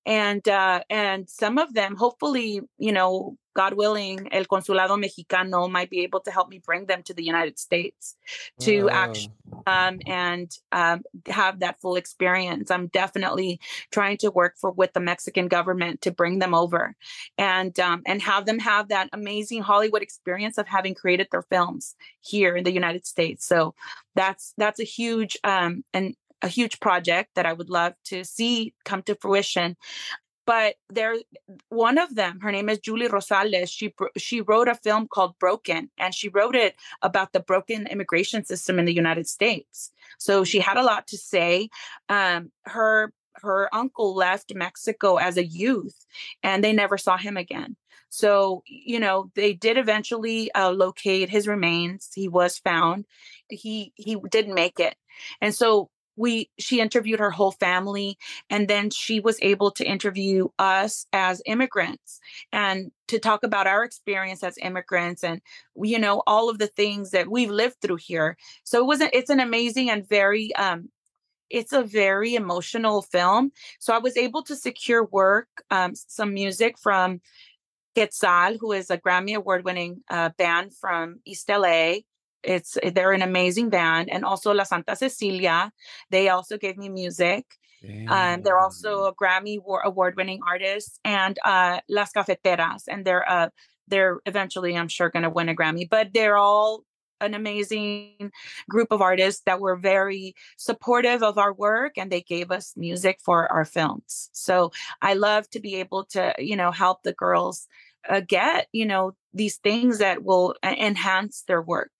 And 0.05 0.45
uh 0.47 0.81
and 0.89 1.29
some 1.29 1.57
of 1.59 1.73
them 1.75 1.95
hopefully, 1.95 2.61
you 2.79 2.91
know, 2.91 3.37
God 3.55 3.73
willing, 3.73 4.27
El 4.31 4.45
Consulado 4.45 4.97
Mexicano 4.97 5.71
might 5.71 5.89
be 5.89 6.01
able 6.01 6.19
to 6.21 6.31
help 6.31 6.49
me 6.49 6.59
bring 6.59 6.85
them 6.85 7.03
to 7.03 7.13
the 7.13 7.23
United 7.23 7.57
States 7.57 8.15
to 8.59 8.89
actually 8.89 9.31
um, 9.67 9.99
and 10.05 10.51
um, 10.71 11.01
have 11.27 11.59
that 11.59 11.79
full 11.79 11.95
experience. 11.95 12.69
I'm 12.69 12.87
definitely 12.87 13.59
trying 13.91 14.17
to 14.17 14.29
work 14.29 14.55
for 14.59 14.71
with 14.71 14.93
the 14.93 14.99
Mexican 14.99 15.47
government 15.47 16.01
to 16.01 16.11
bring 16.11 16.39
them 16.39 16.53
over, 16.53 16.95
and 17.37 17.77
um, 17.79 18.03
and 18.05 18.21
have 18.21 18.45
them 18.45 18.59
have 18.59 18.89
that 18.89 19.09
amazing 19.13 19.61
Hollywood 19.61 20.01
experience 20.01 20.57
of 20.57 20.67
having 20.67 20.93
created 20.93 21.27
their 21.31 21.43
films 21.43 21.95
here 22.21 22.55
in 22.55 22.63
the 22.63 22.73
United 22.73 23.05
States. 23.07 23.45
So 23.45 23.73
that's 24.15 24.53
that's 24.57 24.79
a 24.79 24.83
huge 24.83 25.37
um, 25.43 25.83
and 25.93 26.15
a 26.41 26.47
huge 26.47 26.79
project 26.79 27.31
that 27.35 27.45
I 27.45 27.53
would 27.53 27.69
love 27.69 27.93
to 28.05 28.23
see 28.23 28.73
come 28.83 29.01
to 29.03 29.15
fruition 29.15 29.77
but 30.45 30.75
there 30.89 31.15
one 31.69 31.97
of 31.97 32.15
them 32.15 32.39
her 32.39 32.51
name 32.51 32.69
is 32.69 32.79
julie 32.79 33.07
rosales 33.07 33.69
she 33.69 33.93
she 34.17 34.41
wrote 34.41 34.67
a 34.67 34.75
film 34.75 35.07
called 35.07 35.37
broken 35.39 35.89
and 35.97 36.13
she 36.13 36.29
wrote 36.29 36.55
it 36.55 36.75
about 37.01 37.33
the 37.33 37.39
broken 37.39 37.87
immigration 37.87 38.43
system 38.45 38.79
in 38.79 38.85
the 38.85 38.93
united 38.93 39.27
states. 39.27 39.91
So 40.17 40.43
she 40.43 40.59
had 40.59 40.77
a 40.77 40.83
lot 40.83 41.07
to 41.07 41.17
say. 41.17 41.69
Um, 42.09 42.51
her 42.63 43.13
her 43.41 43.69
uncle 43.75 44.15
left 44.15 44.53
mexico 44.55 45.17
as 45.17 45.35
a 45.37 45.45
youth 45.45 46.05
and 46.41 46.63
they 46.63 46.71
never 46.71 46.97
saw 46.97 47.17
him 47.17 47.35
again. 47.35 47.75
So 48.09 48.63
you 48.65 48.99
know 48.99 49.31
they 49.35 49.53
did 49.53 49.77
eventually 49.77 50.51
uh, 50.53 50.71
locate 50.71 51.29
his 51.29 51.47
remains. 51.47 52.09
He 52.13 52.27
was 52.29 52.57
found. 52.59 53.05
He 53.49 53.91
he 53.95 54.15
didn't 54.31 54.53
make 54.53 54.79
it. 54.79 54.95
And 55.41 55.53
so 55.53 55.89
we 56.15 56.49
she 56.59 56.79
interviewed 56.79 57.19
her 57.19 57.31
whole 57.31 57.51
family 57.51 58.17
and 58.49 58.67
then 58.67 58.89
she 58.89 59.19
was 59.19 59.37
able 59.41 59.71
to 59.71 59.85
interview 59.85 60.47
us 60.59 61.05
as 61.13 61.41
immigrants 61.45 62.19
and 62.51 62.91
to 63.07 63.19
talk 63.19 63.43
about 63.43 63.67
our 63.67 63.83
experience 63.83 64.43
as 64.43 64.57
immigrants 64.61 65.23
and 65.23 65.41
you 65.81 65.99
know 65.99 66.23
all 66.27 66.49
of 66.49 66.57
the 66.57 66.67
things 66.67 67.11
that 67.11 67.29
we've 67.29 67.51
lived 67.51 67.75
through 67.81 67.97
here 67.97 68.37
so 68.63 68.79
it 68.79 68.85
was 68.85 69.01
a, 69.01 69.15
it's 69.15 69.29
an 69.29 69.39
amazing 69.39 69.89
and 69.89 70.07
very 70.07 70.55
um 70.55 70.89
it's 71.49 71.73
a 71.73 71.83
very 71.83 72.35
emotional 72.35 73.01
film 73.01 73.51
so 73.79 73.93
i 73.93 73.97
was 73.97 74.17
able 74.17 74.41
to 74.43 74.55
secure 74.55 75.03
work 75.05 75.47
um, 75.71 75.93
some 75.95 76.33
music 76.33 76.77
from 76.77 77.21
Quetzal, 77.95 78.57
who 78.59 78.73
is 78.73 78.89
a 78.91 78.97
Grammy 78.97 79.35
Award 79.35 79.63
winning 79.63 80.03
uh, 80.09 80.29
band 80.37 80.75
from 80.75 81.21
East 81.23 81.49
LA. 81.49 81.99
It's 82.45 82.77
they're 82.93 83.13
an 83.13 83.21
amazing 83.21 83.69
band, 83.69 84.09
and 84.11 84.23
also 84.23 84.53
La 84.53 84.63
Santa 84.63 84.95
Cecilia. 84.95 85.71
They 86.09 86.29
also 86.29 86.57
gave 86.57 86.77
me 86.77 86.89
music. 86.89 87.45
Um, 88.07 88.41
they're 88.43 88.59
also 88.59 89.05
a 89.05 89.15
Grammy 89.15 89.59
award 89.83 90.15
winning 90.15 90.39
artist, 90.47 90.99
and 91.03 91.37
uh, 91.45 91.79
Las 91.89 92.11
Cafeteras, 92.11 92.87
and 92.87 93.05
they're 93.05 93.29
uh, 93.29 93.49
they're 93.87 94.19
eventually, 94.25 94.75
I'm 94.77 94.87
sure, 94.87 95.09
going 95.09 95.23
to 95.23 95.29
win 95.29 95.49
a 95.49 95.55
Grammy. 95.55 95.87
But 95.89 96.13
they're 96.13 96.37
all 96.37 96.83
an 97.21 97.33
amazing 97.33 98.31
group 98.69 98.89
of 98.91 99.01
artists 99.01 99.41
that 99.45 99.59
were 99.59 99.75
very 99.75 100.35
supportive 100.57 101.23
of 101.23 101.37
our 101.37 101.53
work 101.53 101.93
and 101.97 102.11
they 102.11 102.21
gave 102.21 102.51
us 102.51 102.73
music 102.75 103.19
for 103.23 103.51
our 103.51 103.63
films 103.63 104.29
so 104.33 104.71
i 105.01 105.13
love 105.13 105.49
to 105.49 105.59
be 105.59 105.75
able 105.75 106.03
to 106.03 106.33
you 106.37 106.55
know 106.55 106.71
help 106.71 107.03
the 107.03 107.13
girls 107.13 107.67
uh, 108.09 108.19
get 108.19 108.67
you 108.73 108.85
know 108.85 109.15
these 109.33 109.57
things 109.57 109.99
that 109.99 110.23
will 110.23 110.55
uh, 110.61 110.75
enhance 110.77 111.43
their 111.47 111.61
work 111.61 111.91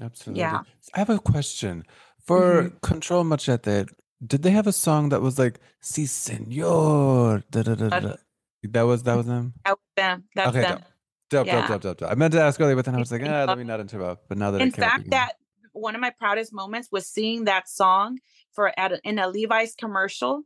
Absolutely. 0.00 0.40
Yeah. 0.40 0.60
I 0.94 0.98
have 0.98 1.10
a 1.10 1.18
question. 1.18 1.84
For 2.24 2.64
Mhm. 2.64 2.80
Control 2.82 3.24
Machete, 3.24 3.86
did 4.26 4.42
they 4.42 4.50
have 4.50 4.66
a 4.66 4.72
song 4.72 5.08
that 5.10 5.22
was 5.22 5.38
like 5.38 5.60
Si 5.80 6.06
Senor? 6.06 7.42
Da, 7.50 7.62
da, 7.62 7.74
da, 7.74 7.88
da, 7.88 8.00
da. 8.00 8.14
That 8.64 8.82
was 8.82 9.02
that 9.04 9.14
was 9.14 9.26
them? 9.26 9.54
That 9.64 9.72
was 9.72 9.78
them 9.96 10.24
that's 10.34 10.48
Okay, 10.50 10.60
them 10.62 10.80
Dope, 11.30 11.46
Yeah. 11.46 11.60
dope, 11.60 11.68
dope, 11.68 11.82
dope, 11.82 11.98
dope. 11.98 12.10
I 12.10 12.14
meant 12.14 12.32
to 12.32 12.40
ask 12.40 12.58
earlier, 12.60 12.74
but 12.74 12.86
then 12.86 12.94
I 12.94 12.98
was 12.98 13.12
like, 13.12 13.22
ah, 13.22 13.44
let 13.46 13.58
me 13.58 13.64
not 13.64 13.80
interrupt. 13.80 14.28
But 14.28 14.38
now 14.38 14.50
that 14.50 14.62
in 14.62 14.68
it 14.68 14.74
came 14.74 14.84
up 14.84 14.92
fact 14.92 15.10
that 15.10 15.32
one 15.72 15.94
of 15.94 16.00
my 16.00 16.10
proudest 16.10 16.52
moments 16.54 16.88
was 16.90 17.06
seeing 17.06 17.44
that 17.44 17.68
song 17.68 18.18
for 18.52 18.72
at 18.78 18.92
a, 18.92 19.00
in 19.04 19.18
a 19.18 19.28
levi's 19.28 19.74
commercial 19.74 20.42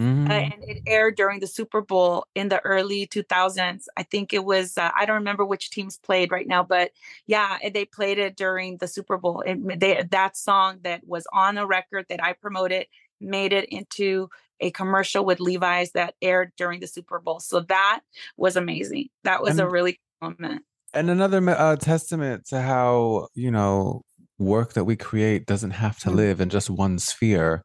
uh, 0.00 0.02
Mhm. 0.02 0.52
and 0.52 0.64
it 0.66 0.82
aired 0.86 1.16
during 1.16 1.40
the 1.40 1.46
Super 1.46 1.80
Bowl 1.80 2.26
in 2.34 2.48
the 2.48 2.60
early 2.64 3.06
2000s. 3.06 3.88
I 3.96 4.02
think 4.02 4.32
it 4.32 4.44
was, 4.44 4.78
uh, 4.78 4.90
I 4.94 5.06
don't 5.06 5.16
remember 5.16 5.44
which 5.44 5.70
teams 5.70 5.98
played 5.98 6.30
right 6.30 6.46
now, 6.46 6.62
but 6.62 6.92
yeah, 7.26 7.58
they 7.72 7.84
played 7.84 8.18
it 8.18 8.36
during 8.36 8.78
the 8.78 8.88
Super 8.88 9.16
Bowl. 9.18 9.42
And 9.46 9.80
they, 9.80 10.02
that 10.10 10.36
song 10.36 10.80
that 10.82 11.06
was 11.06 11.26
on 11.32 11.58
a 11.58 11.66
record 11.66 12.06
that 12.08 12.22
I 12.22 12.32
promoted 12.34 12.86
made 13.20 13.52
it 13.52 13.66
into 13.66 14.28
a 14.60 14.70
commercial 14.70 15.24
with 15.24 15.40
Levi's 15.40 15.92
that 15.92 16.14
aired 16.22 16.52
during 16.56 16.80
the 16.80 16.86
Super 16.86 17.18
Bowl. 17.18 17.40
So 17.40 17.60
that 17.60 18.00
was 18.36 18.56
amazing. 18.56 19.08
That 19.24 19.42
was 19.42 19.58
a 19.58 19.68
really 19.68 19.98
cool 20.20 20.30
moment. 20.38 20.64
And 20.92 21.08
another 21.10 21.40
uh, 21.50 21.76
testament 21.76 22.46
to 22.46 22.60
how, 22.60 23.28
you 23.34 23.50
know, 23.50 24.02
work 24.38 24.72
that 24.74 24.84
we 24.84 24.96
create 24.96 25.46
doesn't 25.46 25.70
have 25.72 25.98
to 26.00 26.10
Mhm. 26.10 26.14
live 26.14 26.40
in 26.40 26.48
just 26.48 26.68
one 26.70 26.98
sphere 26.98 27.64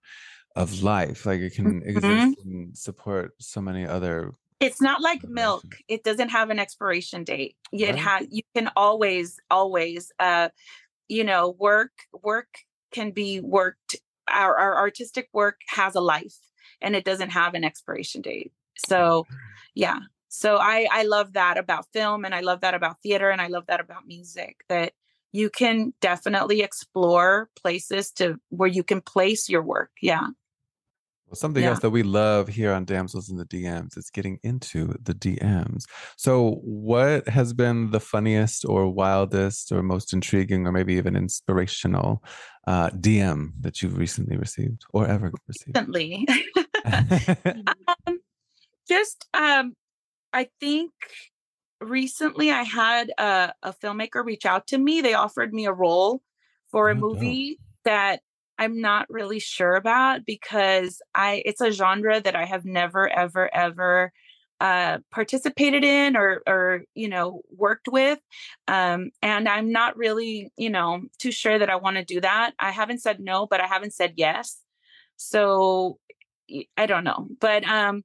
of 0.55 0.81
life. 0.83 1.25
Like 1.25 1.41
it 1.41 1.53
can 1.53 1.81
Mhm. 1.81 1.87
exist 1.95 2.37
and 2.45 2.77
support 2.77 3.33
so 3.39 3.61
many 3.61 3.85
other. 3.85 4.33
It's 4.59 4.81
not 4.81 5.01
like 5.01 5.23
milk. 5.27 5.65
It 5.87 6.03
doesn't 6.03 6.29
have 6.29 6.49
an 6.49 6.59
expiration 6.59 7.23
date. 7.23 7.57
It 7.71 7.89
Right. 7.89 7.99
has 7.99 8.27
you 8.31 8.43
can 8.55 8.71
always, 8.75 9.39
always 9.51 10.11
uh, 10.19 10.49
you 11.07 11.23
know, 11.23 11.49
work 11.59 11.91
work 12.23 12.59
can 12.91 13.11
be 13.11 13.41
worked. 13.41 13.97
Our 14.27 14.57
our 14.57 14.77
artistic 14.77 15.29
work 15.33 15.61
has 15.67 15.93
a 15.95 16.01
life 16.01 16.37
and 16.81 16.95
it 16.95 17.03
doesn't 17.05 17.29
have 17.31 17.53
an 17.53 17.63
expiration 17.63 18.21
date. 18.21 18.51
So 18.87 19.27
yeah. 19.75 19.99
So 20.29 20.57
I 20.57 20.87
I 20.91 21.03
love 21.03 21.33
that 21.33 21.57
about 21.57 21.91
film 21.93 22.25
and 22.25 22.33
I 22.33 22.39
love 22.41 22.61
that 22.61 22.73
about 22.73 23.01
theater 23.01 23.29
and 23.29 23.41
I 23.41 23.47
love 23.47 23.65
that 23.67 23.79
about 23.81 24.07
music 24.07 24.63
that 24.69 24.93
you 25.33 25.49
can 25.49 25.93
definitely 25.99 26.61
explore 26.61 27.49
places 27.57 28.09
to 28.13 28.39
where 28.49 28.69
you 28.69 28.83
can 28.83 29.01
place 29.01 29.49
your 29.49 29.61
work. 29.61 29.91
Yeah. 30.01 30.27
Well, 31.27 31.35
something 31.35 31.63
Yeah. 31.63 31.71
else 31.71 31.79
that 31.79 31.89
we 31.89 32.03
love 32.03 32.47
here 32.47 32.71
on 32.71 32.85
Damsels 32.85 33.29
in 33.29 33.37
the 33.37 33.45
DMs 33.45 33.97
is 33.97 34.09
getting 34.11 34.39
into 34.43 34.95
the 35.01 35.13
DMs. 35.13 35.85
So, 36.17 36.59
what 36.63 37.27
has 37.27 37.51
been 37.51 37.89
the 37.89 37.99
funniest 37.99 38.63
or 38.65 38.87
wildest 38.87 39.71
or 39.71 39.81
most 39.81 40.13
intriguing 40.13 40.67
or 40.67 40.71
maybe 40.71 40.93
even 40.93 41.15
inspirational 41.15 42.23
uh, 42.67 42.89
DM 42.91 43.53
that 43.61 43.81
you've 43.81 43.97
recently 43.97 44.37
received 44.37 44.85
or 44.93 45.07
ever 45.07 45.31
received? 45.47 45.75
Recently. 45.77 46.27
um, 46.85 48.19
just 48.87 49.27
um 49.33 49.73
i 50.31 50.47
think 50.59 50.91
recently 51.81 52.51
i 52.51 52.61
had 52.61 53.11
a, 53.17 53.51
a 53.63 53.73
filmmaker 53.73 54.23
reach 54.23 54.45
out 54.45 54.67
to 54.67 54.77
me 54.77 55.01
they 55.01 55.15
offered 55.15 55.51
me 55.53 55.65
a 55.65 55.73
role 55.73 56.21
for 56.69 56.89
a 56.89 56.95
Oh, 56.95 56.99
dope. 56.99 57.01
movie 57.01 57.59
that 57.83 58.21
i'm 58.57 58.79
not 58.79 59.05
really 59.09 59.39
sure 59.39 59.75
about 59.75 60.25
because 60.25 61.01
i 61.13 61.41
it's 61.45 61.61
a 61.61 61.71
genre 61.71 62.21
that 62.21 62.35
i 62.35 62.45
have 62.45 62.65
never 62.65 63.09
ever 63.09 63.53
ever 63.53 64.11
uh 64.61 64.99
participated 65.11 65.83
in 65.83 66.15
or 66.15 66.41
or 66.47 66.83
you 66.93 67.09
know 67.09 67.41
worked 67.55 67.87
with 67.89 68.19
um 68.67 69.11
and 69.21 69.49
i'm 69.49 69.71
not 69.71 69.97
really 69.97 70.51
you 70.57 70.69
know 70.69 71.01
too 71.19 71.31
sure 71.31 71.59
that 71.59 71.69
i 71.69 71.75
want 71.75 71.97
to 71.97 72.05
do 72.05 72.21
that. 72.21 72.53
I 72.57 72.71
haven't 72.71 73.01
said 73.01 73.19
no 73.19 73.47
but 73.47 73.59
i 73.59 73.67
haven't 73.67 73.93
said 73.93 74.13
yes. 74.15 74.61
So 75.17 75.99
I 76.77 76.85
don't 76.85 77.03
know, 77.03 77.27
but 77.39 77.67
um, 77.67 78.03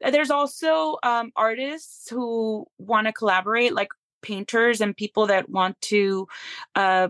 there's 0.00 0.30
also 0.30 0.96
um, 1.02 1.30
artists 1.36 2.08
who 2.08 2.66
want 2.78 3.06
to 3.06 3.12
collaborate, 3.12 3.74
like 3.74 3.88
painters 4.22 4.80
and 4.80 4.96
people 4.96 5.26
that 5.26 5.50
want 5.50 5.80
to, 5.82 6.26
uh, 6.74 7.08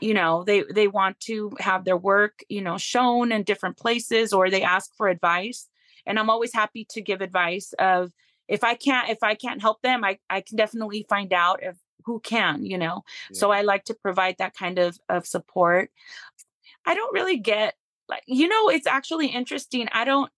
you 0.00 0.14
know, 0.14 0.44
they 0.44 0.64
they 0.72 0.88
want 0.88 1.18
to 1.20 1.52
have 1.58 1.84
their 1.84 1.96
work, 1.96 2.40
you 2.48 2.62
know, 2.62 2.78
shown 2.78 3.32
in 3.32 3.42
different 3.42 3.76
places, 3.76 4.32
or 4.32 4.50
they 4.50 4.62
ask 4.62 4.94
for 4.96 5.08
advice. 5.08 5.68
And 6.06 6.18
I'm 6.18 6.30
always 6.30 6.52
happy 6.52 6.86
to 6.90 7.00
give 7.00 7.20
advice 7.20 7.72
of 7.78 8.12
if 8.48 8.64
I 8.64 8.74
can't 8.74 9.08
if 9.08 9.22
I 9.22 9.34
can't 9.34 9.60
help 9.60 9.82
them, 9.82 10.04
I 10.04 10.18
I 10.28 10.40
can 10.40 10.56
definitely 10.56 11.06
find 11.08 11.32
out 11.32 11.62
if 11.62 11.76
who 12.04 12.20
can, 12.20 12.64
you 12.64 12.78
know. 12.78 13.02
So 13.32 13.50
I 13.50 13.62
like 13.62 13.84
to 13.84 13.94
provide 13.94 14.36
that 14.38 14.54
kind 14.54 14.78
of 14.78 14.98
of 15.08 15.26
support. 15.26 15.90
I 16.86 16.94
don't 16.94 17.14
really 17.14 17.38
get 17.38 17.74
like 18.08 18.22
you 18.26 18.48
know 18.48 18.68
it's 18.68 18.86
actually 18.86 19.28
interesting. 19.28 19.88
I 19.92 20.04
don't 20.04 20.30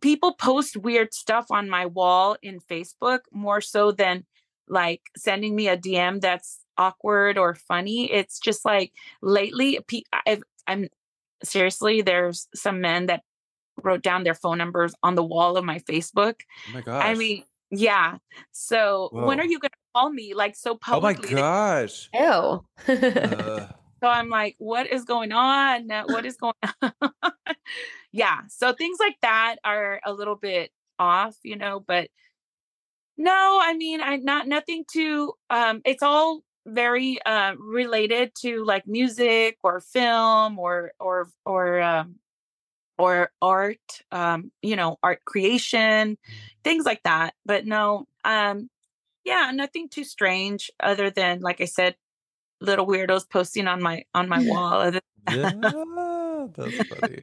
people 0.00 0.34
post 0.34 0.76
weird 0.76 1.12
stuff 1.14 1.46
on 1.50 1.68
my 1.68 1.86
wall 1.86 2.36
in 2.42 2.60
Facebook 2.60 3.20
more 3.32 3.60
so 3.60 3.92
than 3.92 4.24
like 4.68 5.02
sending 5.16 5.54
me 5.54 5.68
a 5.68 5.76
DM 5.76 6.20
that's 6.20 6.63
awkward 6.78 7.38
or 7.38 7.54
funny. 7.54 8.10
It's 8.12 8.38
just 8.38 8.64
like 8.64 8.92
lately 9.22 9.78
I've, 10.26 10.42
I'm 10.66 10.88
seriously 11.42 12.02
there's 12.02 12.48
some 12.54 12.80
men 12.80 13.06
that 13.06 13.22
wrote 13.82 14.02
down 14.02 14.24
their 14.24 14.34
phone 14.34 14.58
numbers 14.58 14.94
on 15.02 15.14
the 15.14 15.24
wall 15.24 15.56
of 15.56 15.64
my 15.64 15.78
Facebook. 15.80 16.40
Oh 16.68 16.72
my 16.74 16.80
gosh. 16.80 17.04
I 17.04 17.14
mean, 17.14 17.44
yeah. 17.70 18.18
So 18.52 19.08
when 19.12 19.40
are 19.40 19.44
you 19.46 19.58
going 19.58 19.70
to 19.70 19.76
call 19.94 20.10
me 20.10 20.34
like 20.34 20.54
so 20.56 20.76
publicly. 20.76 21.32
oh 21.32 21.36
my 21.36 21.36
publicly? 21.36 21.36
gosh. 21.36 22.10
Ew. 22.14 22.64
Uh, 22.94 23.66
So 24.02 24.10
I'm 24.10 24.28
like, 24.28 24.54
what 24.58 24.86
is 24.92 25.06
going 25.06 25.32
on? 25.32 25.88
What 25.88 26.26
is 26.26 26.36
going 26.36 26.52
on? 26.82 26.92
yeah. 28.12 28.40
So 28.48 28.74
things 28.74 28.98
like 29.00 29.16
that 29.22 29.56
are 29.64 29.98
a 30.04 30.12
little 30.12 30.36
bit 30.36 30.70
off, 30.98 31.36
you 31.42 31.56
know, 31.56 31.80
but 31.80 32.10
no, 33.16 33.58
I 33.62 33.72
mean, 33.72 34.02
I 34.02 34.16
not 34.16 34.46
nothing 34.46 34.84
to 34.92 35.32
um 35.48 35.80
it's 35.86 36.02
all 36.02 36.42
very 36.66 37.18
uh 37.26 37.54
related 37.58 38.32
to 38.34 38.64
like 38.64 38.86
music 38.86 39.58
or 39.62 39.80
film 39.80 40.58
or 40.58 40.92
or 40.98 41.28
or 41.44 41.80
um 41.82 42.16
or 42.96 43.30
art 43.42 44.02
um 44.12 44.50
you 44.62 44.76
know 44.76 44.96
art 45.02 45.24
creation 45.24 46.16
things 46.62 46.84
like 46.86 47.02
that 47.02 47.34
but 47.44 47.66
no 47.66 48.06
um 48.24 48.70
yeah 49.24 49.50
nothing 49.52 49.88
too 49.88 50.04
strange 50.04 50.70
other 50.80 51.10
than 51.10 51.40
like 51.40 51.60
i 51.60 51.64
said 51.66 51.96
little 52.60 52.86
weirdos 52.86 53.28
posting 53.28 53.66
on 53.66 53.82
my 53.82 54.04
on 54.14 54.28
my 54.28 54.40
wall 54.48 54.92
yeah, 55.28 56.46
that's 56.54 56.82
funny. 56.88 57.22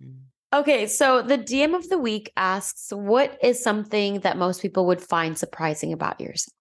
okay, 0.53 0.87
so 0.87 1.21
the 1.21 1.37
DM 1.37 1.75
of 1.75 1.87
the 1.89 1.99
week 1.99 2.31
asks, 2.35 2.91
"What 2.91 3.37
is 3.43 3.61
something 3.61 4.21
that 4.21 4.37
most 4.37 4.61
people 4.61 4.87
would 4.87 5.01
find 5.01 5.37
surprising 5.37 5.93
about 5.93 6.19
yourself?" 6.19 6.55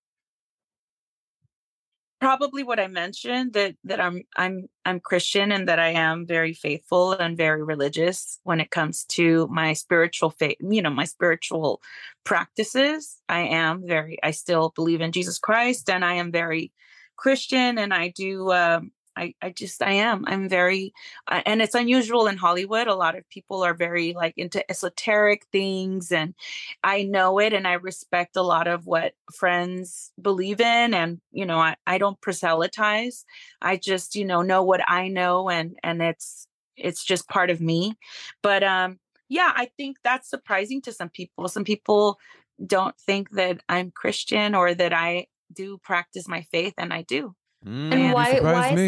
Probably 2.20 2.62
what 2.62 2.78
i 2.78 2.86
mentioned 2.86 3.54
that 3.54 3.74
that 3.84 4.00
i'm 4.00 4.22
i'm 4.36 4.68
i'm 4.84 5.00
christian 5.00 5.50
and 5.50 5.68
that 5.68 5.78
i 5.78 5.88
am 5.88 6.26
very 6.26 6.52
faithful 6.52 7.12
and 7.12 7.36
very 7.36 7.62
religious 7.62 8.38
when 8.44 8.60
it 8.60 8.70
comes 8.70 9.04
to 9.04 9.48
my 9.50 9.72
spiritual 9.72 10.30
faith 10.30 10.56
you 10.60 10.82
know 10.82 10.90
my 10.90 11.04
spiritual 11.04 11.80
practices. 12.24 13.16
I 13.28 13.40
am 13.40 13.86
very 13.86 14.18
i 14.22 14.30
still 14.30 14.72
believe 14.74 15.00
in 15.00 15.12
jesus 15.12 15.38
christ 15.38 15.88
and 15.88 16.04
i 16.04 16.14
am 16.14 16.30
very 16.30 16.72
christian 17.16 17.78
and 17.78 17.94
i 17.94 18.08
do 18.08 18.52
um 18.52 18.90
I, 19.16 19.34
I 19.42 19.50
just 19.50 19.82
I 19.82 19.92
am 19.92 20.24
I'm 20.26 20.48
very 20.48 20.92
uh, 21.28 21.42
and 21.44 21.60
it's 21.60 21.74
unusual 21.74 22.26
in 22.26 22.36
Hollywood 22.36 22.86
a 22.86 22.94
lot 22.94 23.16
of 23.16 23.28
people 23.28 23.62
are 23.62 23.74
very 23.74 24.12
like 24.14 24.34
into 24.36 24.68
esoteric 24.70 25.46
things 25.52 26.12
and 26.12 26.34
I 26.82 27.02
know 27.02 27.38
it 27.38 27.52
and 27.52 27.66
I 27.66 27.74
respect 27.74 28.36
a 28.36 28.42
lot 28.42 28.68
of 28.68 28.86
what 28.86 29.14
friends 29.32 30.12
believe 30.20 30.60
in 30.60 30.94
and 30.94 31.20
you 31.32 31.44
know 31.46 31.58
I, 31.58 31.76
I 31.86 31.98
don't 31.98 32.20
proselytize 32.20 33.24
I 33.60 33.76
just 33.76 34.14
you 34.14 34.24
know 34.24 34.42
know 34.42 34.62
what 34.62 34.80
I 34.88 35.08
know 35.08 35.50
and 35.50 35.78
and 35.82 36.02
it's 36.02 36.46
it's 36.76 37.04
just 37.04 37.28
part 37.28 37.50
of 37.50 37.60
me 37.60 37.94
but 38.42 38.62
um 38.62 38.98
yeah 39.28 39.52
I 39.54 39.70
think 39.76 39.98
that's 40.04 40.30
surprising 40.30 40.80
to 40.82 40.92
some 40.92 41.10
people 41.10 41.48
some 41.48 41.64
people 41.64 42.18
don't 42.66 42.96
think 42.98 43.30
that 43.30 43.60
I'm 43.68 43.90
Christian 43.90 44.54
or 44.54 44.74
that 44.74 44.92
I 44.92 45.26
do 45.52 45.78
practice 45.78 46.28
my 46.28 46.42
faith 46.42 46.74
and 46.78 46.92
I 46.92 47.02
do 47.02 47.34
Mm, 47.66 47.92
And 47.92 48.14
why 48.14 48.40
why 48.40 48.68
surprised 48.70 48.72
is 48.72 48.78
me. 48.78 48.86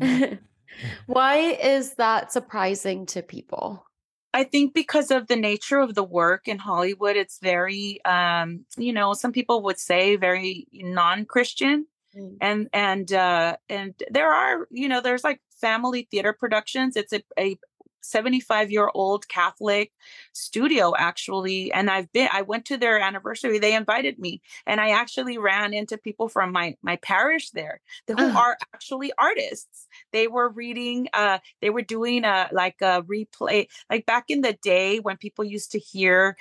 that 0.00 0.40
why 1.06 1.36
is 1.36 1.94
that 1.94 2.32
surprising 2.32 3.06
to 3.06 3.22
people? 3.22 3.86
I 4.32 4.42
think 4.42 4.74
because 4.74 5.12
of 5.12 5.28
the 5.28 5.36
nature 5.36 5.78
of 5.78 5.94
the 5.94 6.02
work 6.02 6.48
in 6.48 6.58
Hollywood, 6.58 7.16
it's 7.16 7.38
very, 7.38 8.04
um, 8.04 8.64
you 8.76 8.92
know, 8.92 9.14
some 9.14 9.30
people 9.30 9.62
would 9.62 9.78
say 9.78 10.16
very 10.16 10.66
non-Christian, 10.72 11.86
Mm. 12.16 12.36
and 12.40 12.68
and 12.72 13.12
uh, 13.12 13.56
and 13.68 13.92
there 14.08 14.32
are, 14.32 14.68
you 14.70 14.88
know, 14.88 15.00
there's 15.00 15.24
like 15.24 15.40
family 15.60 16.06
theater 16.08 16.32
productions. 16.32 16.96
It's 16.96 17.12
a, 17.12 17.22
a 17.36 17.56
75 18.04 18.70
year 18.70 18.90
old 18.94 19.28
Catholic 19.28 19.92
studio 20.32 20.94
actually, 20.96 21.72
and 21.72 21.90
I've 21.90 22.12
been. 22.12 22.28
I 22.32 22.42
went 22.42 22.64
to 22.66 22.76
their 22.76 22.98
anniversary. 23.00 23.58
They 23.58 23.74
invited 23.74 24.18
me, 24.18 24.42
and 24.66 24.80
I 24.80 24.90
actually 24.90 25.38
ran 25.38 25.74
into 25.74 25.98
people 25.98 26.28
from 26.28 26.52
my 26.52 26.76
my 26.82 26.96
parish 26.96 27.50
there 27.50 27.80
who 28.08 28.16
Oh. 28.18 28.34
are 28.34 28.56
actually 28.74 29.12
artists. 29.18 29.88
They 30.12 30.28
were 30.28 30.48
reading. 30.48 31.08
Uh, 31.12 31.38
they 31.60 31.70
were 31.70 31.82
doing 31.82 32.24
a 32.24 32.48
like 32.52 32.76
a 32.80 33.02
replay 33.02 33.68
like 33.90 34.06
back 34.06 34.26
in 34.28 34.40
the 34.42 34.54
day 34.62 34.98
when 35.00 35.16
people 35.16 35.44
used 35.44 35.72
to 35.72 35.78
hear 35.78 36.36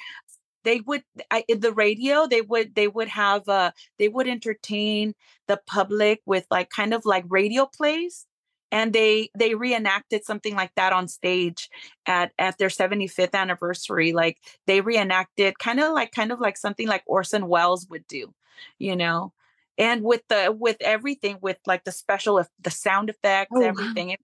they 0.64 0.80
would 0.82 1.04
I, 1.32 1.44
in 1.48 1.60
the 1.60 1.74
radio 1.74 2.28
they 2.28 2.42
would 2.42 2.76
they 2.76 2.88
would 2.88 3.08
have 3.10 3.48
uh 3.50 3.72
they 4.00 4.10
would 4.10 4.28
entertain 4.28 5.14
the 5.48 5.60
public 5.68 6.22
with 6.26 6.46
like 6.52 6.70
kind 6.70 6.94
of 6.94 7.06
like 7.06 7.26
radio 7.28 7.66
plays 7.66 8.26
and 8.74 8.92
they 8.92 9.30
they 9.38 9.54
reenacted 9.56 10.26
something 10.26 10.56
like 10.56 10.72
that 10.76 10.92
on 10.92 11.08
stage 11.08 11.70
at 12.08 12.32
at 12.40 12.58
their 12.58 12.70
75th 12.70 13.34
anniversary 13.34 14.12
like 14.12 14.38
they 14.68 14.82
reenacted 14.82 15.58
kind 15.60 15.80
of 15.80 15.94
like 15.94 16.12
kind 16.12 16.32
of 16.32 16.42
like 16.42 16.58
something 16.58 16.88
like 16.88 17.04
Orson 17.06 17.48
Welles 17.48 17.88
would 17.90 18.06
do 18.08 18.34
you 18.80 18.96
know 18.96 19.32
and 19.78 20.04
with 20.04 20.24
the 20.28 20.56
with 20.60 20.78
everything 20.82 21.38
with 21.42 21.58
like 21.66 21.84
the 21.86 21.92
special 21.92 22.40
eff- 22.40 22.50
the 22.60 22.72
sound 22.72 23.10
effects 23.10 23.52
Oh, 23.56 23.62
wow. 23.62 23.68
everything 23.68 24.10
it, 24.10 24.20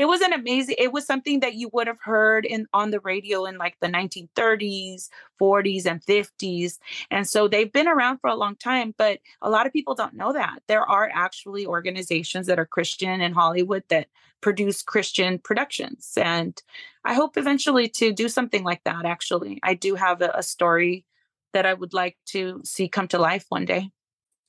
it 0.00 0.06
was 0.08 0.22
an 0.22 0.32
amazing 0.32 0.76
it 0.78 0.92
was 0.92 1.06
something 1.06 1.40
that 1.40 1.54
you 1.54 1.68
would 1.72 1.86
have 1.86 2.00
heard 2.02 2.46
in 2.46 2.66
on 2.72 2.90
the 2.90 3.00
radio 3.00 3.44
in 3.44 3.58
like 3.58 3.76
the 3.80 3.86
1930s 3.88 5.10
40s 5.40 5.86
and 5.86 6.02
50s 6.02 6.78
and 7.10 7.28
so 7.28 7.46
they've 7.48 7.72
been 7.72 7.88
around 7.88 8.18
for 8.18 8.30
a 8.30 8.34
long 8.34 8.56
time 8.56 8.94
but 8.96 9.20
a 9.42 9.50
lot 9.50 9.66
of 9.66 9.72
people 9.72 9.94
don't 9.94 10.14
know 10.14 10.32
that 10.32 10.60
there 10.68 10.84
are 10.88 11.10
actually 11.12 11.66
organizations 11.66 12.46
that 12.46 12.58
are 12.58 12.66
christian 12.66 13.20
in 13.20 13.32
hollywood 13.32 13.84
that 13.88 14.06
produce 14.40 14.82
christian 14.82 15.38
productions 15.38 16.12
and 16.16 16.62
i 17.04 17.12
hope 17.14 17.36
eventually 17.36 17.88
to 17.88 18.12
do 18.12 18.28
something 18.28 18.64
like 18.64 18.82
that 18.84 19.04
actually 19.04 19.60
i 19.62 19.74
do 19.74 19.94
have 19.94 20.22
a, 20.22 20.32
a 20.34 20.42
story 20.42 21.04
that 21.52 21.66
i 21.66 21.74
would 21.74 21.92
like 21.92 22.16
to 22.26 22.60
see 22.64 22.88
come 22.88 23.08
to 23.08 23.18
life 23.18 23.44
one 23.50 23.66
day 23.66 23.90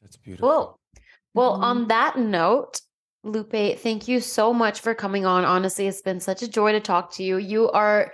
That's 0.02 0.18
beautiful. 0.18 0.48
Well, 0.48 0.80
well, 1.34 1.58
Mhm. 1.58 1.64
on 1.64 1.88
that 1.88 2.18
note, 2.18 2.82
Lupe, 3.24 3.78
thank 3.78 4.08
you 4.08 4.20
so 4.20 4.54
much 4.54 4.80
for 4.80 4.96
coming 4.96 5.26
on. 5.26 5.46
Honestly, 5.46 5.88
it's 5.88 6.02
been 6.02 6.20
such 6.20 6.42
a 6.42 6.48
joy 6.48 6.72
to 6.72 6.80
talk 6.80 7.14
to 7.14 7.24
you. 7.24 7.38
You 7.38 7.70
are 7.70 8.12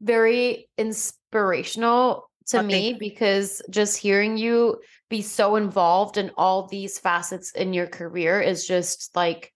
very 0.00 0.68
inspirational 0.76 2.28
to 2.48 2.58
Oh, 2.58 2.62
me 2.62 2.96
because 2.98 3.62
just 3.70 3.98
hearing 3.98 4.36
you 4.36 4.80
be 5.10 5.22
so 5.22 5.56
involved 5.56 6.16
in 6.16 6.32
all 6.36 6.66
these 6.66 6.98
facets 6.98 7.52
in 7.52 7.72
your 7.72 7.86
career 7.86 8.40
is 8.40 8.66
just 8.66 9.14
like 9.14 9.52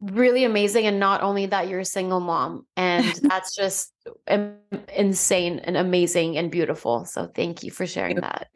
really 0.00 0.44
amazing. 0.44 0.86
And 0.86 1.00
not 1.00 1.22
only 1.22 1.46
that, 1.46 1.68
you're 1.68 1.80
a 1.80 1.84
single 1.84 2.20
mom, 2.20 2.66
and 2.76 3.14
that's 3.22 3.54
just 3.56 3.92
um, 4.28 4.56
insane 4.94 5.60
and 5.60 5.76
amazing 5.76 6.36
and 6.36 6.50
beautiful. 6.50 7.04
So 7.04 7.26
thank 7.26 7.62
you 7.62 7.70
for 7.70 7.86
sharing 7.86 8.16
that. 8.16 8.48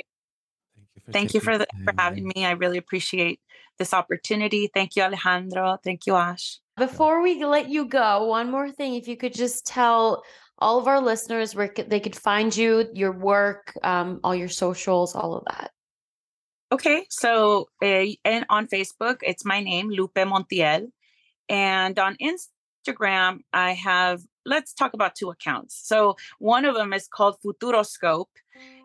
Thank 1.13 1.35
you 1.35 1.41
for, 1.41 1.59
the, 1.59 1.67
for 1.85 1.95
having 1.97 2.31
me. 2.35 2.45
I 2.45 2.53
really 2.53 2.79
appreciate 2.79 3.41
this 3.83 3.93
opportunity. 3.93 4.71
Thank 4.73 4.95
you, 4.95 5.03
Alejandro. 5.03 5.77
Thank 5.83 6.07
you, 6.07 6.15
Ash. 6.15 6.61
Before 6.77 7.21
we 7.21 7.45
let 7.45 7.69
you 7.69 7.85
go, 7.85 8.27
one 8.27 8.49
more 8.51 8.71
thing. 8.71 8.95
If 8.95 9.09
you 9.09 9.17
could 9.17 9.35
just 9.35 9.67
tell 9.67 10.23
all 10.59 10.79
of 10.79 10.87
our 10.87 11.01
listeners 11.01 11.55
where 11.57 11.71
they 11.89 11.99
could 11.99 12.15
find 12.15 12.57
you, 12.57 12.89
your 12.95 13.11
work, 13.11 13.75
um, 13.83 14.21
all 14.23 14.37
your 14.37 14.49
socials, 14.49 15.17
all 15.17 15.35
of 15.35 15.45
that. 15.51 15.73
Okay, 16.71 17.05
so 17.11 17.69
uh, 17.83 18.07
and 18.25 18.47
on 18.49 18.69
Facebook, 18.69 19.17
it's 19.23 19.45
my 19.45 19.61
name, 19.61 19.91
Lupe 19.91 20.15
Montiel, 20.15 20.87
and 21.49 21.99
on 21.99 22.17
Instagram, 22.31 23.41
I 23.53 23.73
have. 23.73 24.23
Let's 24.45 24.73
talk 24.73 24.95
about 24.95 25.15
two 25.15 25.31
accounts. 25.31 25.81
So 25.85 26.17
one 26.39 26.65
of 26.65 26.75
them 26.75 26.93
is 26.93 27.07
called 27.07 27.37
Futuroscope, 27.45 28.35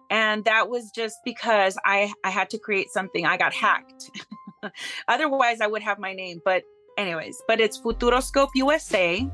and 0.09 0.43
that 0.45 0.69
was 0.69 0.91
just 0.93 1.17
because 1.23 1.77
I 1.85 2.11
I 2.25 2.31
had 2.31 2.49
to 2.49 2.57
create 2.57 2.89
something. 2.89 3.25
I 3.25 3.37
got 3.37 3.53
hacked. 3.53 4.11
Otherwise, 5.07 5.61
I 5.61 5.67
would 5.67 5.81
have 5.81 5.99
my 5.99 6.13
name. 6.13 6.41
But 6.43 6.63
anyways, 6.97 7.41
but 7.47 7.59
it's 7.59 7.79
Futuroscope 7.79 8.49
USA. 8.55 9.29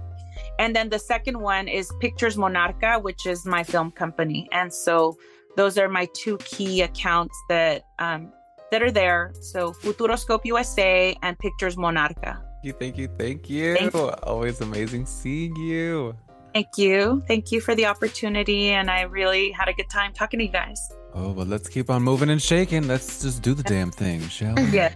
And 0.59 0.75
then 0.75 0.89
the 0.89 0.99
second 0.99 1.39
one 1.39 1.67
is 1.67 1.91
Pictures 1.99 2.37
Monarca, 2.37 3.01
which 3.01 3.25
is 3.25 3.45
my 3.45 3.63
film 3.63 3.91
company. 3.91 4.47
And 4.51 4.73
so 4.73 5.17
those 5.55 5.77
are 5.77 5.89
my 5.89 6.07
two 6.13 6.37
key 6.39 6.81
accounts 6.81 7.35
that 7.49 7.83
um, 7.99 8.31
that 8.71 8.81
are 8.81 8.91
there. 8.91 9.33
So 9.41 9.71
Futuroscope 9.71 10.45
USA 10.45 11.15
and 11.21 11.37
Pictures 11.39 11.75
Monarca. 11.75 12.41
Thank 12.63 12.63
you, 12.63 12.73
thank 12.73 12.97
you, 12.97 13.07
thank 13.17 13.49
you. 13.49 13.75
Thank 13.75 13.93
you. 13.93 14.09
Always 14.23 14.61
amazing 14.61 15.05
seeing 15.05 15.55
you. 15.55 16.15
Thank 16.53 16.77
you. 16.77 17.23
Thank 17.27 17.51
you 17.51 17.59
for 17.61 17.75
the 17.75 17.85
opportunity. 17.87 18.69
And 18.69 18.89
I 18.89 19.01
really 19.01 19.51
had 19.51 19.67
a 19.67 19.73
good 19.73 19.89
time 19.89 20.13
talking 20.13 20.39
to 20.39 20.45
you 20.45 20.51
guys. 20.51 20.79
Oh, 21.15 21.31
well, 21.31 21.45
let's 21.45 21.69
keep 21.69 21.89
on 21.89 22.01
moving 22.01 22.29
and 22.29 22.41
shaking. 22.41 22.87
Let's 22.87 23.21
just 23.21 23.41
do 23.43 23.53
the 23.53 23.63
damn 23.63 23.91
thing, 23.91 24.21
shall 24.29 24.55
we? 24.55 24.63
Yeah. 24.63 24.93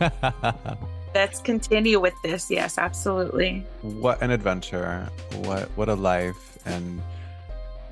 Let's 1.14 1.40
continue 1.40 1.98
with 1.98 2.14
this. 2.22 2.50
Yes, 2.50 2.78
absolutely. 2.78 3.66
what 3.82 4.22
an 4.22 4.30
adventure. 4.30 5.08
What 5.42 5.68
what 5.76 5.88
a 5.88 5.94
life. 5.94 6.58
And 6.66 7.02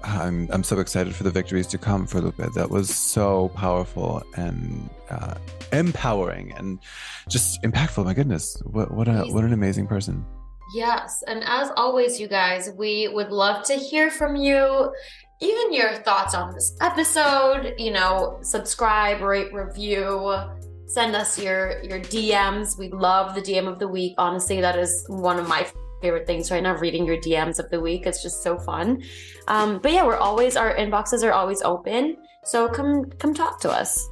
I'm 0.04 0.48
I'm 0.52 0.62
so 0.62 0.78
excited 0.78 1.14
for 1.16 1.24
the 1.24 1.30
victories 1.30 1.66
to 1.68 1.78
come 1.78 2.06
for 2.06 2.20
Lupe. 2.20 2.36
That 2.54 2.70
was 2.70 2.94
so 2.94 3.48
powerful 3.56 4.22
and 4.36 4.88
uh, 5.10 5.34
empowering 5.72 6.52
and 6.52 6.78
just 7.28 7.60
impactful. 7.62 8.04
My 8.04 8.14
goodness. 8.14 8.60
What 8.64 8.92
what 8.92 9.08
a 9.08 9.24
what 9.24 9.42
an 9.42 9.52
amazing 9.52 9.88
person. 9.88 10.24
Yes. 10.74 11.24
And 11.26 11.42
as 11.44 11.70
always, 11.76 12.20
you 12.20 12.28
guys, 12.28 12.70
we 12.76 13.08
would 13.08 13.30
love 13.30 13.64
to 13.64 13.74
hear 13.74 14.10
from 14.10 14.36
you. 14.36 14.92
Even 15.40 15.72
your 15.72 15.94
thoughts 15.94 16.34
on 16.34 16.52
this 16.52 16.76
episode, 16.80 17.74
you 17.78 17.92
know, 17.92 18.38
subscribe, 18.42 19.20
rate, 19.20 19.52
review, 19.54 20.34
send 20.86 21.14
us 21.14 21.38
your 21.38 21.80
your 21.84 22.00
DMs. 22.00 22.76
We 22.76 22.88
love 22.88 23.34
the 23.36 23.42
DM 23.42 23.68
of 23.68 23.78
the 23.78 23.86
week. 23.86 24.14
Honestly, 24.18 24.60
that 24.60 24.76
is 24.76 25.04
one 25.08 25.38
of 25.38 25.48
my 25.48 25.66
favorite 26.02 26.26
things 26.26 26.50
right 26.50 26.62
now, 26.62 26.76
reading 26.76 27.04
your 27.04 27.18
DMs 27.18 27.58
of 27.58 27.70
the 27.70 27.80
week. 27.80 28.06
It's 28.06 28.22
just 28.22 28.42
so 28.42 28.58
fun. 28.58 29.02
Um, 29.46 29.78
but 29.78 29.92
yeah, 29.92 30.04
we're 30.04 30.16
always 30.16 30.56
our 30.56 30.74
inboxes 30.74 31.22
are 31.22 31.32
always 31.32 31.62
open. 31.62 32.16
So 32.44 32.68
come 32.68 33.04
come 33.18 33.32
talk 33.32 33.60
to 33.60 33.70
us. 33.70 34.08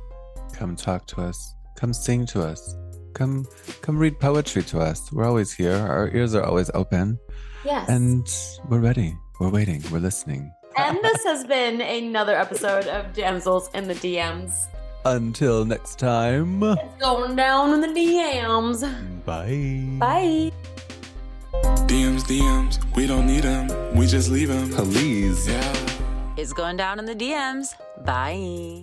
Come 0.52 0.76
talk 0.76 1.06
to 1.08 1.22
us. 1.22 1.54
Come 1.74 1.92
sing 1.92 2.26
to 2.26 2.42
us. 2.42 2.76
Come 3.14 3.46
come 3.82 3.98
read 3.98 4.20
poetry 4.20 4.62
to 4.64 4.80
us. 4.80 5.10
We're 5.10 5.26
always 5.26 5.52
here. 5.52 5.74
Our 5.76 6.08
ears 6.14 6.36
are 6.36 6.44
always 6.44 6.70
open. 6.74 7.18
Yes. 7.64 7.88
And 7.88 8.28
we're 8.68 8.80
ready. 8.80 9.16
We're 9.40 9.50
waiting. 9.50 9.82
We're 9.90 9.98
listening. 9.98 10.52
And 10.78 10.98
this 11.02 11.24
has 11.24 11.44
been 11.44 11.80
another 11.80 12.36
episode 12.36 12.86
of 12.86 13.12
Damsels 13.14 13.70
in 13.74 13.88
the 13.88 13.94
DMs. 13.94 14.66
Until 15.04 15.64
next 15.64 15.98
time. 15.98 16.62
It's 16.62 17.00
going 17.00 17.36
down 17.36 17.72
in 17.72 17.80
the 17.80 17.88
DMs. 17.88 18.82
Bye. 19.24 19.98
Bye. 19.98 20.52
DMs, 21.86 22.24
DMs, 22.24 22.78
we 22.94 23.06
don't 23.06 23.26
need 23.26 23.44
them, 23.44 23.68
we 23.96 24.06
just 24.06 24.28
leave 24.30 24.48
them. 24.48 24.70
Please. 24.70 25.48
Yeah. 25.48 25.76
It's 26.36 26.52
going 26.52 26.76
down 26.76 26.98
in 26.98 27.06
the 27.06 27.14
DMs. 27.14 27.68
Bye. 28.04 28.82